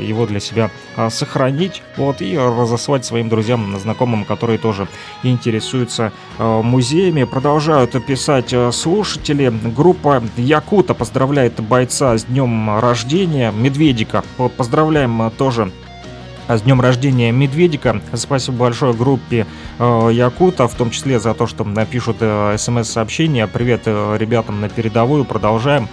его 0.00 0.26
для 0.26 0.40
себя 0.40 0.70
сохранить 1.08 1.82
вот, 1.96 2.20
и 2.20 2.36
разослать 2.36 3.04
своим 3.04 3.28
друзьям, 3.28 3.78
знакомым, 3.78 4.24
которые 4.24 4.58
тоже 4.58 4.88
интересуются 5.22 6.12
музеями. 6.38 7.24
Продолжают 7.24 7.92
писать 8.06 8.54
слушатели. 8.72 9.52
Группа 9.76 10.22
Якута 10.36 10.94
поздравляет 10.94 11.60
бойца 11.60 12.16
с 12.16 12.24
днем 12.24 12.78
рождения, 12.80 13.52
Медведика. 13.52 14.24
Поздравляем 14.56 15.30
тоже 15.36 15.70
с 16.56 16.62
днем 16.62 16.80
рождения 16.80 17.32
Медведика. 17.32 18.00
Спасибо 18.14 18.58
большое 18.58 18.92
группе 18.92 19.46
э, 19.78 20.10
Якута, 20.12 20.66
в 20.68 20.74
том 20.74 20.90
числе 20.90 21.20
за 21.20 21.34
то, 21.34 21.46
что 21.46 21.64
напишут 21.64 22.16
э, 22.20 22.56
смс-сообщения. 22.58 23.46
Привет 23.46 23.82
э, 23.86 24.16
ребятам 24.18 24.60
на 24.60 24.68
передовую. 24.68 25.24
Продолжаем 25.24 25.84
а, 25.84 25.88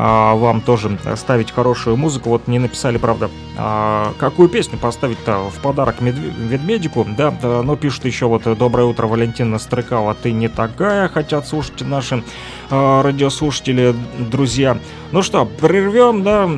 вам 0.00 0.60
тоже 0.60 0.96
ставить 1.16 1.50
хорошую 1.50 1.96
музыку. 1.96 2.28
Вот 2.30 2.46
не 2.46 2.60
написали, 2.60 2.98
правда, 2.98 3.30
а, 3.56 4.12
какую 4.18 4.48
песню 4.48 4.78
поставить-то 4.78 5.50
в 5.50 5.60
подарок 5.60 6.00
Медведику, 6.00 7.04
да, 7.16 7.34
но 7.42 7.74
пишут 7.74 8.04
еще 8.04 8.26
вот 8.26 8.44
«Доброе 8.56 8.84
утро, 8.84 9.08
Валентина 9.08 9.58
Стрыкала, 9.58 10.14
ты 10.14 10.30
не 10.30 10.46
такая», 10.46 11.08
хотят 11.08 11.48
слушать 11.48 11.80
наши 11.80 12.22
а, 12.70 13.02
радиослушатели, 13.02 13.92
друзья. 14.18 14.78
Ну 15.10 15.22
что, 15.22 15.46
прервем, 15.46 16.22
да, 16.22 16.48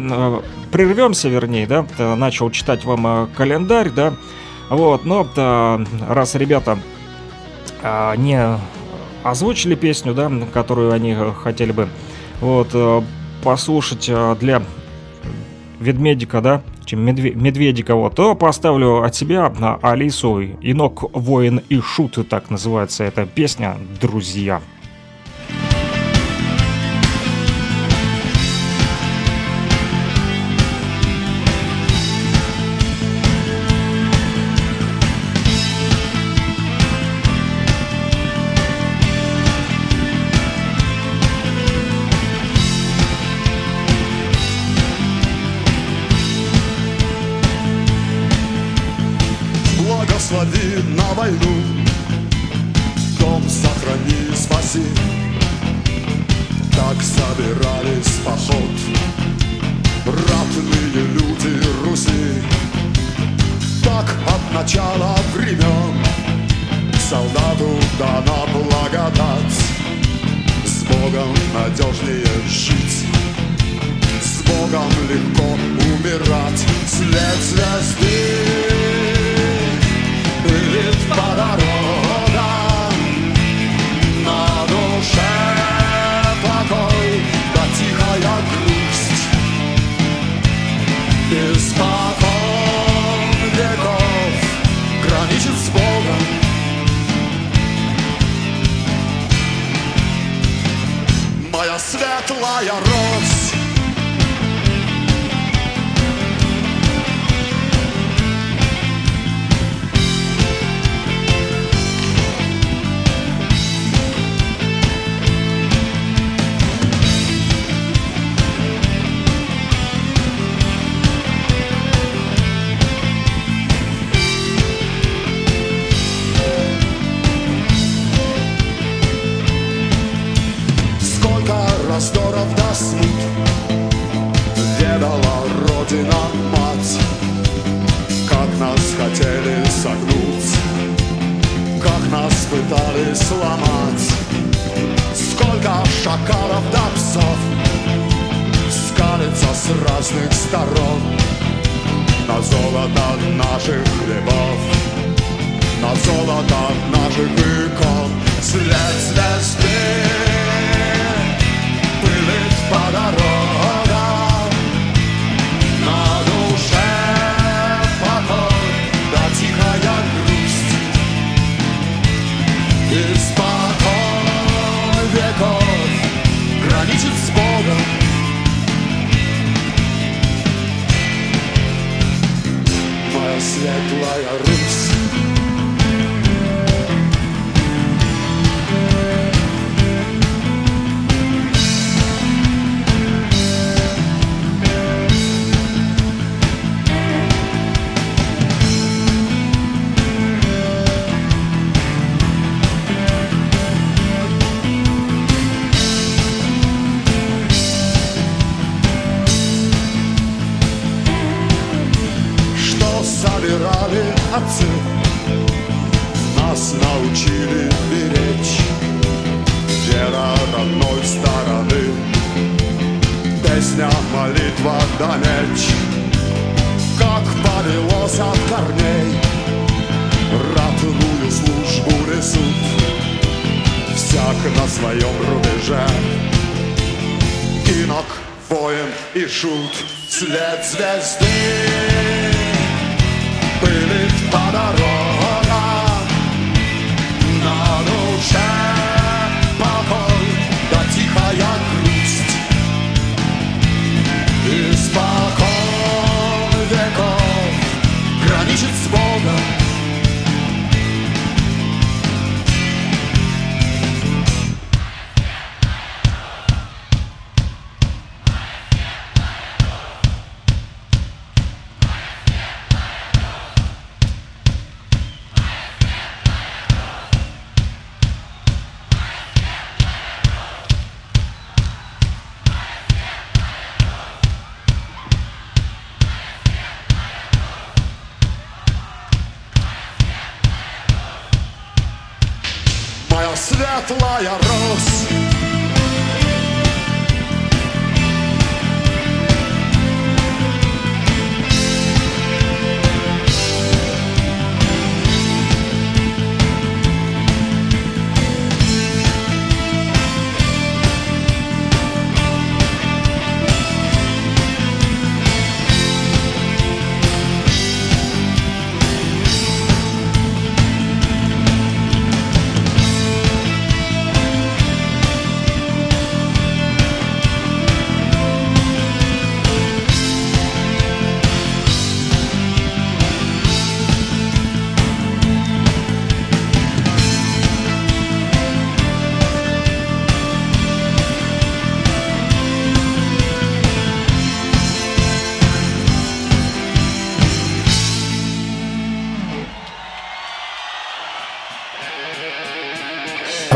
прервемся, 0.71 1.31
вернее, 1.31 1.67
да, 1.67 1.87
начал 2.17 2.51
читать 2.51 2.85
вам 2.85 3.31
календарь, 3.35 3.89
да, 3.89 4.13
вот, 4.69 5.07
но 5.07 5.27
раз 6.09 6.35
ребята 6.35 6.79
не 8.19 8.59
озвучили 9.23 9.77
песню, 9.77 10.13
да, 10.13 10.31
которую 10.53 10.93
они 10.93 11.17
хотели 11.43 11.73
бы 11.73 11.89
вот, 12.41 12.75
послушать 13.43 14.07
э, 14.09 14.37
для 14.41 14.63
ведмедика, 15.81 16.41
да, 16.41 16.63
чем 16.85 17.09
медве- 17.09 17.35
вот, 17.95 18.15
то 18.15 18.35
поставлю 18.35 19.03
от 19.03 19.15
себя 19.15 19.53
на 19.59 19.77
Алису 19.77 20.41
«Инок, 20.41 21.05
воин 21.15 21.63
и 21.69 21.81
шут», 21.81 22.19
так 22.29 22.51
называется 22.51 23.05
эта 23.05 23.27
песня 23.27 23.77
«Друзья». 24.01 24.61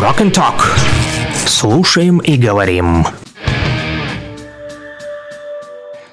Rock 0.04 0.20
and 0.20 0.32
Talk. 0.32 0.60
Слушаем 1.46 2.18
и 2.18 2.36
говорим. 2.36 3.06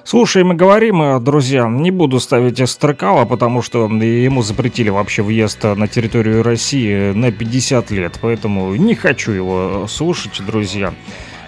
Слушаем 0.06 0.54
и 0.54 0.56
говорим, 0.56 1.02
э, 1.02 1.20
друзья, 1.20 1.68
не 1.68 1.92
буду 1.92 2.22
ставить 2.22 2.70
Стрыкала, 2.70 3.26
потому 3.26 3.62
что 3.62 3.88
ему 3.88 4.44
запретили 4.44 4.88
вообще 4.88 5.24
въезд 5.24 5.64
на 5.64 5.90
территорию 5.90 6.42
России 6.42 7.12
на 7.12 7.34
50 7.34 7.92
лет, 7.92 8.18
поэтому 8.22 8.74
не 8.76 8.96
хочу 8.96 9.34
его 9.34 9.88
слушать, 9.90 10.42
друзья. 10.46 10.94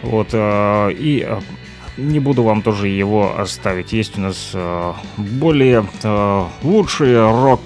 Вот, 0.01 0.31
э, 0.33 0.91
и 0.91 1.25
э, 1.25 1.39
не 1.95 2.19
буду 2.19 2.43
вам 2.43 2.61
тоже 2.61 2.89
его 2.89 3.39
оставить. 3.39 3.93
Есть 3.93 4.17
у 4.17 4.21
нас 4.21 4.53
более 5.15 5.85
лучшие 6.61 7.25
рок 7.31 7.61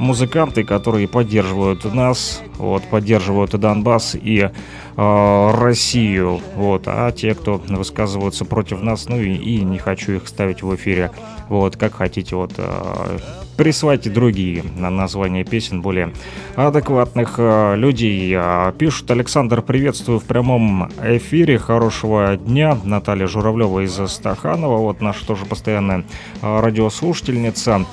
музыканты, 0.00 0.64
которые 0.64 1.06
поддерживают 1.06 1.84
нас, 1.84 2.42
вот, 2.56 2.82
поддерживают 2.84 3.50
Донбасс 3.52 4.14
и 4.14 4.48
э, 4.96 5.50
Россию, 5.52 6.40
вот, 6.56 6.84
а 6.86 7.12
те, 7.12 7.34
кто 7.34 7.60
высказываются 7.68 8.46
против 8.46 8.80
нас, 8.80 9.08
ну 9.08 9.20
и, 9.20 9.34
и 9.34 9.62
не 9.62 9.78
хочу 9.78 10.12
их 10.12 10.26
ставить 10.26 10.62
в 10.62 10.74
эфире, 10.74 11.10
вот, 11.48 11.76
как 11.76 11.94
хотите, 11.94 12.34
вот, 12.34 12.52
э, 12.56 13.18
присылайте 13.58 14.08
другие 14.08 14.64
на 14.78 14.88
названия 14.88 15.44
песен 15.44 15.82
более 15.82 16.14
адекватных 16.56 17.34
э, 17.36 17.76
людей. 17.76 18.34
Э, 18.34 18.72
пишут, 18.76 19.10
Александр, 19.10 19.60
приветствую 19.60 20.18
в 20.18 20.24
прямом 20.24 20.90
эфире, 21.04 21.58
хорошего 21.58 22.38
дня, 22.38 22.78
Наталья 22.84 23.26
Журавлева 23.26 23.80
из 23.80 24.00
Стаханова, 24.10 24.78
вот, 24.78 25.02
наша 25.02 25.26
тоже 25.26 25.44
постоянная 25.44 26.04
э, 26.40 26.60
радиослушательница. 26.60 27.84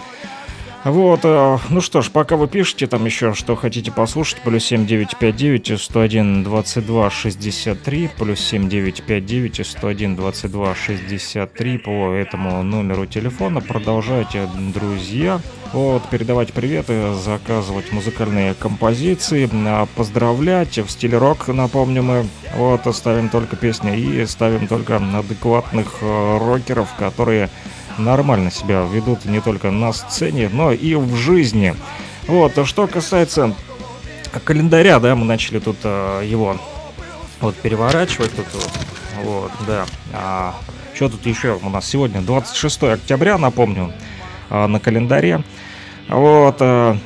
Вот, 0.84 1.22
э, 1.24 1.58
ну 1.70 1.82
что 1.82 2.02
ж, 2.02 2.10
пока 2.12 2.38
вы 2.38 2.48
пишете 2.48 2.88
там 2.88 3.06
еще, 3.06 3.34
что 3.34 3.56
хотите 3.56 3.92
послушать, 3.92 4.42
плюс 4.42 4.64
7959 4.66 5.82
101 5.82 6.44
22 6.44 7.10
63, 7.10 8.10
плюс 8.18 8.40
7959 8.40 9.68
101 9.68 10.16
22 10.16 10.76
63 10.76 11.78
по 11.80 12.12
этому 12.14 12.64
номеру 12.64 13.06
телефона. 13.06 13.60
Продолжайте, 13.60 14.48
друзья, 14.74 15.42
вот, 15.74 16.04
передавать 16.10 16.54
приветы, 16.54 17.14
заказывать 17.16 17.92
музыкальные 17.92 18.54
композиции, 18.54 19.50
а, 19.52 19.88
поздравлять 19.96 20.78
в 20.78 20.90
стиле 20.90 21.18
рок, 21.18 21.48
напомню 21.48 22.04
мы, 22.04 22.26
вот, 22.56 22.82
ставим 22.96 23.30
только 23.30 23.56
песни 23.56 23.98
и 23.98 24.26
ставим 24.26 24.68
только 24.68 24.98
адекватных 24.98 25.98
э, 26.02 26.38
рокеров, 26.38 26.94
которые 26.98 27.50
нормально 27.98 28.52
себя 28.52 28.84
ведут 28.84 29.26
не 29.26 29.42
только 29.42 29.72
на 29.72 29.94
сцене, 29.94 30.50
но 30.52 30.72
и 30.72 30.96
в 30.96 31.16
жизни. 31.16 31.76
Вот, 32.28 32.58
а 32.58 32.66
что 32.66 32.88
касается 32.88 33.56
календаря, 34.44 35.00
да, 35.00 35.16
мы 35.16 35.26
начали 35.26 35.60
тут 35.60 35.78
э, 35.84 36.24
его 36.26 36.58
вот 37.40 37.56
переворачивать 37.56 38.36
тут 38.36 38.46
вот, 39.24 39.52
да. 39.66 39.86
А, 40.14 40.56
что 40.94 41.10
тут 41.10 41.26
еще 41.26 41.60
у 41.62 41.70
нас 41.70 41.88
сегодня? 41.88 42.22
26 42.22 42.84
октября, 42.84 43.38
напомню, 43.38 43.94
э, 44.50 44.68
на 44.68 44.80
календаре. 44.80 45.44
Вот, 46.10 46.58
э, 46.60 46.98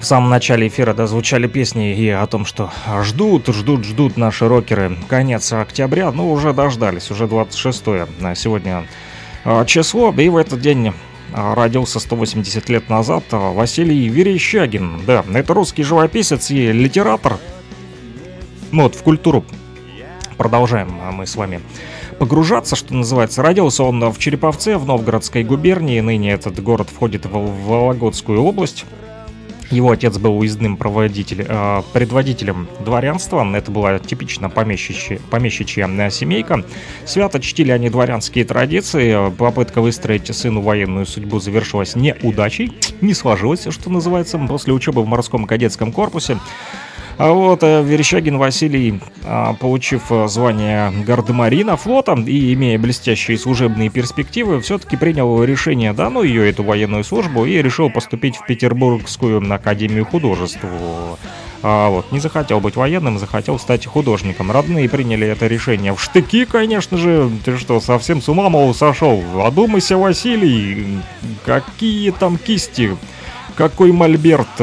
в 0.00 0.04
самом 0.04 0.28
начале 0.28 0.68
эфира 0.68 0.92
да, 0.92 1.06
звучали 1.06 1.46
песни 1.46 1.96
и 1.96 2.10
о 2.10 2.26
том, 2.26 2.44
что 2.44 2.70
ждут, 3.02 3.48
ждут, 3.48 3.84
ждут 3.84 4.16
наши 4.16 4.46
рокеры 4.46 4.98
конец 5.08 5.52
октября. 5.52 6.10
Ну, 6.12 6.30
уже 6.30 6.52
дождались, 6.52 7.10
уже 7.10 7.26
26 7.26 7.84
сегодня 8.34 8.86
а, 9.44 9.64
число, 9.64 10.12
и 10.12 10.28
в 10.28 10.36
этот 10.36 10.60
день 10.60 10.92
а, 11.32 11.54
родился 11.54 12.00
180 12.00 12.68
лет 12.68 12.88
назад 12.88 13.24
а, 13.30 13.52
Василий 13.52 14.08
Верещагин. 14.08 15.02
Да, 15.06 15.24
это 15.34 15.54
русский 15.54 15.82
живописец 15.82 16.50
и 16.50 16.72
литератор. 16.72 17.38
Ну 18.72 18.84
вот, 18.84 18.94
в 18.94 19.02
культуру 19.02 19.44
продолжаем 20.36 20.90
мы 21.12 21.26
с 21.26 21.36
вами 21.36 21.60
погружаться, 22.18 22.76
что 22.76 22.94
называется. 22.94 23.42
Родился 23.42 23.84
он 23.84 24.10
в 24.10 24.18
Череповце, 24.18 24.76
в 24.76 24.86
Новгородской 24.86 25.44
губернии. 25.44 26.00
Ныне 26.00 26.32
этот 26.32 26.62
город 26.62 26.88
входит 26.88 27.26
в 27.26 27.66
Вологодскую 27.66 28.42
область. 28.42 28.84
Его 29.70 29.90
отец 29.90 30.18
был 30.18 30.38
уездным 30.38 30.76
проводитель, 30.76 31.44
э, 31.48 31.82
предводителем 31.92 32.68
дворянства. 32.84 33.44
Это 33.54 33.70
была 33.70 33.98
типично 33.98 34.50
помещичья, 34.50 35.18
помещичья 35.30 35.86
семейка. 36.10 36.64
Свято 37.04 37.40
чтили 37.40 37.70
они 37.70 37.90
дворянские 37.90 38.44
традиции. 38.44 39.30
Попытка 39.30 39.80
выстроить 39.80 40.34
сыну 40.34 40.60
военную 40.60 41.06
судьбу 41.06 41.40
завершилась 41.40 41.96
неудачей. 41.96 42.72
Не 43.00 43.14
сложилось, 43.14 43.66
что 43.70 43.90
называется, 43.90 44.38
после 44.38 44.72
учебы 44.72 45.02
в 45.02 45.06
морском 45.06 45.46
кадетском 45.46 45.92
корпусе. 45.92 46.38
А 47.16 47.32
вот 47.32 47.62
э, 47.62 47.82
Верещагин 47.82 48.38
Василий, 48.38 49.00
а, 49.24 49.54
получив 49.54 50.10
э, 50.10 50.26
звание 50.26 50.90
гардемарина 51.06 51.76
флота 51.76 52.14
и 52.14 52.52
имея 52.54 52.76
блестящие 52.78 53.38
служебные 53.38 53.88
перспективы, 53.88 54.60
все-таки 54.60 54.96
принял 54.96 55.44
решение, 55.44 55.92
да, 55.92 56.10
ну 56.10 56.24
ее, 56.24 56.48
эту 56.48 56.64
военную 56.64 57.04
службу, 57.04 57.44
и 57.44 57.62
решил 57.62 57.88
поступить 57.88 58.36
в 58.36 58.46
Петербургскую 58.46 59.40
Академию 59.52 60.04
художеств. 60.04 60.58
А 61.62 61.88
вот, 61.88 62.10
не 62.12 62.18
захотел 62.18 62.60
быть 62.60 62.76
военным, 62.76 63.18
захотел 63.18 63.58
стать 63.58 63.86
художником. 63.86 64.50
Родные 64.50 64.88
приняли 64.88 65.26
это 65.26 65.46
решение 65.46 65.94
в 65.94 66.02
штыки, 66.02 66.44
конечно 66.44 66.98
же. 66.98 67.30
Ты 67.44 67.56
что, 67.56 67.80
совсем 67.80 68.20
с 68.20 68.28
ума, 68.28 68.50
мол, 68.50 68.74
сошел? 68.74 69.22
Одумайся, 69.40 69.96
Василий, 69.96 70.98
какие 71.44 72.10
там 72.10 72.36
кисти, 72.36 72.94
какой 73.54 73.92
мольберт, 73.92 74.60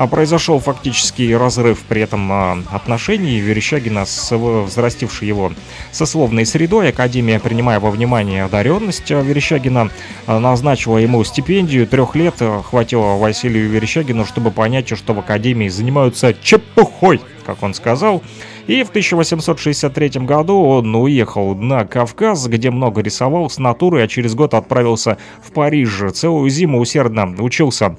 А 0.00 0.06
произошел 0.06 0.60
фактический 0.60 1.36
разрыв 1.36 1.80
при 1.86 2.00
этом 2.00 2.32
а, 2.32 2.58
отношений 2.70 3.38
Верещагина 3.38 4.06
с 4.06 4.34
взрастившей 4.34 5.28
его 5.28 5.52
сословной 5.92 6.46
средой. 6.46 6.88
Академия, 6.88 7.38
принимая 7.38 7.80
во 7.80 7.90
внимание 7.90 8.44
одаренность 8.44 9.10
Верещагина, 9.10 9.90
назначила 10.26 10.96
ему 10.96 11.22
стипендию 11.22 11.86
трех 11.86 12.14
лет. 12.14 12.36
Хватило 12.70 13.18
Василию 13.18 13.68
Верещагину, 13.68 14.24
чтобы 14.24 14.50
понять, 14.50 14.88
что 14.96 15.12
в 15.12 15.18
Академии 15.18 15.68
занимаются 15.68 16.32
чепухой, 16.32 17.20
как 17.44 17.62
он 17.62 17.74
сказал. 17.74 18.22
И 18.68 18.82
в 18.84 18.88
1863 18.88 20.08
году 20.20 20.62
он 20.62 20.94
уехал 20.96 21.54
на 21.54 21.84
Кавказ, 21.84 22.46
где 22.46 22.70
много 22.70 23.02
рисовал 23.02 23.50
с 23.50 23.58
натуры, 23.58 24.02
а 24.02 24.08
через 24.08 24.34
год 24.34 24.54
отправился 24.54 25.18
в 25.46 25.52
Париж. 25.52 26.04
Целую 26.14 26.48
зиму 26.48 26.80
усердно 26.80 27.34
учился 27.38 27.98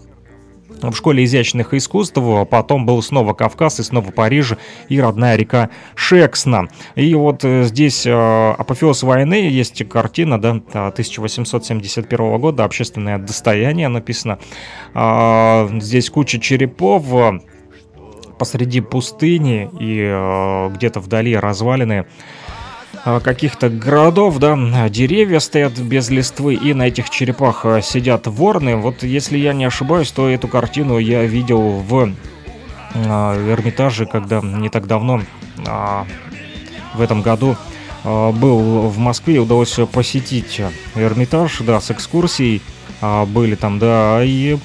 в 0.81 0.95
школе 0.95 1.23
изящных 1.23 1.73
искусств, 1.73 2.17
потом 2.49 2.85
был 2.85 3.01
снова 3.01 3.33
Кавказ 3.33 3.79
и 3.79 3.83
снова 3.83 4.11
Париж 4.11 4.53
и 4.89 4.99
родная 4.99 5.35
река 5.35 5.69
Шексна. 5.95 6.67
И 6.95 7.13
вот 7.13 7.43
э, 7.43 7.63
здесь 7.63 8.05
э, 8.05 8.11
апофеоз 8.11 9.03
войны, 9.03 9.49
есть 9.49 9.87
картина, 9.87 10.41
да, 10.41 10.51
1871 10.51 12.37
года, 12.39 12.63
общественное 12.63 13.17
достояние 13.17 13.87
написано. 13.87 14.39
А, 14.93 15.69
здесь 15.79 16.09
куча 16.09 16.39
черепов, 16.39 17.05
посреди 18.41 18.81
пустыни 18.81 19.69
и 19.79 20.01
э, 20.01 20.69
где-то 20.73 20.99
вдали 20.99 21.35
развалины 21.35 21.93
э, 21.93 22.05
каких-то 23.03 23.69
городов, 23.69 24.37
да, 24.37 24.55
деревья 24.89 25.39
стоят 25.39 25.77
без 25.79 26.09
листвы, 26.09 26.53
и 26.53 26.73
на 26.73 26.87
этих 26.87 27.09
черепах 27.09 27.65
э, 27.65 27.81
сидят 27.81 28.27
ворны. 28.27 28.75
Вот 28.75 29.03
если 29.03 29.37
я 29.37 29.53
не 29.53 29.65
ошибаюсь, 29.65 30.11
то 30.11 30.29
эту 30.29 30.47
картину 30.47 30.99
я 30.99 31.23
видел 31.23 31.61
в 31.61 32.13
э, 32.93 33.51
Эрмитаже, 33.53 34.05
когда 34.05 34.41
не 34.41 34.69
так 34.69 34.85
давно, 34.85 35.21
э, 35.57 36.03
в 36.93 37.01
этом 37.01 37.21
году, 37.21 37.57
э, 38.03 38.31
был 38.31 38.87
в 38.89 38.97
Москве, 38.99 39.39
удалось 39.39 39.79
посетить 39.91 40.61
Эрмитаж, 40.95 41.59
да, 41.59 41.81
с 41.81 41.89
экскурсией 41.89 42.61
а, 43.03 43.25
были 43.25 43.55
там, 43.55 43.79
да, 43.79 44.23
и 44.23 44.57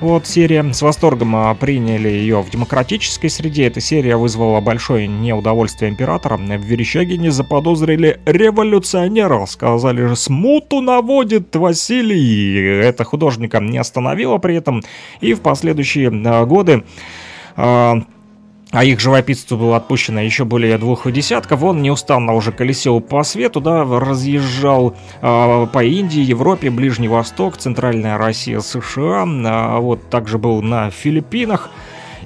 Вот 0.00 0.26
серия 0.26 0.72
с 0.72 0.80
восторгом 0.80 1.56
приняли 1.56 2.08
ее 2.08 2.40
в 2.40 2.48
демократической 2.50 3.28
среде. 3.28 3.66
Эта 3.66 3.80
серия 3.80 4.16
вызвала 4.16 4.60
большое 4.60 5.08
неудовольствие 5.08 5.90
императора. 5.90 6.36
В 6.36 6.62
Верещагине 6.62 7.32
заподозрили 7.32 8.20
революционера. 8.24 9.44
Сказали 9.46 10.06
же, 10.06 10.16
смуту 10.16 10.80
наводит 10.80 11.54
Василий. 11.56 12.80
Это 12.80 13.02
художника 13.02 13.58
не 13.58 13.76
остановило 13.76 14.38
при 14.38 14.56
этом. 14.56 14.82
И 15.20 15.34
в 15.34 15.40
последующие 15.40 16.10
годы 16.46 16.84
а 18.70 18.84
их 18.84 19.00
живописцу 19.00 19.56
было 19.56 19.76
отпущено 19.76 20.20
еще 20.20 20.44
более 20.44 20.76
двух 20.76 21.10
десятков. 21.10 21.62
Он 21.62 21.80
неустанно 21.80 22.34
уже 22.34 22.52
колесил 22.52 23.00
по 23.00 23.22
свету, 23.22 23.60
да, 23.60 23.84
разъезжал 23.84 24.94
э, 25.22 25.66
по 25.72 25.84
Индии, 25.84 26.20
Европе, 26.20 26.68
Ближний 26.70 27.08
Восток, 27.08 27.56
Центральная 27.56 28.18
Россия, 28.18 28.60
США. 28.60 29.24
Э, 29.24 29.80
вот 29.80 30.10
также 30.10 30.38
был 30.38 30.60
на 30.60 30.90
Филиппинах. 30.90 31.70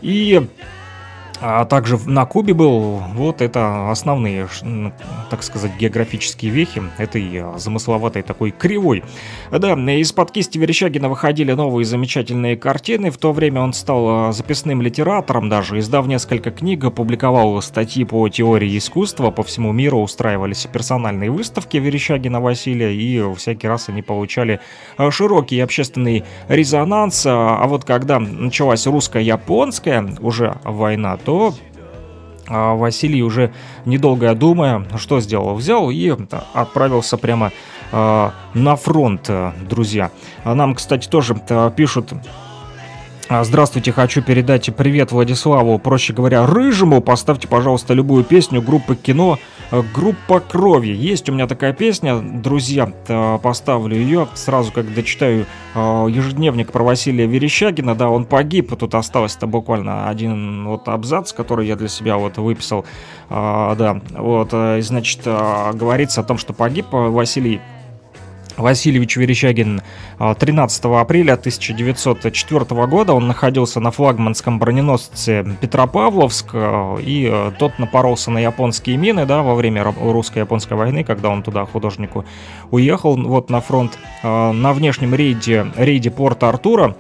И 0.01 0.45
а 1.43 1.65
также 1.65 1.99
на 2.07 2.25
Кубе 2.25 2.55
был, 2.55 3.03
вот 3.15 3.43
это 3.43 3.91
основные, 3.91 4.47
так 5.29 5.43
сказать, 5.43 5.73
географические 5.77 6.53
вехи 6.53 6.83
этой 6.99 7.29
а, 7.43 7.59
замысловатой 7.59 8.23
такой 8.23 8.53
кривой. 8.53 9.03
Да, 9.51 9.75
из-под 9.75 10.31
кисти 10.31 10.59
Верещагина 10.59 11.09
выходили 11.09 11.53
новые 11.53 11.85
замечательные 11.85 12.57
картины, 12.57 13.11
в 13.11 13.19
то 13.19 13.33
время 13.33 13.61
он 13.61 13.73
стал 13.73 14.09
а, 14.09 14.33
записным 14.33 14.83
литератором 14.83 15.49
даже, 15.49 15.81
издав 15.81 16.07
несколько 16.07 16.53
книг, 16.53 16.85
опубликовал 16.85 17.61
статьи 17.61 18.05
по 18.05 18.29
теории 18.29 18.79
искусства, 18.79 19.33
по 19.33 19.43
всему 19.43 19.73
миру 19.73 19.99
устраивались 19.99 20.69
персональные 20.73 21.31
выставки 21.31 21.77
Верещагина 21.77 22.41
Василия, 22.41 22.95
и 22.95 23.35
всякий 23.35 23.67
раз 23.67 23.89
они 23.89 24.03
получали 24.03 24.61
широкий 25.11 25.59
общественный 25.59 26.23
резонанс, 26.49 27.25
а 27.27 27.67
вот 27.67 27.85
когда 27.85 28.21
началась 28.21 28.87
русско-японская 28.87 30.17
уже 30.21 30.57
война, 30.63 31.17
то 31.17 31.32
то 31.33 31.55
а, 32.47 32.75
Василий 32.75 33.23
уже 33.23 33.55
недолго 33.87 34.35
думая, 34.35 34.87
что 34.99 35.19
сделал? 35.21 35.55
Взял 35.55 35.91
и 35.91 36.15
отправился 36.53 37.17
прямо 37.17 37.53
а, 37.91 38.35
на 38.53 38.77
фронт, 38.77 39.31
друзья. 39.67 40.11
Нам, 40.45 40.75
кстати, 40.75 41.09
тоже 41.09 41.35
пишут 41.75 42.13
а, 43.31 43.45
Здравствуйте, 43.45 43.93
хочу 43.93 44.21
передать 44.21 44.69
привет 44.77 45.11
Владиславу, 45.11 45.79
проще 45.79 46.13
говоря, 46.13 46.45
Рыжему. 46.45 47.01
Поставьте, 47.01 47.49
пожалуйста, 47.49 47.95
любую 47.95 48.25
песню 48.25 48.61
группы 48.61 48.95
кино 48.95 49.39
э, 49.39 49.62
«Группа 49.95 50.41
крови». 50.41 50.93
Есть 50.93 51.29
у 51.31 51.33
меня 51.33 51.47
такая 51.47 51.73
песня, 51.73 52.19
друзья, 52.21 52.93
поставлю 53.43 53.97
ее 53.97 54.29
сразу, 54.35 54.71
как 54.71 54.93
дочитаю 54.93 55.47
э, 55.75 55.79
ежедневник 56.11 56.71
про 56.71 56.83
Василия 56.83 57.27
Верещагина. 57.27 57.95
Да, 57.95 58.11
он 58.11 58.27
погиб, 58.27 58.77
тут 58.77 58.95
осталось-то 58.95 59.47
буквально 59.47 60.09
один 60.09 60.67
вот 60.67 60.89
абзац, 60.89 61.33
который 61.33 61.67
я 61.67 61.77
для 61.77 61.89
себя 61.89 62.19
вот 62.19 62.37
выписал. 62.37 62.85
Да, 63.31 64.01
вот, 64.11 64.51
э, 64.53 64.83
значит, 64.83 65.23
говорится 65.25 66.21
о 66.21 66.25
том, 66.25 66.37
что 66.37 66.53
погиб 66.53 66.87
Василий 66.91 67.61
Васильевич 68.57 69.17
Верещагин 69.17 69.83
13 70.19 70.85
а, 70.85 71.01
апреля 71.01 71.35
1904 71.35 72.87
года. 72.87 73.13
Он 73.13 73.27
находился 73.29 73.81
на 73.81 73.91
флагманском 73.91 74.59
броненосце 74.59 75.45
Петропавловск, 75.61 76.51
а, 76.55 76.97
и 76.99 77.29
а, 77.31 77.53
тот 77.59 77.79
напоролся 77.79 78.31
на 78.31 78.39
японские 78.39 78.97
мины 78.97 79.27
да, 79.27 79.43
во 79.43 79.55
время 79.55 79.85
русско-японской 79.85 80.75
войны, 80.75 81.05
когда 81.05 81.29
он 81.29 81.43
туда 81.43 81.65
художнику 81.65 82.25
уехал 82.71 83.17
вот 83.17 83.51
на 83.51 83.61
фронт. 83.61 83.99
На 84.23 84.73
внешнем 84.73 85.15
рейде, 85.15 85.67
рейде 85.77 86.11
порта 86.11 86.49
Артура 86.49 86.97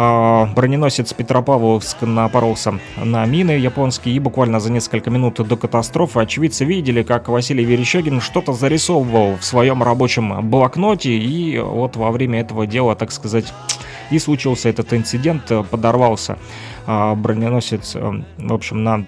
броненосец 0.00 1.12
Петропавловск 1.12 2.02
напоролся 2.02 2.78
на 2.96 3.26
мины 3.26 3.50
японские, 3.52 4.14
и 4.14 4.18
буквально 4.18 4.58
за 4.58 4.72
несколько 4.72 5.10
минут 5.10 5.46
до 5.46 5.56
катастрофы 5.56 6.20
очевидцы 6.20 6.64
видели, 6.64 7.02
как 7.02 7.28
Василий 7.28 7.64
Верещагин 7.64 8.20
что-то 8.20 8.54
зарисовывал 8.54 9.36
в 9.36 9.44
своем 9.44 9.82
рабочем 9.82 10.48
блокноте, 10.48 11.10
и 11.10 11.58
вот 11.58 11.96
во 11.96 12.10
время 12.12 12.40
этого 12.40 12.66
дела, 12.66 12.96
так 12.96 13.12
сказать, 13.12 13.52
и 14.10 14.18
случился 14.18 14.68
этот 14.70 14.92
инцидент, 14.94 15.52
подорвался 15.70 16.38
а, 16.86 17.14
броненосец, 17.14 17.94
э, 17.94 18.22
в 18.38 18.52
общем, 18.52 18.82
на 18.82 19.04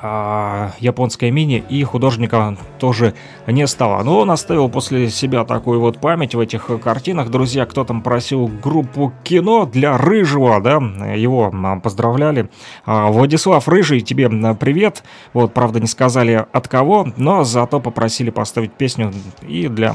а, 0.00 0.72
японская 0.78 1.30
мини, 1.30 1.64
и 1.68 1.82
художника 1.82 2.56
тоже 2.78 3.14
не 3.46 3.66
стало. 3.66 4.02
Но 4.04 4.20
он 4.20 4.30
оставил 4.30 4.68
после 4.68 5.10
себя 5.10 5.44
такую 5.44 5.80
вот 5.80 6.00
память 6.00 6.34
в 6.34 6.40
этих 6.40 6.70
картинах. 6.82 7.30
Друзья, 7.30 7.66
кто 7.66 7.84
там 7.84 8.02
просил 8.02 8.46
группу 8.46 9.12
кино 9.24 9.66
для 9.66 9.96
Рыжего, 9.96 10.60
да, 10.60 10.76
его 11.14 11.50
а, 11.52 11.80
поздравляли. 11.80 12.48
А, 12.86 13.08
Владислав 13.08 13.66
Рыжий, 13.68 14.00
тебе 14.00 14.28
привет. 14.54 15.02
Вот, 15.32 15.52
правда, 15.52 15.80
не 15.80 15.86
сказали 15.86 16.46
от 16.52 16.68
кого, 16.68 17.08
но 17.16 17.44
зато 17.44 17.80
попросили 17.80 18.30
поставить 18.30 18.72
песню, 18.72 19.12
и 19.46 19.68
для 19.68 19.94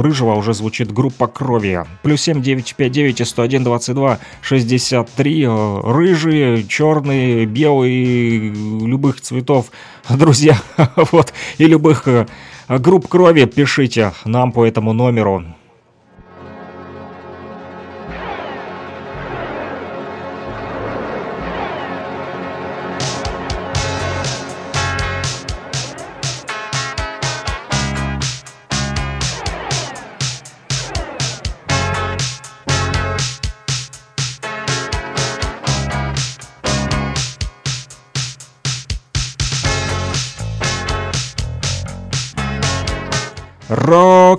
Рыжего 0.00 0.34
уже 0.34 0.54
звучит 0.54 0.92
группа 0.92 1.26
Крови. 1.26 1.84
Плюс 2.02 2.22
7 2.22 2.42
959 2.42 3.26
101 3.26 3.64
22 3.64 4.18
63. 4.40 5.48
Рыжие, 5.84 6.64
черные, 6.64 7.46
белые, 7.46 8.52
любых 8.52 9.11
любых 9.12 9.20
цветов, 9.20 9.70
друзья, 10.10 10.56
вот, 11.12 11.32
и 11.58 11.66
любых 11.66 12.08
э, 12.08 12.26
групп 12.68 13.08
крови 13.08 13.44
пишите 13.44 14.12
нам 14.24 14.52
по 14.52 14.64
этому 14.64 14.92
номеру 14.92 15.44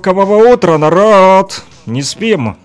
Рокового 0.05 0.51
утра, 0.53 0.77
народ! 0.77 1.63
Не 1.85 2.03
спим! 2.03 2.57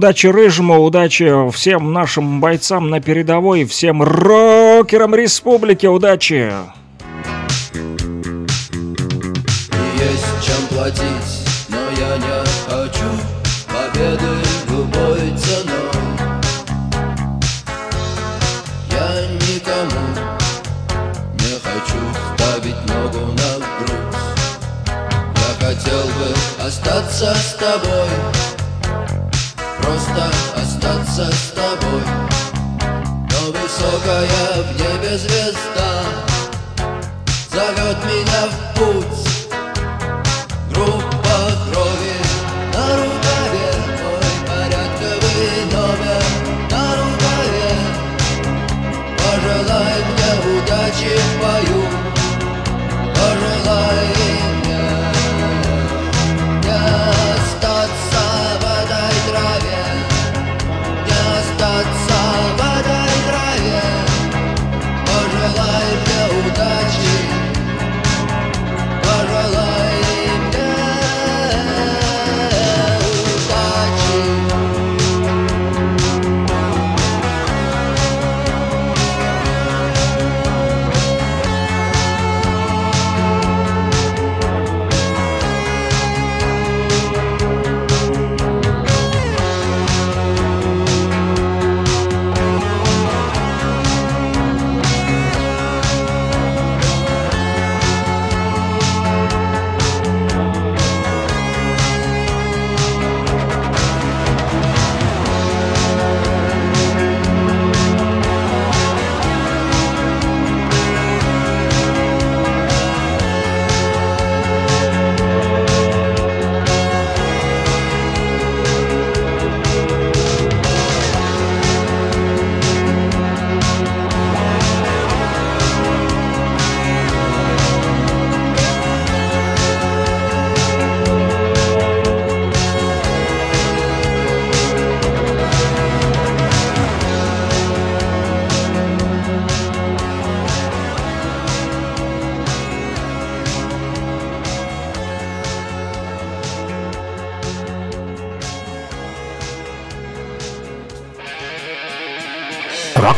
Удачи 0.00 0.28
Рыжему, 0.28 0.80
удачи 0.82 1.50
всем 1.50 1.92
нашим 1.92 2.40
бойцам 2.40 2.88
на 2.88 3.02
передовой, 3.02 3.66
всем 3.66 4.02
рокерам 4.02 5.14
республики, 5.14 5.84
удачи! 5.84 6.54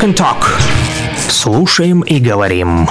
Rock 0.03 0.09
and 0.09 0.17
Talk. 0.17 0.45
Слушаем 1.29 2.01
и 2.01 2.19
говорим. 2.19 2.89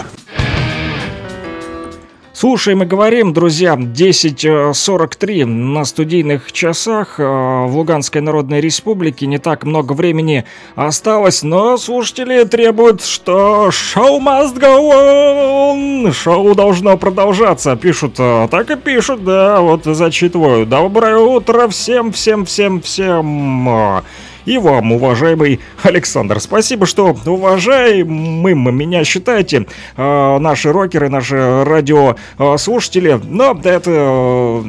Слушаем 2.33 2.81
и 2.83 2.85
говорим, 2.85 3.33
друзья, 3.33 3.75
10.43 3.75 5.45
на 5.45 5.85
студийных 5.85 6.51
часах 6.51 7.19
э, 7.19 7.23
в 7.23 7.75
Луганской 7.75 8.21
Народной 8.21 8.61
Республике. 8.61 9.27
Не 9.27 9.37
так 9.37 9.63
много 9.63 9.93
времени 9.93 10.45
осталось, 10.75 11.43
но 11.43 11.77
слушатели 11.77 12.43
требуют, 12.45 13.03
что 13.03 13.69
шоу 13.71 14.19
must 14.19 14.57
go 14.57 15.75
on, 15.75 16.11
шоу 16.13 16.55
должно 16.55 16.97
продолжаться. 16.97 17.75
Пишут, 17.75 18.15
э, 18.19 18.47
так 18.49 18.71
и 18.71 18.75
пишут, 18.75 19.23
да, 19.23 19.59
вот 19.59 19.83
зачитываю. 19.83 20.65
Доброе 20.65 21.17
утро 21.17 21.67
всем, 21.67 22.11
всем, 22.11 22.45
всем, 22.45 22.81
всем. 22.81 23.69
э, 23.69 24.01
И 24.45 24.57
вам, 24.57 24.91
уважаемый 24.91 25.59
Александр, 25.83 26.39
спасибо, 26.39 26.85
что 26.85 27.15
уважаемым 27.25 28.75
меня 28.75 29.03
считаете, 29.03 29.65
э, 29.97 30.37
наши 30.39 30.71
рокеры, 30.71 31.09
наши 31.09 31.63
радиослушатели. 31.63 33.19
Но 33.23 33.59
это 33.63 33.91
э, 33.93 34.63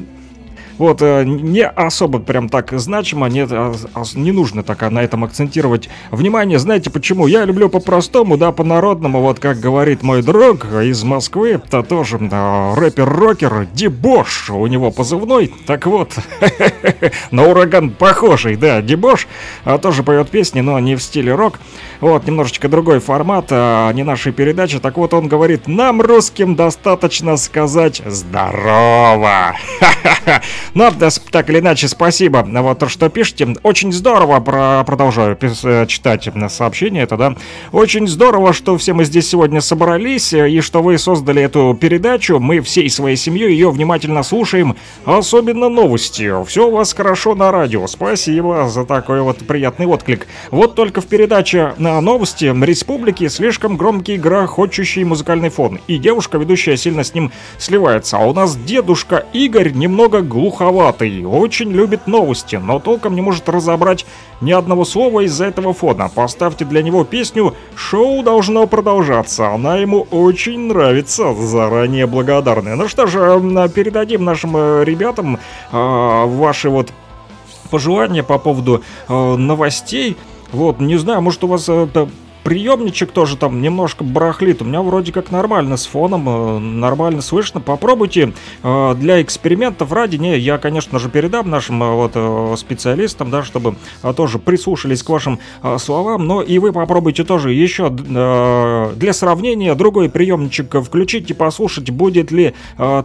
Вот, 0.83 1.01
э, 1.01 1.23
не 1.25 1.65
особо 1.65 2.19
прям 2.19 2.49
так 2.49 2.73
значимо, 2.73 3.29
нет, 3.29 3.51
а- 3.53 3.73
а 3.95 4.03
не 4.15 4.33
нужно 4.33 4.65
так 4.65 4.91
на 4.91 4.99
этом 4.99 5.23
акцентировать 5.23 5.89
внимание. 6.11 6.59
Знаете 6.59 6.91
почему? 6.91 7.29
Я 7.29 7.45
люблю 7.45 7.69
по-простому, 7.69 8.37
да, 8.37 8.51
по-народному, 8.51 9.21
вот 9.21 9.39
как 9.39 9.61
говорит 9.61 10.03
мой 10.03 10.23
друг 10.23 10.65
из 10.65 11.05
Москвы, 11.05 11.51
это 11.51 11.85
тоже 11.85 12.17
э, 12.17 12.75
рэпер-рокер 12.75 13.69
Дебош, 13.73 14.51
у 14.51 14.67
него 14.67 14.91
позывной, 14.91 15.55
так 15.69 15.87
вот, 15.87 16.17
на 17.31 17.47
ураган 17.47 17.91
похожий, 17.91 18.57
да, 18.57 18.83
Дебош, 18.83 19.29
а, 19.65 19.79
тоже 19.79 20.03
поет 20.03 20.31
песни, 20.31 20.63
но 20.63 20.81
не 20.81 20.97
в 20.97 21.03
стиле 21.05 21.33
рок, 21.33 21.61
вот, 22.01 22.27
немножечко 22.27 22.69
другой 22.69 22.99
формат, 22.99 23.53
не 23.53 24.03
нашей 24.03 24.33
передачи, 24.33 24.81
так 24.81 24.97
вот 24.97 25.15
он 25.15 25.29
говорит, 25.29 25.69
нам, 25.69 26.03
русским, 26.03 26.57
достаточно 26.57 27.37
сказать 27.37 28.03
«здорово». 28.05 29.55
Ну, 30.75 30.91
да, 30.99 31.11
с- 31.11 31.19
так 31.19 31.51
или 31.51 31.59
иначе, 31.59 31.87
спасибо, 31.87 32.47
вот 32.51 32.79
то, 32.79 32.89
что 32.89 33.11
пишете. 33.11 33.47
Очень 33.63 33.93
здорово, 33.93 34.41
про, 34.41 34.83
продолжаю 34.85 35.37
пис- 35.37 35.69
э, 35.69 35.87
читать 35.87 36.27
э, 36.29 36.49
сообщение 36.49 37.03
это, 37.03 37.19
да. 37.19 37.35
Очень 37.73 38.09
здорово, 38.09 38.55
что 38.55 38.79
все 38.79 38.95
мы 38.95 39.05
здесь 39.05 39.29
сегодня 39.29 39.61
собрались, 39.61 40.33
э, 40.33 40.49
и 40.51 40.63
что 40.63 40.83
вы 40.83 40.97
создали 40.97 41.43
эту 41.43 41.77
передачу. 41.79 42.39
Мы 42.39 42.61
всей 42.63 42.89
своей 42.89 43.17
семьей 43.17 43.53
ее 43.53 43.71
внимательно 43.71 44.23
слушаем, 44.23 44.77
особенно 45.05 45.69
новости. 45.69 46.33
Все 46.47 46.67
у 46.67 46.71
вас 46.71 46.95
хорошо 46.95 47.35
на 47.35 47.53
радио. 47.53 47.87
Спасибо 47.87 48.67
за 48.71 48.85
такой 48.87 49.21
вот 49.21 49.39
приятный 49.47 49.85
отклик. 49.87 50.27
Вот 50.51 50.75
только 50.75 51.03
в 51.03 51.07
передаче 51.07 51.75
на 51.77 52.01
новости 52.01 52.47
республики 52.65 53.29
слишком 53.29 53.77
громкий 53.77 54.17
грохочущий 54.17 55.05
музыкальный 55.05 55.51
фон, 55.51 55.81
и 55.87 55.99
девушка, 55.99 56.39
ведущая, 56.39 56.79
сильно 56.79 57.05
с 57.05 57.13
ним 57.13 57.31
сливается. 57.59 58.17
А 58.17 58.21
у 58.21 58.33
нас 58.33 58.57
дедушка 58.57 59.27
Игорь 59.35 59.73
немного 59.73 60.23
глуховатый, 60.63 61.25
очень 61.25 61.71
любит 61.73 62.07
новости, 62.07 62.57
но 62.57 62.79
толком 62.79 63.15
не 63.15 63.21
может 63.21 63.49
разобрать 63.49 64.07
ни 64.41 64.53
одного 64.53 64.85
слова 64.85 65.21
из-за 65.21 65.47
этого 65.47 65.73
фона. 65.75 66.09
Поставьте 66.15 66.65
для 66.65 66.83
него 66.83 67.05
песню 67.05 67.55
«Шоу 67.75 68.23
должно 68.23 68.67
продолжаться». 68.67 69.49
Она 69.49 69.77
ему 69.79 70.07
очень 70.11 70.69
нравится. 70.69 71.35
Заранее 71.35 72.07
благодарны. 72.07 72.77
Ну 72.77 72.89
что 72.89 73.07
же, 73.07 73.19
м, 73.21 73.69
передадим 73.71 74.25
нашим 74.25 74.57
э, 74.57 74.85
ребятам 74.85 75.39
э, 75.73 76.25
ваши 76.27 76.69
вот 76.69 76.93
пожелания 77.71 78.23
по 78.23 78.39
поводу 78.39 78.83
э, 79.09 79.37
новостей. 79.37 80.17
Вот, 80.53 80.81
не 80.81 80.97
знаю, 80.97 81.23
может 81.23 81.43
у 81.45 81.47
вас 81.49 81.69
э, 81.69 81.89
т- 81.93 82.09
приемничек 82.43 83.13
тоже 83.13 83.37
там 83.37 83.63
немножко 83.63 84.05
барахлит. 84.05 84.63
У 84.63 84.65
меня 84.65 84.83
вроде 84.83 85.13
как 85.13 85.31
нормально 85.31 85.77
с 85.77 85.87
фоном, 85.87 86.29
э, 86.29 86.59
нормально 86.59 87.23
слышно. 87.23 87.61
Попробуйте 87.61 88.33
э, 88.63 88.95
для 88.97 89.23
экспериментов 89.23 89.93
ради. 89.93 90.17
Не, 90.17 90.39
я, 90.39 90.59
конечно 90.59 90.99
же, 90.99 91.09
передам 91.09 91.51
нашим 91.51 91.83
э, 91.83 91.95
вот 91.95 92.59
специалистам, 92.59 93.31
да, 93.31 93.43
чтобы 93.43 93.77
тоже 94.17 94.39
прислушались 94.39 95.03
к 95.03 95.09
вашим 95.09 95.39
словам. 95.79 96.27
Но 96.27 96.43
и 96.43 96.59
вы 96.59 96.73
попробуйте 96.73 97.25
тоже 97.25 97.53
еще 97.53 97.91
для 97.91 99.13
сравнения 99.13 99.75
другой 99.75 100.11
приемничек 100.11 100.75
включите, 100.83 101.35
послушать 101.35 101.91
будет 101.91 102.31
ли 102.31 102.55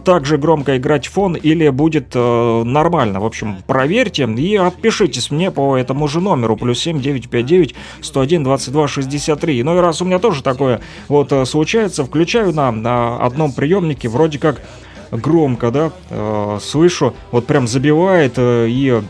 также 0.04 0.38
громко 0.38 0.76
играть 0.76 1.06
фон 1.06 1.34
или 1.34 1.68
будет 1.68 2.14
нормально. 2.14 3.20
В 3.20 3.24
общем, 3.24 3.56
проверьте 3.66 4.24
и 4.24 4.56
отпишитесь 4.56 5.30
мне 5.30 5.50
по 5.50 5.76
этому 5.76 6.08
же 6.08 6.20
номеру. 6.20 6.56
Плюс 6.56 6.80
7 6.80 7.00
959 7.00 7.74
101 8.00 8.44
22 8.44 8.88
60 8.88 9.27
53. 9.28 9.62
Ну 9.62 9.72
Иной 9.72 9.80
раз 9.82 10.00
у 10.00 10.04
меня 10.04 10.18
тоже 10.18 10.42
такое 10.42 10.80
вот 11.08 11.32
э, 11.32 11.44
случается. 11.44 12.04
Включаю 12.04 12.52
на, 12.54 12.70
на 12.72 13.18
одном 13.18 13.52
приемнике 13.52 14.08
вроде 14.08 14.38
как 14.38 14.62
громко, 15.10 15.70
да, 15.70 15.92
э, 16.10 16.58
слышу, 16.62 17.14
вот 17.30 17.46
прям 17.46 17.68
забивает 17.68 18.34
э, 18.36 18.66
и 18.68 19.02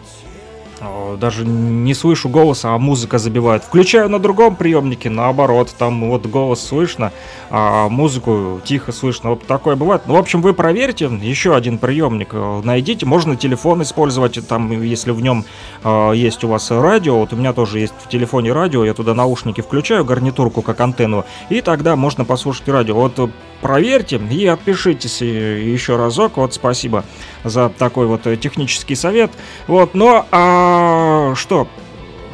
даже 1.21 1.45
не 1.45 1.95
слышу 1.95 2.29
голоса, 2.29 2.75
а 2.75 2.79
музыка 2.79 3.19
забивает. 3.19 3.65
Включаю 3.65 4.09
на 4.09 4.19
другом 4.19 4.57
приемнике, 4.57 5.11
наоборот, 5.11 5.75
там 5.79 6.09
вот 6.09 6.27
голос 6.27 6.65
слышно, 6.65 7.13
а 7.51 7.89
музыку 7.89 8.61
тихо 8.65 8.93
слышно. 8.93 9.31
Вот 9.31 9.47
такое 9.47 9.77
бывает. 9.77 10.03
Ну, 10.07 10.15
в 10.15 10.19
общем, 10.19 10.43
вы 10.43 10.55
проверьте, 10.55 11.07
еще 11.07 11.55
один 11.55 11.79
приемник 11.79 12.29
э, 12.33 12.61
найдите, 12.65 13.07
можно 13.07 13.37
телефон 13.37 13.83
использовать, 13.83 14.47
там, 14.47 14.83
если 14.83 15.11
в 15.11 15.21
нем 15.21 15.45
э, 15.83 16.13
есть 16.15 16.45
у 16.45 16.49
вас 16.49 16.71
радио, 16.71 17.19
вот 17.19 17.33
у 17.33 17.37
меня 17.37 17.53
тоже 17.53 17.81
есть 17.81 17.95
в 18.05 18.09
телефоне 18.09 18.53
радио, 18.53 18.85
я 18.85 18.95
туда 18.95 19.15
наушники 19.15 19.61
включаю, 19.61 20.05
гарнитурку 20.05 20.63
как 20.63 20.81
антенну, 20.81 21.25
и 21.49 21.61
тогда 21.61 21.97
можно 21.97 22.25
послушать 22.25 22.69
радио. 22.69 22.95
Вот 22.95 23.19
э, 23.19 23.29
проверьте 23.61 24.21
и 24.31 24.47
отпишитесь 24.47 25.21
еще 25.21 25.97
разок, 25.97 26.37
вот 26.37 26.55
спасибо 26.55 27.05
за 27.45 27.69
такой 27.69 28.07
вот 28.07 28.27
э, 28.27 28.37
технический 28.37 28.95
совет. 28.95 29.31
Вот, 29.67 29.95
но 29.95 30.27
а, 30.31 31.35
что, 31.35 31.67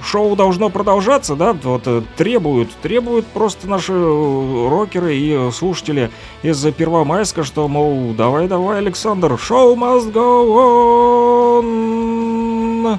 шоу 0.05 0.37
должно 0.37 0.69
продолжаться, 0.71 1.35
да, 1.35 1.53
вот 1.53 1.83
э, 1.87 2.03
требуют, 2.17 2.71
требуют 2.83 3.27
просто 3.27 3.69
наши 3.69 3.93
э, 3.93 4.69
рокеры 4.69 5.17
и 5.17 5.51
слушатели 5.53 6.11
из 6.43 6.63
Первомайска, 6.73 7.45
что, 7.45 7.69
мол, 7.69 8.15
давай-давай, 8.15 8.79
Александр, 8.79 9.39
шоу 9.39 9.77
must 9.77 10.13
go 10.13 11.63
on. 11.63 12.99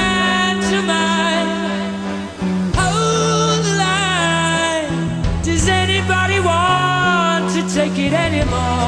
give. 8.43 8.80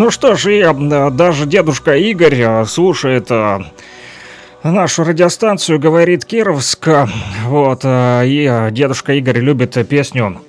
Ну 0.00 0.10
что 0.10 0.34
ж, 0.34 0.46
и 0.46 1.10
даже 1.10 1.44
дедушка 1.44 1.94
Игорь 1.94 2.40
э, 2.40 2.64
слушает 2.64 3.26
э, 3.28 3.58
нашу 4.62 5.04
радиостанцию, 5.04 5.78
говорит 5.78 6.24
Кировск. 6.24 6.88
Вот, 7.44 7.80
э, 7.84 8.22
и 8.26 8.48
э, 8.50 8.70
дедушка 8.70 9.12
Игорь 9.12 9.40
любит 9.40 9.76
песню 9.86 10.40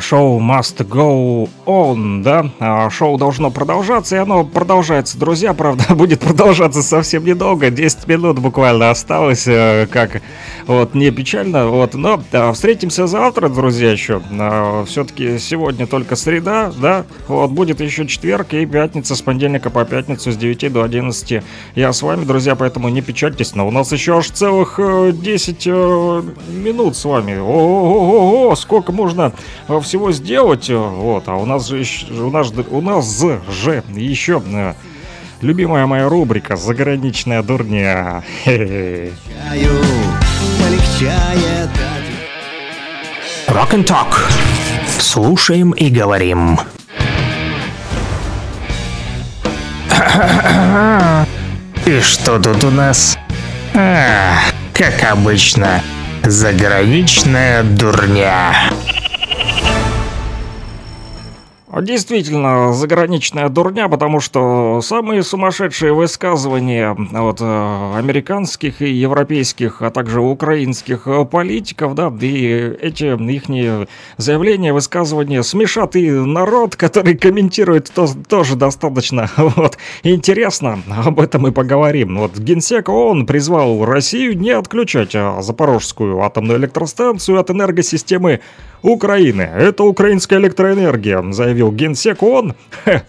Шоу 0.00 0.40
must 0.40 0.78
go 0.88 1.48
on, 1.64 2.22
да? 2.24 2.50
А, 2.58 2.90
Шоу 2.90 3.16
должно 3.16 3.50
продолжаться, 3.50 4.16
и 4.16 4.18
оно 4.18 4.44
продолжается, 4.44 5.18
друзья. 5.18 5.54
Правда, 5.54 5.84
будет 5.94 6.20
продолжаться 6.20 6.82
совсем 6.82 7.24
недолго, 7.24 7.70
10 7.70 8.08
минут 8.08 8.40
буквально 8.40 8.90
осталось, 8.90 9.46
э, 9.46 9.86
как 9.90 10.20
вот, 10.66 10.94
не 10.94 11.10
печально, 11.12 11.68
вот. 11.68 11.94
Но 11.94 12.20
да, 12.32 12.52
встретимся 12.52 13.06
завтра, 13.06 13.48
друзья, 13.48 13.92
еще. 13.92 14.20
Все-таки 14.86 15.38
сегодня 15.38 15.86
только 15.86 16.16
среда, 16.16 16.72
да? 16.76 17.04
Вот, 17.28 17.52
будет 17.52 17.80
еще 17.80 18.06
четверг 18.06 18.54
и 18.54 18.66
пятница, 18.66 19.14
с 19.14 19.22
понедельника 19.22 19.70
по 19.70 19.84
пятницу 19.84 20.32
с 20.32 20.36
9 20.36 20.72
до 20.72 20.82
11. 20.82 21.42
Я 21.74 21.92
с 21.92 22.02
вами, 22.02 22.24
друзья, 22.24 22.56
поэтому 22.56 22.88
не 22.88 23.00
печальтесь, 23.00 23.54
но 23.54 23.68
у 23.68 23.70
нас 23.70 23.92
еще 23.92 24.18
аж 24.18 24.28
целых 24.30 24.74
э, 24.78 25.12
10 25.12 25.66
э, 25.66 26.22
минут 26.48 26.96
с 26.96 27.04
вами. 27.04 27.38
Ого-го-го, 27.38 28.56
сколько 28.56 28.92
можно 28.92 29.32
э, 29.67 29.67
всего 29.80 30.12
сделать, 30.12 30.70
э, 30.70 30.76
вот, 30.76 31.28
а 31.28 31.34
у 31.36 31.44
нас 31.44 31.68
же 31.68 31.84
у 32.10 32.30
нас, 32.30 32.52
у 32.70 32.80
нас 32.80 33.20
же 33.20 33.82
еще 33.94 34.42
э, 34.44 34.72
любимая 35.42 35.86
моя 35.86 36.08
рубрика 36.08 36.56
«Заграничная 36.56 37.42
дурня». 37.42 38.24
Rock 43.48 43.72
and 43.72 43.84
Talk. 43.84 44.30
Слушаем 44.98 45.72
и 45.72 45.90
говорим. 45.90 46.58
И 51.86 52.00
что 52.00 52.38
тут 52.38 52.64
у 52.64 52.70
нас? 52.70 53.18
А, 53.74 54.34
как 54.72 55.04
обычно, 55.10 55.82
заграничная 56.24 57.62
дурня. 57.62 58.70
А 61.70 61.82
Действительно, 61.82 62.72
заграничная 62.72 63.50
дурня, 63.50 63.88
потому 63.88 64.20
что 64.20 64.80
самые 64.82 65.22
сумасшедшие 65.22 65.92
высказывания 65.92 66.96
от 67.12 67.40
э, 67.42 67.98
американских 67.98 68.80
и 68.80 68.90
европейских, 68.90 69.82
а 69.82 69.90
также 69.90 70.20
украинских 70.22 71.06
э, 71.06 71.26
политиков, 71.26 71.94
да, 71.94 72.10
и 72.20 72.74
эти 72.80 73.04
их 73.04 73.88
заявления, 74.16 74.72
высказывания 74.72 75.42
смешат 75.42 75.94
и 75.96 76.10
народ, 76.10 76.74
который 76.74 77.16
комментирует, 77.16 77.90
то, 77.94 78.06
тоже 78.28 78.56
достаточно 78.56 79.30
вот, 79.36 79.76
интересно. 80.02 80.82
Об 81.04 81.20
этом 81.20 81.48
и 81.48 81.50
поговорим. 81.50 82.18
Вот 82.18 82.38
Генсек 82.38 82.88
ООН 82.88 83.26
призвал 83.26 83.84
Россию 83.84 84.38
не 84.38 84.50
отключать 84.50 85.14
а, 85.14 85.42
Запорожскую 85.42 86.22
атомную 86.22 86.58
электростанцию 86.58 87.38
от 87.38 87.50
энергосистемы 87.50 88.40
Украины. 88.82 89.42
Это 89.42 89.84
украинская 89.84 90.38
электроэнергия, 90.38 91.24
заявил 91.32 91.57
Генсек 91.66 92.22
ООН. 92.22 92.54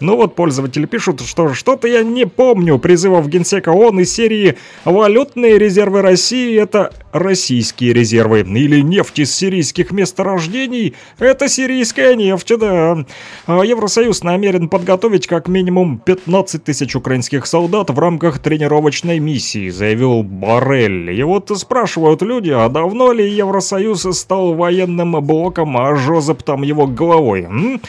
Ну 0.00 0.16
вот 0.16 0.34
пользователи 0.34 0.86
пишут, 0.86 1.20
что 1.22 1.54
что-то 1.54 1.88
я 1.88 2.02
не 2.02 2.26
помню 2.26 2.78
призывов 2.78 3.28
Генсека 3.28 3.70
ООН 3.70 4.00
из 4.00 4.12
серии 4.12 4.56
«Валютные 4.84 5.58
резервы 5.58 6.02
России– 6.02 6.58
это 6.60 6.92
российские 7.12 7.92
резервы» 7.92 8.40
или 8.40 8.80
«Нефть 8.80 9.20
из 9.20 9.34
сирийских 9.34 9.92
месторождений– 9.92 10.94
это 11.18 11.48
сирийская 11.48 12.14
нефть», 12.14 12.52
да. 12.58 13.04
А 13.46 13.62
Евросоюз 13.62 14.22
намерен 14.22 14.68
подготовить 14.68 15.26
как 15.26 15.48
минимум 15.48 15.98
15 15.98 16.64
тысяч 16.64 16.94
украинских 16.96 17.46
солдат 17.46 17.90
в 17.90 17.98
рамках 17.98 18.38
тренировочной 18.38 19.18
миссии, 19.18 19.70
заявил 19.70 20.22
Боррель. 20.22 21.10
И 21.10 21.22
вот 21.22 21.50
спрашивают 21.58 22.22
люди, 22.22 22.50
а 22.50 22.68
давно 22.68 23.12
ли 23.12 23.28
Евросоюз 23.28 24.06
стал 24.16 24.54
военным 24.54 25.12
блоком, 25.24 25.76
а 25.76 25.94
Жозеп 25.96 26.42
там 26.42 26.62
его 26.62 26.86
главой? 26.86 27.42
М? 27.42 27.80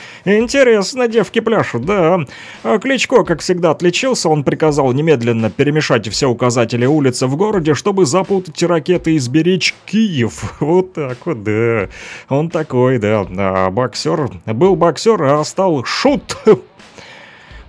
Интересно, 0.54 1.08
девки 1.08 1.40
пляшут, 1.40 1.86
да. 1.86 2.26
А 2.64 2.78
Кличко, 2.78 3.24
как 3.24 3.40
всегда, 3.40 3.72
отличился. 3.72 4.28
Он 4.28 4.44
приказал 4.44 4.92
немедленно 4.92 5.50
перемешать 5.50 6.10
все 6.10 6.28
указатели 6.28 6.86
улицы 6.86 7.28
в 7.28 7.38
городе, 7.38 7.74
чтобы 7.74 8.06
запутать 8.06 8.62
ракеты 8.62 9.14
и 9.14 9.20
сберечь 9.20 9.74
Киев. 9.86 10.56
Вот 10.60 10.92
так 10.92 11.26
вот, 11.26 11.44
да. 11.44 11.88
Он 12.28 12.50
такой, 12.50 12.98
да. 12.98 13.26
А 13.38 13.70
боксер. 13.70 14.30
Был 14.46 14.76
боксер, 14.76 15.24
а 15.24 15.42
стал 15.46 15.86
шут. 15.86 16.36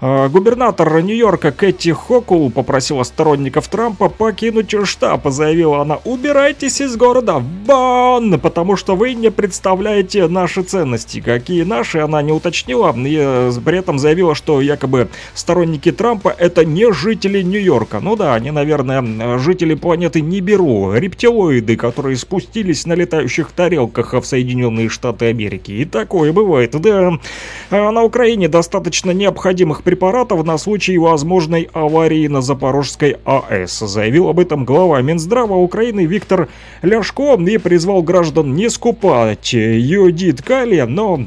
А, 0.04 0.28
Губернатор 0.28 1.00
Нью-Йорка 1.00 1.52
Кэти 1.52 1.92
Хокул 1.92 2.50
попросила 2.50 3.04
сторонников 3.04 3.68
Трампа 3.68 4.08
покинуть 4.08 4.74
штаб. 4.84 5.28
Заявила 5.30 5.82
она, 5.82 6.00
убирайтесь 6.04 6.80
из 6.80 6.96
города 6.96 7.40
вон, 7.64 8.40
потому 8.40 8.74
что 8.74 8.96
вы 8.96 9.14
не 9.14 9.30
представляете 9.30 10.26
наши 10.26 10.64
ценности. 10.64 11.20
Какие 11.20 11.62
наши, 11.62 12.00
она 12.00 12.20
не 12.20 12.32
уточнила. 12.32 12.92
И 12.96 13.16
э, 13.16 13.52
при 13.64 13.78
этом 13.78 14.00
заявила, 14.00 14.34
что 14.34 14.60
якобы 14.60 15.08
сторонники 15.34 15.92
Трампа 15.92 16.34
это 16.36 16.64
не 16.64 16.92
жители 16.92 17.40
Нью-Йорка. 17.40 18.00
Ну 18.00 18.16
да, 18.16 18.34
они, 18.34 18.50
наверное, 18.50 19.38
жители 19.38 19.74
планеты 19.74 20.20
Ниберу, 20.20 20.94
рептилоиды, 20.94 21.76
которые 21.76 22.16
спустились 22.16 22.86
на 22.86 22.94
летающих 22.94 23.52
тарелках 23.52 24.14
в 24.14 24.24
Соединенные 24.24 24.88
Штаты 24.88 25.26
Америки. 25.26 25.70
И 25.70 25.84
такое 25.84 26.32
бывает, 26.32 26.72
да. 26.72 27.12
А 27.70 27.92
на 27.92 28.02
Украине 28.02 28.48
достаточно 28.48 29.12
необходимых 29.12 29.84
препаратов 29.92 30.42
на 30.46 30.56
случай 30.56 30.96
возможной 30.96 31.68
аварии 31.74 32.26
на 32.26 32.40
Запорожской 32.40 33.18
АЭС. 33.26 33.80
Заявил 33.80 34.28
об 34.28 34.40
этом 34.40 34.64
глава 34.64 35.02
Минздрава 35.02 35.56
Украины 35.56 36.06
Виктор 36.06 36.48
Ляшко 36.80 37.34
и 37.34 37.58
призвал 37.58 38.02
граждан 38.02 38.54
не 38.54 38.70
скупать 38.70 39.52
йодид 39.52 40.40
калия, 40.40 40.86
но 40.86 41.26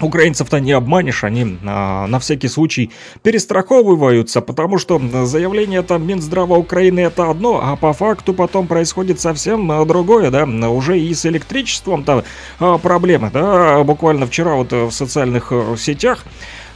Украинцев-то 0.00 0.60
не 0.60 0.70
обманешь, 0.70 1.24
они 1.24 1.58
а, 1.66 2.06
на 2.06 2.20
всякий 2.20 2.46
случай 2.46 2.92
перестраховываются, 3.24 4.42
потому 4.42 4.78
что 4.78 5.00
заявление 5.24 5.82
там 5.82 6.06
Минздрава 6.06 6.54
Украины 6.54 7.00
это 7.00 7.28
одно, 7.28 7.60
а 7.60 7.74
по 7.74 7.92
факту 7.92 8.32
потом 8.32 8.68
происходит 8.68 9.18
совсем 9.18 9.88
другое, 9.88 10.30
да, 10.30 10.44
уже 10.44 11.00
и 11.00 11.12
с 11.12 11.26
электричеством-то 11.26 12.24
а, 12.60 12.78
проблемы, 12.78 13.32
да, 13.32 13.82
буквально 13.82 14.28
вчера 14.28 14.54
вот 14.54 14.70
в 14.70 14.92
социальных 14.92 15.52
сетях 15.76 16.24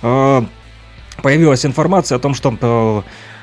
а, 0.02 0.44
появилась 1.20 1.66
информация 1.66 2.16
о 2.16 2.18
том, 2.18 2.34
что 2.34 2.56
э, 2.60 3.02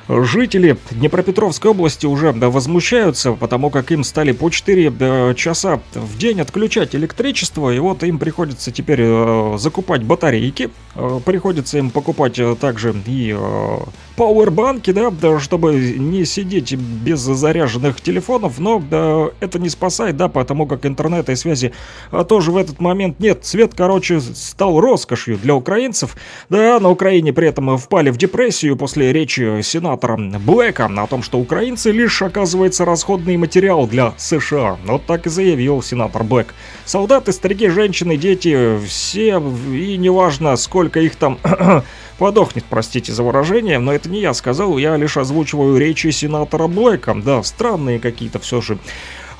Жители 0.10 0.76
Днепропетровской 0.90 1.70
области 1.70 2.08
уже 2.08 2.34
да, 2.34 2.50
возмущаются, 2.50 3.34
потому 3.34 3.70
как 3.70 3.92
им 3.92 4.04
стали 4.04 4.32
по 4.32 4.50
4 4.50 4.90
да, 4.90 5.36
часа 5.36 5.82
в 5.94 6.18
день 6.18 6.42
отключать 6.42 6.96
электричество, 6.96 7.72
и 7.72 7.78
вот 7.78 8.02
им 8.04 8.18
приходится 8.18 8.72
теперь 8.72 9.02
э, 9.04 9.58
закупать 9.60 10.02
батарейки, 10.02 10.72
э, 10.96 11.20
приходится 11.24 11.78
им 11.78 11.92
покупать 11.92 12.40
э, 12.40 12.56
также 12.60 12.96
и 13.06 13.36
э, 13.38 13.78
пауэрбанки, 14.16 14.92
да, 14.92 15.12
да, 15.12 15.40
чтобы 15.40 15.76
не 15.76 16.26
сидеть 16.26 16.74
без 16.74 17.20
заряженных 17.20 18.02
телефонов, 18.02 18.58
но 18.58 18.80
да, 18.80 19.28
это 19.42 19.60
не 19.60 19.70
спасает, 19.70 20.18
да, 20.18 20.28
потому 20.28 20.66
как 20.66 20.88
интернета 20.88 21.34
и 21.34 21.36
связи 21.36 21.72
а, 22.10 22.24
тоже 22.24 22.52
в 22.52 22.58
этот 22.58 22.80
момент 22.80 23.20
нет. 23.20 23.46
Свет, 23.46 23.74
короче, 23.76 24.20
стал 24.20 24.80
роскошью 24.80 25.38
для 25.38 25.54
украинцев, 25.54 26.18
да, 26.50 26.80
на 26.80 26.90
Украине 26.90 27.32
при 27.32 27.48
этом 27.48 27.78
впали 27.78 28.10
в 28.10 28.18
депрессию 28.18 28.76
после 28.76 29.14
речи 29.14 29.62
сенатора 29.62 29.99
сенатора 30.00 30.40
Блэка 30.40 30.86
о 30.86 31.08
том, 31.08 31.22
что 31.24 31.40
украинцы 31.40 31.92
лишь, 31.92 32.22
оказывается, 32.22 32.86
расходный 32.86 33.38
материал 33.38 33.88
для 33.88 34.14
США. 34.18 34.78
Вот 34.86 35.06
так 35.06 35.26
и 35.26 35.30
заявил 35.30 35.82
сенатор 35.82 36.24
Блэк. 36.24 36.54
Солдаты, 36.86 37.34
старики, 37.34 37.68
женщины, 37.68 38.16
дети, 38.18 38.80
все, 38.88 39.40
и 39.74 39.98
неважно, 39.98 40.56
сколько 40.56 41.00
их 41.00 41.16
там 41.16 41.38
подохнет, 42.18 42.64
простите 42.70 43.12
за 43.12 43.24
выражение, 43.24 43.80
но 43.80 43.94
это 43.94 44.10
не 44.10 44.22
я 44.22 44.34
сказал, 44.34 44.78
я 44.78 44.96
лишь 44.96 45.18
озвучиваю 45.18 45.78
речи 45.78 46.08
сенатора 46.12 46.68
Блэка. 46.68 47.16
Да, 47.16 47.44
странные 47.44 48.00
какие-то 48.00 48.40
все 48.40 48.62
же. 48.62 48.78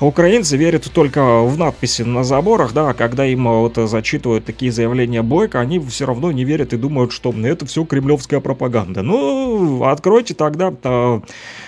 Украинцы 0.00 0.56
верят 0.56 0.90
только 0.94 1.42
в 1.42 1.58
надписи 1.58 2.02
на 2.02 2.24
заборах, 2.24 2.72
да, 2.72 2.90
а 2.90 2.94
когда 2.94 3.26
им 3.26 3.44
вот 3.44 3.76
зачитывают 3.76 4.46
такие 4.46 4.72
заявления 4.72 5.20
Блэка, 5.22 5.60
они 5.60 5.78
все 5.78 6.06
равно 6.06 6.32
не 6.32 6.44
верят 6.44 6.72
и 6.72 6.78
думают, 6.78 7.12
что 7.12 7.32
это 7.32 7.66
все 7.66 7.84
кремлевская 7.84 8.40
пропаганда. 8.40 9.02
Ну, 9.02 9.84
откройте 9.84 10.32
тогда 10.32 10.72
э, 10.82 11.20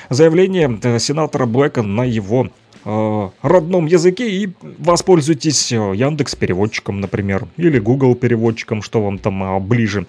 заявление 0.09 0.79
э, 0.83 0.99
сенатора 0.99 1.45
Блэка 1.45 1.83
на 1.83 2.05
его 2.05 2.49
э, 2.87 3.29
родном 3.43 3.85
языке 3.85 4.31
и 4.31 4.49
воспользуйтесь 4.79 5.71
Яндекс 5.71 6.35
переводчиком, 6.35 7.03
например, 7.03 7.47
или 7.59 7.79
Google 7.79 8.15
переводчиком, 8.15 8.81
что 8.81 9.03
вам 9.03 9.19
там 9.19 9.43
а, 9.43 9.61
ближе. 9.61 10.07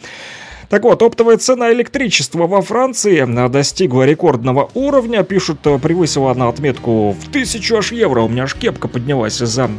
Так 0.74 0.86
вот, 0.86 1.04
оптовая 1.04 1.38
цена 1.38 1.72
электричества 1.72 2.48
во 2.48 2.64
Франции 2.64 3.48
достигла 3.48 4.08
рекордного 4.08 4.72
уровня. 4.74 5.22
Пишут, 5.22 5.60
превысила 5.60 6.32
она 6.32 6.48
отметку 6.48 7.12
в 7.12 7.32
тысячу 7.32 7.78
аж 7.78 7.92
евро. 7.92 8.22
У 8.22 8.28
меня 8.28 8.46
аж 8.46 8.56
кепка 8.56 8.88
поднялась 8.88 9.38
за 9.38 9.70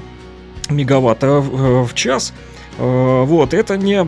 мегаватта 0.70 1.40
в 1.40 1.92
час. 1.94 2.32
Вот, 2.76 3.54
это 3.54 3.76
не... 3.76 4.04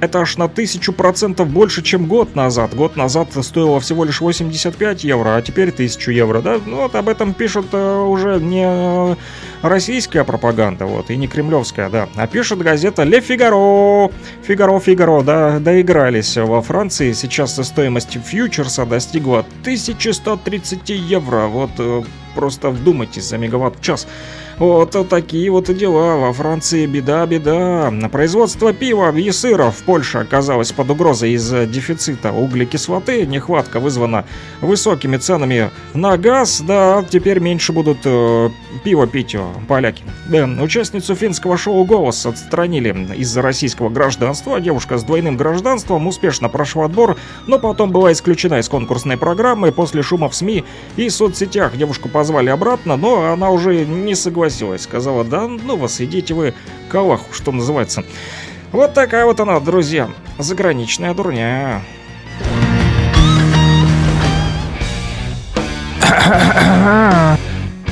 Это 0.00 0.20
аж 0.20 0.36
на 0.36 0.48
тысячу 0.48 0.92
процентов 0.92 1.48
больше, 1.48 1.82
чем 1.82 2.06
год 2.06 2.36
назад. 2.36 2.74
Год 2.74 2.96
назад 2.96 3.28
стоило 3.42 3.80
всего 3.80 4.04
лишь 4.04 4.20
85 4.20 5.04
евро, 5.04 5.36
а 5.36 5.42
теперь 5.42 5.70
1000 5.70 6.12
евро, 6.12 6.40
да? 6.40 6.60
Ну 6.64 6.76
вот 6.82 6.94
об 6.94 7.08
этом 7.08 7.34
пишут 7.34 7.74
уже 7.74 8.38
не 8.40 9.16
российская 9.62 10.24
пропаганда, 10.24 10.86
вот, 10.86 11.10
и 11.10 11.16
не 11.16 11.26
кремлевская, 11.26 11.90
да. 11.90 12.08
А 12.14 12.26
пишет 12.26 12.58
газета 12.58 13.02
Ле 13.02 13.20
Фигаро. 13.20 14.10
Фигаро, 14.42 14.78
Фигаро, 14.78 15.22
да, 15.22 15.58
доигрались 15.58 16.36
во 16.36 16.62
Франции. 16.62 17.12
Сейчас 17.12 17.56
стоимость 17.56 18.18
фьючерса 18.24 18.86
достигла 18.86 19.40
1130 19.62 20.88
евро. 20.90 21.46
Вот 21.46 21.70
просто 22.34 22.70
вдумайтесь 22.70 23.24
за 23.28 23.36
мегаватт 23.38 23.78
в 23.78 23.82
час. 23.82 24.06
Вот 24.60 24.94
такие 25.08 25.50
вот 25.50 25.74
дела. 25.74 26.16
Во 26.16 26.34
Франции 26.34 26.84
беда-беда. 26.84 27.90
Производство 28.12 28.74
пива 28.74 29.10
и 29.16 29.30
сыра 29.30 29.70
в 29.70 29.82
Польше 29.84 30.18
оказалось 30.18 30.70
под 30.70 30.90
угрозой 30.90 31.32
из-за 31.32 31.64
дефицита 31.64 32.30
углекислоты. 32.30 33.24
Нехватка 33.24 33.80
вызвана 33.80 34.26
высокими 34.60 35.16
ценами 35.16 35.70
на 35.94 36.18
газ. 36.18 36.60
Да, 36.60 37.02
теперь 37.08 37.40
меньше 37.40 37.72
будут 37.72 38.00
э, 38.04 38.50
пиво 38.84 39.06
пить 39.06 39.34
э, 39.34 39.42
поляки. 39.66 40.04
Да, 40.28 40.44
участницу 40.44 41.14
финского 41.14 41.56
шоу 41.56 41.82
«Голос» 41.86 42.26
отстранили 42.26 43.14
из-за 43.16 43.40
российского 43.40 43.88
гражданства. 43.88 44.60
Девушка 44.60 44.98
с 44.98 45.04
двойным 45.04 45.38
гражданством 45.38 46.06
успешно 46.06 46.50
прошла 46.50 46.84
отбор, 46.84 47.16
но 47.46 47.58
потом 47.58 47.92
была 47.92 48.12
исключена 48.12 48.58
из 48.58 48.68
конкурсной 48.68 49.16
программы. 49.16 49.72
После 49.72 50.02
шума 50.02 50.28
в 50.28 50.34
СМИ 50.34 50.64
и 50.98 51.08
соцсетях 51.08 51.78
девушку 51.78 52.10
позвали 52.10 52.50
обратно, 52.50 52.98
но 52.98 53.32
она 53.32 53.48
уже 53.48 53.86
не 53.86 54.14
согласилась 54.14 54.49
согласилась. 54.50 54.82
Сказала, 54.82 55.24
да 55.24 55.46
ну 55.46 55.76
вас, 55.76 56.00
идите 56.00 56.34
вы 56.34 56.54
к 56.88 56.94
Аллаху, 56.94 57.32
что 57.32 57.52
называется. 57.52 58.04
Вот 58.72 58.94
такая 58.94 59.24
вот 59.24 59.40
она, 59.40 59.58
друзья, 59.60 60.10
заграничная 60.38 61.14
дурня. 61.14 61.82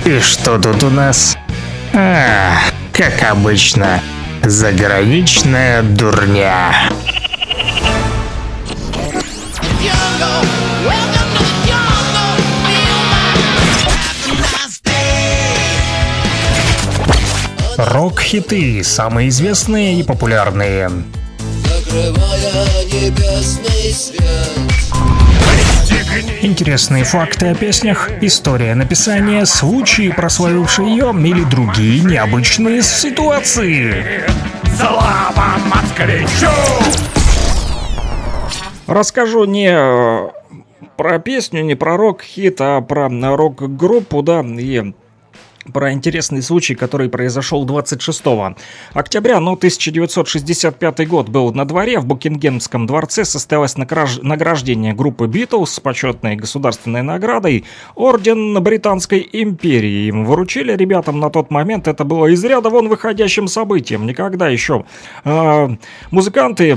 И 0.05 0.19
что 0.21 0.59
тут 0.59 0.83
у 0.85 0.91
нас? 0.91 1.37
А, 1.95 2.55
как 2.93 3.23
обычно, 3.31 4.01
заграничная 4.43 5.83
дурня. 5.83 6.73
Рок-хиты, 17.79 18.83
самые 18.83 19.29
известные 19.29 20.01
и 20.01 20.03
популярные. 20.03 20.91
Интересные 26.43 27.05
факты 27.05 27.47
о 27.47 27.55
песнях, 27.55 28.11
история 28.21 28.75
написания, 28.75 29.47
случаи, 29.47 30.11
прославившие 30.11 30.91
ее 30.91 31.13
или 31.13 31.45
другие 31.45 32.03
необычные 32.03 32.83
ситуации. 32.83 34.25
Слава 34.77 35.61
москвичу! 35.73 36.51
Расскажу 38.89 39.45
не 39.45 39.71
э, 39.71 40.29
про 40.97 41.21
песню, 41.21 41.63
не 41.63 41.77
про 41.77 41.97
рок-хит, 41.97 42.61
а 42.61 42.81
про 42.81 43.09
рок-группу, 43.09 44.23
да, 44.25 44.41
и 44.41 44.95
про 45.73 45.93
интересный 45.93 46.43
случай, 46.43 46.75
который 46.75 47.09
произошел 47.09 47.65
26 47.65 48.23
октября, 48.93 49.41
ну, 49.41 49.53
1965 49.53 51.09
год 51.09 51.29
был 51.29 51.53
на 51.53 51.65
дворе, 51.65 51.99
в 51.99 52.07
Букингемском 52.07 52.87
дворце 52.87 53.25
состоялось 53.25 53.77
награждение 53.77 54.95
группы 54.95 55.27
Битлз 55.27 55.75
с 55.75 55.81
почетной 55.81 56.37
государственной 56.37 57.03
наградой 57.03 57.65
Орден 57.95 58.55
Британской 58.63 59.29
империи. 59.33 60.09
Им 60.09 60.25
выручили 60.25 60.77
ребятам 60.77 61.21
на 61.21 61.31
тот 61.31 61.51
момент, 61.51 61.89
это 61.89 62.05
было 62.05 62.27
из 62.27 62.43
ряда 62.45 62.71
вон 62.71 62.89
выходящим 62.89 63.49
событием. 63.49 64.07
Никогда 64.07 64.49
еще 64.49 64.85
э, 65.25 65.69
музыканты 66.11 66.71
э, 66.71 66.75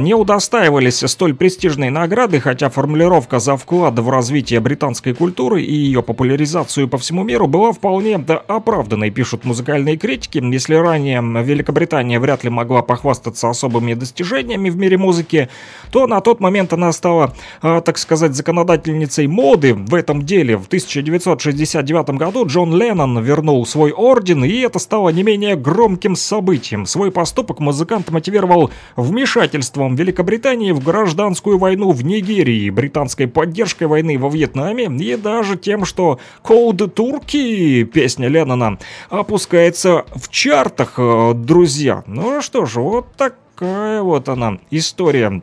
не 0.00 0.14
удостаивались 0.14 1.04
столь 1.06 1.34
престижной 1.34 1.90
награды, 1.90 2.40
хотя 2.40 2.70
формулировка 2.70 3.38
за 3.38 3.56
вклад 3.56 3.98
в 3.98 4.08
развитие 4.08 4.60
британской 4.60 5.14
культуры 5.14 5.62
и 5.62 5.74
ее 5.74 6.02
популяризацию 6.02 6.88
по 6.88 6.98
всему 6.98 7.24
миру 7.24 7.46
была 7.46 7.72
вполне 7.72 8.19
это 8.20 8.38
оправданной, 8.38 9.10
пишут 9.10 9.44
музыкальные 9.44 9.96
критики. 9.96 10.38
Если 10.42 10.74
ранее 10.74 11.20
Великобритания 11.20 12.20
вряд 12.20 12.44
ли 12.44 12.50
могла 12.50 12.82
похвастаться 12.82 13.48
особыми 13.48 13.94
достижениями 13.94 14.70
в 14.70 14.76
мире 14.76 14.98
музыки, 14.98 15.48
то 15.90 16.06
на 16.06 16.20
тот 16.20 16.40
момент 16.40 16.72
она 16.72 16.92
стала, 16.92 17.34
а, 17.62 17.80
так 17.80 17.98
сказать, 17.98 18.34
законодательницей 18.34 19.26
моды 19.26 19.74
в 19.74 19.94
этом 19.94 20.22
деле. 20.22 20.56
В 20.56 20.66
1969 20.66 22.10
году 22.10 22.46
Джон 22.46 22.74
Леннон 22.74 23.22
вернул 23.22 23.64
свой 23.66 23.92
орден, 23.92 24.44
и 24.44 24.58
это 24.60 24.78
стало 24.78 25.08
не 25.10 25.22
менее 25.22 25.56
громким 25.56 26.16
событием. 26.16 26.86
Свой 26.86 27.10
поступок 27.10 27.60
музыкант 27.60 28.10
мотивировал 28.10 28.70
вмешательством 28.96 29.94
Великобритании 29.94 30.72
в 30.72 30.82
гражданскую 30.82 31.58
войну 31.58 31.90
в 31.90 32.04
Нигерии, 32.04 32.70
британской 32.70 33.26
поддержкой 33.26 33.84
войны 33.84 34.18
во 34.18 34.28
Вьетнаме 34.28 34.86
и 34.86 35.16
даже 35.16 35.56
тем, 35.56 35.84
что 35.84 36.18
Cold 36.44 36.94
Turkey, 36.94 37.84
песня 37.84 38.09
песня 38.10 38.26
Леннона 38.26 38.76
опускается 39.08 40.04
в 40.16 40.28
чартах, 40.30 40.94
э, 40.96 41.32
друзья. 41.32 42.02
Ну 42.08 42.42
что 42.42 42.66
ж, 42.66 42.80
вот 42.80 43.06
такая 43.14 44.02
вот 44.02 44.28
она 44.28 44.58
история. 44.72 45.42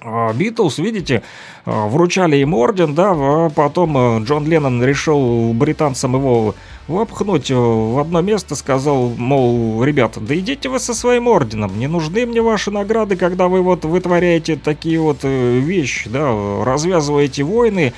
А, 0.00 0.32
Битлз, 0.32 0.78
видите, 0.78 1.24
э, 1.66 1.88
вручали 1.88 2.36
им 2.36 2.54
орден, 2.54 2.94
да, 2.94 3.10
а 3.12 3.50
потом 3.50 3.98
э, 3.98 4.24
Джон 4.24 4.46
Леннон 4.46 4.84
решил 4.84 5.52
британцам 5.52 6.14
его 6.14 6.54
вопхнуть 6.86 7.50
в 7.50 8.00
одно 8.00 8.20
место, 8.20 8.54
сказал, 8.54 9.08
мол, 9.08 9.82
ребята, 9.82 10.20
да 10.20 10.38
идите 10.38 10.68
вы 10.68 10.78
со 10.78 10.94
своим 10.94 11.26
орденом, 11.26 11.76
не 11.76 11.88
нужны 11.88 12.24
мне 12.24 12.40
ваши 12.40 12.70
награды, 12.70 13.16
когда 13.16 13.48
вы 13.48 13.62
вот 13.62 13.84
вытворяете 13.84 14.54
такие 14.54 15.00
вот 15.00 15.24
вещи, 15.24 16.08
да, 16.08 16.64
развязываете 16.64 17.42
войны, 17.42 17.92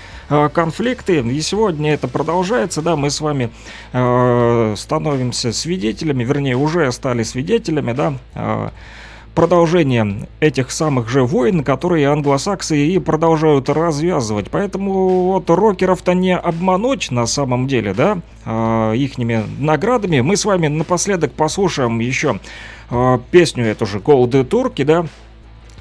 конфликты. 0.52 1.20
И 1.20 1.40
сегодня 1.40 1.94
это 1.94 2.08
продолжается, 2.08 2.82
да, 2.82 2.96
мы 2.96 3.10
с 3.10 3.20
вами 3.20 3.50
э, 3.92 4.74
становимся 4.76 5.52
свидетелями, 5.52 6.24
вернее, 6.24 6.56
уже 6.56 6.90
стали 6.92 7.22
свидетелями, 7.22 7.92
да, 7.92 8.14
э, 8.34 8.70
продолжение 9.34 10.28
этих 10.40 10.70
самых 10.70 11.08
же 11.08 11.24
войн, 11.24 11.64
которые 11.64 12.08
англосаксы 12.08 12.76
и 12.76 12.98
продолжают 12.98 13.68
развязывать. 13.68 14.50
Поэтому 14.50 15.32
вот 15.32 15.48
рокеров-то 15.48 16.12
не 16.12 16.36
обмануть 16.36 17.10
на 17.10 17.26
самом 17.26 17.66
деле, 17.66 17.94
да, 17.94 18.18
э, 18.44 18.94
ихними 18.96 19.44
наградами. 19.58 20.20
Мы 20.20 20.36
с 20.36 20.44
вами 20.44 20.68
напоследок 20.68 21.32
послушаем 21.32 21.98
еще 22.00 22.40
э, 22.90 23.18
песню 23.30 23.66
эту 23.66 23.86
же 23.86 23.98
Cold 23.98 24.44
Турки, 24.44 24.84
да, 24.84 25.06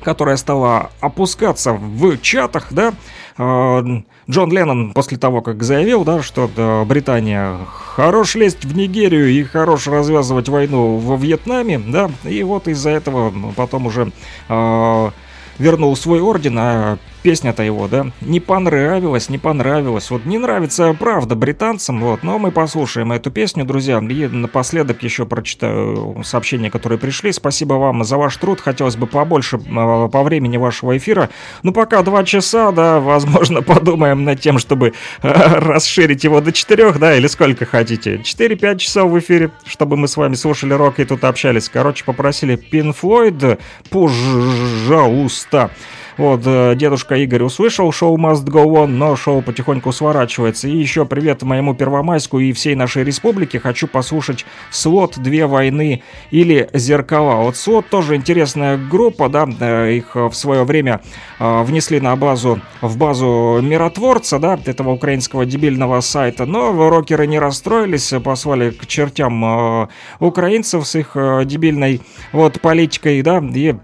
которая 0.03 0.37
стала 0.37 0.89
опускаться 0.99 1.73
в 1.73 2.17
чатах, 2.17 2.67
да, 2.71 2.89
э, 2.89 2.93
Джон 3.41 4.51
Леннон 4.51 4.93
после 4.93 5.17
того, 5.17 5.41
как 5.41 5.63
заявил, 5.63 6.03
да, 6.03 6.21
что 6.21 6.49
Британия 6.85 7.57
хорош 7.95 8.35
лезть 8.35 8.65
в 8.65 8.75
Нигерию 8.75 9.29
и 9.29 9.43
хорош 9.43 9.87
развязывать 9.87 10.47
войну 10.49 10.97
во 10.97 11.15
Вьетнаме, 11.15 11.79
да, 11.79 12.11
и 12.23 12.43
вот 12.43 12.67
из-за 12.67 12.91
этого 12.91 13.33
потом 13.55 13.87
уже 13.87 14.11
э, 14.47 15.09
вернул 15.57 15.95
свой 15.95 16.21
орден, 16.21 16.55
а 16.57 16.97
песня-то 17.21 17.63
его, 17.63 17.87
да, 17.87 18.07
не 18.21 18.39
понравилась, 18.39 19.29
не 19.29 19.37
понравилась. 19.37 20.09
Вот 20.11 20.25
не 20.25 20.37
нравится, 20.37 20.95
правда, 20.97 21.35
британцам, 21.35 21.99
вот, 21.99 22.23
но 22.23 22.39
мы 22.39 22.51
послушаем 22.51 23.11
эту 23.11 23.31
песню, 23.31 23.65
друзья. 23.65 23.99
И 23.99 24.27
напоследок 24.27 25.03
еще 25.03 25.25
прочитаю 25.25 26.21
сообщения, 26.23 26.69
которые 26.69 26.99
пришли. 26.99 27.31
Спасибо 27.31 27.75
вам 27.75 28.03
за 28.03 28.17
ваш 28.17 28.35
труд. 28.37 28.59
Хотелось 28.59 28.95
бы 28.95 29.07
побольше 29.07 29.57
э, 29.57 30.09
по 30.11 30.23
времени 30.23 30.57
вашего 30.57 30.97
эфира. 30.97 31.29
Ну, 31.63 31.71
пока 31.71 32.01
два 32.03 32.23
часа, 32.23 32.71
да, 32.71 32.99
возможно, 32.99 33.61
подумаем 33.61 34.23
над 34.23 34.39
тем, 34.39 34.59
чтобы 34.59 34.93
э, 35.21 35.27
расширить 35.59 36.23
его 36.23 36.41
до 36.41 36.51
четырех, 36.51 36.99
да, 36.99 37.15
или 37.15 37.27
сколько 37.27 37.65
хотите. 37.65 38.15
4-5 38.15 38.77
часов 38.77 39.11
в 39.11 39.19
эфире, 39.19 39.51
чтобы 39.65 39.97
мы 39.97 40.07
с 40.07 40.17
вами 40.17 40.35
слушали 40.35 40.73
рок 40.73 40.99
и 40.99 41.05
тут 41.05 41.23
общались. 41.23 41.69
Короче, 41.69 42.03
попросили 42.03 42.55
Пин 42.55 42.93
Флойд, 42.93 43.59
пожалуйста. 43.89 45.71
Вот, 46.17 46.41
э, 46.45 46.75
дедушка 46.75 47.15
Игорь 47.15 47.43
услышал 47.43 47.91
шоу 47.91 48.17
Must 48.17 48.45
Go 48.45 48.65
On, 48.65 48.87
но 48.87 49.15
шоу 49.15 49.41
потихоньку 49.41 49.91
сворачивается. 49.91 50.67
И 50.67 50.75
еще 50.75 51.05
привет 51.05 51.43
моему 51.43 51.73
Первомайску 51.73 52.39
и 52.39 52.51
всей 52.51 52.75
нашей 52.75 53.03
республике. 53.03 53.59
Хочу 53.59 53.87
послушать 53.87 54.45
слот 54.69 55.17
«Две 55.17 55.45
войны» 55.45 56.03
или 56.31 56.69
«Зеркала». 56.73 57.43
Вот 57.43 57.55
слот 57.55 57.87
тоже 57.89 58.15
интересная 58.15 58.77
группа, 58.77 59.29
да, 59.29 59.47
э, 59.59 59.93
их 59.93 60.15
в 60.15 60.33
свое 60.33 60.63
время 60.63 61.01
э, 61.39 61.63
внесли 61.63 61.99
на 61.99 62.15
базу, 62.15 62.59
в 62.81 62.97
базу 62.97 63.59
миротворца, 63.61 64.39
да, 64.39 64.59
этого 64.65 64.91
украинского 64.91 65.45
дебильного 65.45 66.01
сайта, 66.01 66.45
но 66.45 66.71
рокеры 66.89 67.27
не 67.27 67.39
расстроились, 67.39 68.13
послали 68.23 68.71
к 68.71 68.85
чертям 68.85 69.87
украинцев 70.19 70.85
с 70.85 70.95
их 70.95 71.15
дебильной 71.45 72.01
вот 72.31 72.59
политикой, 72.61 73.21
да, 73.21 73.41
и 73.53 73.75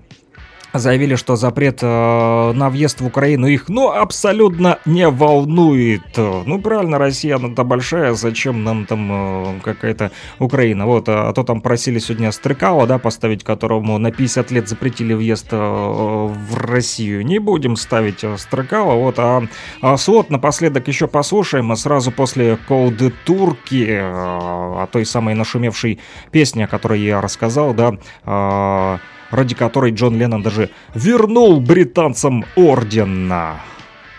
заявили, 0.80 1.16
что 1.16 1.36
запрет 1.36 1.80
э, 1.82 2.52
на 2.54 2.70
въезд 2.70 3.02
в 3.02 3.06
Украину 3.06 3.48
их, 3.48 3.70
ну, 3.70 3.91
абсолютно 3.91 4.80
не 4.86 5.10
волнует. 5.10 6.18
Ну, 6.18 6.60
правильно, 6.60 6.98
Россия, 6.98 7.36
она-то 7.36 7.64
большая, 7.64 8.14
зачем 8.14 8.64
нам 8.64 8.86
там 8.86 9.10
э, 9.12 9.60
какая-то 9.64 10.12
Украина? 10.40 10.86
Вот, 10.86 11.10
а, 11.10 11.30
а 11.30 11.34
то 11.34 11.44
там 11.44 11.62
просили 11.62 11.99
сегодня 11.99 12.32
Стрыкала, 12.32 12.88
да, 12.88 12.98
поставить, 12.98 13.44
которому 13.44 13.98
на 13.98 14.12
50 14.12 14.52
лет 14.52 14.68
запретили 14.68 15.14
въезд 15.14 15.48
э, 15.52 15.58
в 15.58 16.58
Россию. 16.58 17.26
Не 17.26 17.40
будем 17.40 17.76
ставить 17.76 18.24
э, 18.24 18.38
Стрыкала, 18.38 18.94
вот, 18.94 19.16
а, 19.20 19.44
а 19.82 19.98
слот 19.98 20.30
напоследок 20.30 20.88
еще 20.88 21.08
послушаем, 21.08 21.72
а 21.72 21.76
сразу 21.76 22.12
после 22.12 22.58
Cold 22.68 23.14
Турки, 23.26 23.86
э, 23.90 24.02
о 24.04 24.88
той 24.91 25.06
самой 25.06 25.36
нашумевшей 25.36 25.99
песне, 26.32 26.66
о 26.66 26.68
которой 26.68 27.02
я 27.02 27.22
рассказал, 27.22 27.74
да, 27.74 27.98
э, 28.26 28.98
ради 29.32 29.56
которой 29.56 29.91
Джон 29.91 30.18
Леннон 30.18 30.41
даже 30.41 30.70
вернул 30.94 31.60
британцам 31.60 32.45
орден. 32.56 33.32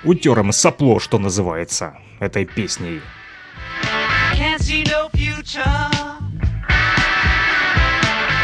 Утер 0.04 0.38
им 0.38 0.52
сопло, 0.52 1.00
что 1.00 1.18
называется, 1.18 1.94
этой 2.20 2.44
песней. 2.44 3.00
Can't 4.34 4.60
see 4.60 4.84
no 4.84 5.10
future. 5.12 5.64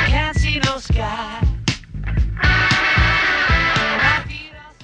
Can't 0.08 0.34
see 0.34 0.60
no 0.60 0.78
sky. 0.78 1.44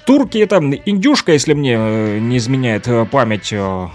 Турки 0.05 0.39
это 0.39 0.57
индюшка, 0.57 1.33
если 1.33 1.53
мне 1.53 1.75
э, 1.77 2.19
не 2.19 2.37
изменяет 2.37 2.87
э, 2.87 3.05
память. 3.05 3.53
э, 3.53 3.87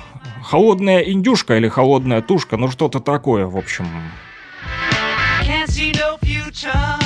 Холодная 0.42 1.00
индюшка 1.00 1.56
или 1.56 1.68
холодная 1.68 2.22
тушка, 2.22 2.56
ну 2.56 2.70
что-то 2.70 3.00
такое, 3.00 3.46
в 3.46 3.56
общем. 3.56 3.86
Can't 5.42 5.66
see 5.68 5.92
no 5.92 6.16
future. 6.22 7.05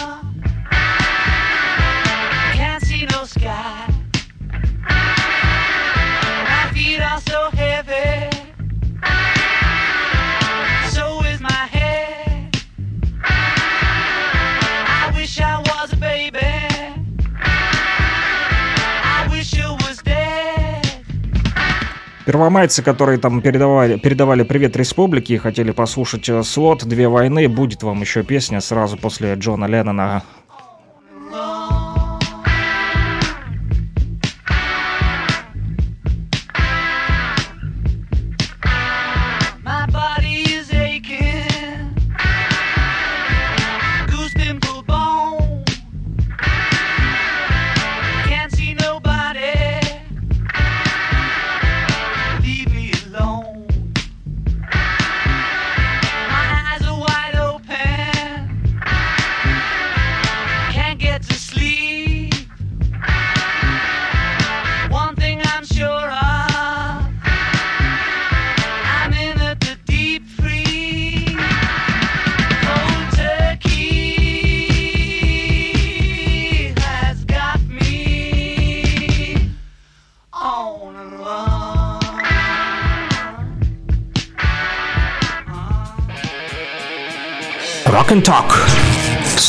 Первомайцы, 22.30 22.84
которые 22.84 23.18
там 23.18 23.42
передавали, 23.42 23.96
передавали 23.96 24.44
привет 24.44 24.76
республике 24.76 25.34
и 25.34 25.38
хотели 25.38 25.72
послушать 25.72 26.28
э, 26.28 26.44
слот 26.44 26.84
«Две 26.84 27.08
войны», 27.08 27.48
будет 27.48 27.82
вам 27.82 28.02
еще 28.02 28.22
песня 28.22 28.60
сразу 28.60 28.96
после 28.96 29.34
Джона 29.34 29.64
Леннона. 29.64 30.22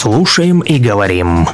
Слушаем 0.01 0.61
и 0.61 0.79
говорим. 0.79 1.47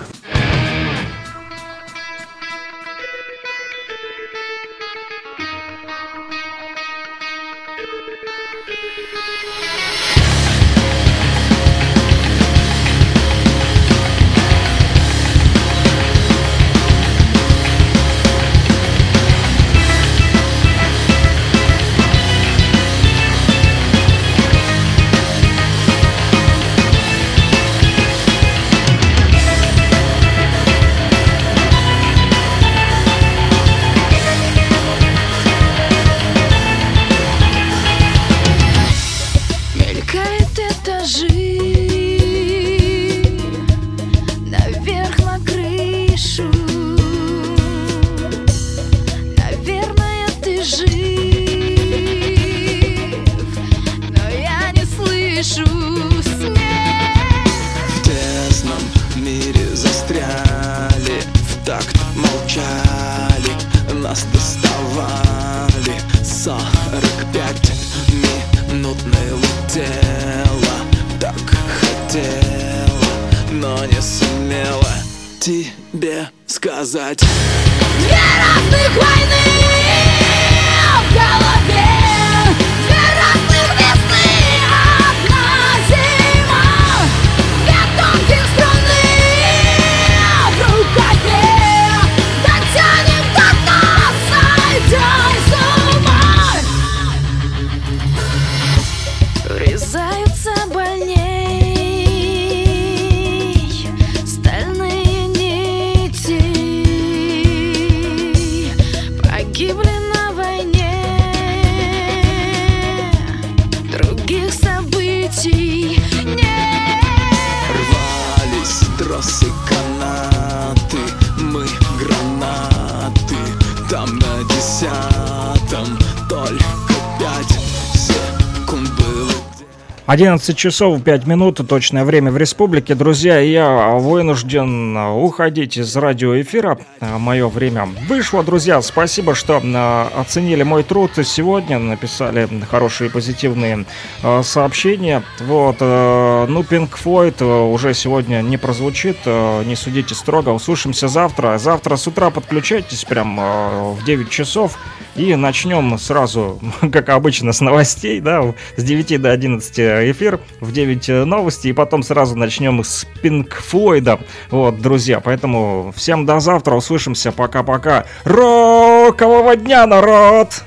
11 130.07 130.55
часов 130.57 131.03
5 131.03 131.27
минут, 131.27 131.59
точное 131.67 132.05
время 132.05 132.31
в 132.31 132.37
республике. 132.37 132.95
Друзья, 132.95 133.39
я 133.39 133.89
вынужден 133.95 134.95
уходить 134.95 135.75
из 135.75 135.93
радиоэфира. 135.97 136.79
Мое 137.01 137.49
время 137.49 137.89
вышло. 138.07 138.41
Друзья, 138.41 138.81
спасибо, 138.81 139.35
что 139.35 139.61
а, 139.61 140.09
оценили 140.15 140.63
мой 140.63 140.83
труд 140.83 141.11
сегодня, 141.25 141.77
написали 141.77 142.47
хорошие 142.71 143.09
позитивные 143.09 143.83
а, 144.23 144.43
сообщения. 144.43 145.23
Вот, 145.41 145.75
э, 145.81 146.45
ну, 146.47 146.61
Floyd 146.61 147.35
э, 147.41 147.45
уже 147.69 147.93
сегодня 147.93 148.41
не 148.41 148.55
прозвучит, 148.55 149.17
не 149.25 149.75
судите 149.75 150.15
строго. 150.15 150.51
Услышимся 150.51 151.09
завтра. 151.09 151.57
Завтра 151.57 151.97
с 151.97 152.07
утра 152.07 152.29
подключайтесь 152.29 153.03
прям 153.03 153.35
в 153.35 154.05
9 154.05 154.29
часов. 154.29 154.79
И 155.17 155.35
начнем 155.35 155.97
сразу, 155.97 156.59
как 156.91 157.09
обычно, 157.09 157.51
с 157.51 157.59
новостей, 157.59 158.21
да, 158.21 158.53
с 158.75 158.83
9 158.83 159.19
до 159.19 159.31
11 159.31 159.79
эфир, 160.11 160.39
в 160.61 160.71
9 160.71 161.25
новости, 161.25 161.69
и 161.69 161.73
потом 161.73 162.03
сразу 162.03 162.35
начнем 162.35 162.83
с 162.83 163.05
Пинк 163.21 163.55
Флойда. 163.55 164.19
Вот, 164.51 164.79
друзья, 164.79 165.19
поэтому 165.19 165.91
всем 165.95 166.25
до 166.27 166.39
завтра, 166.39 166.75
услышимся, 166.75 167.31
пока-пока. 167.31 168.05
Рокового 168.25 169.55
дня, 169.55 169.87
народ! 169.87 170.66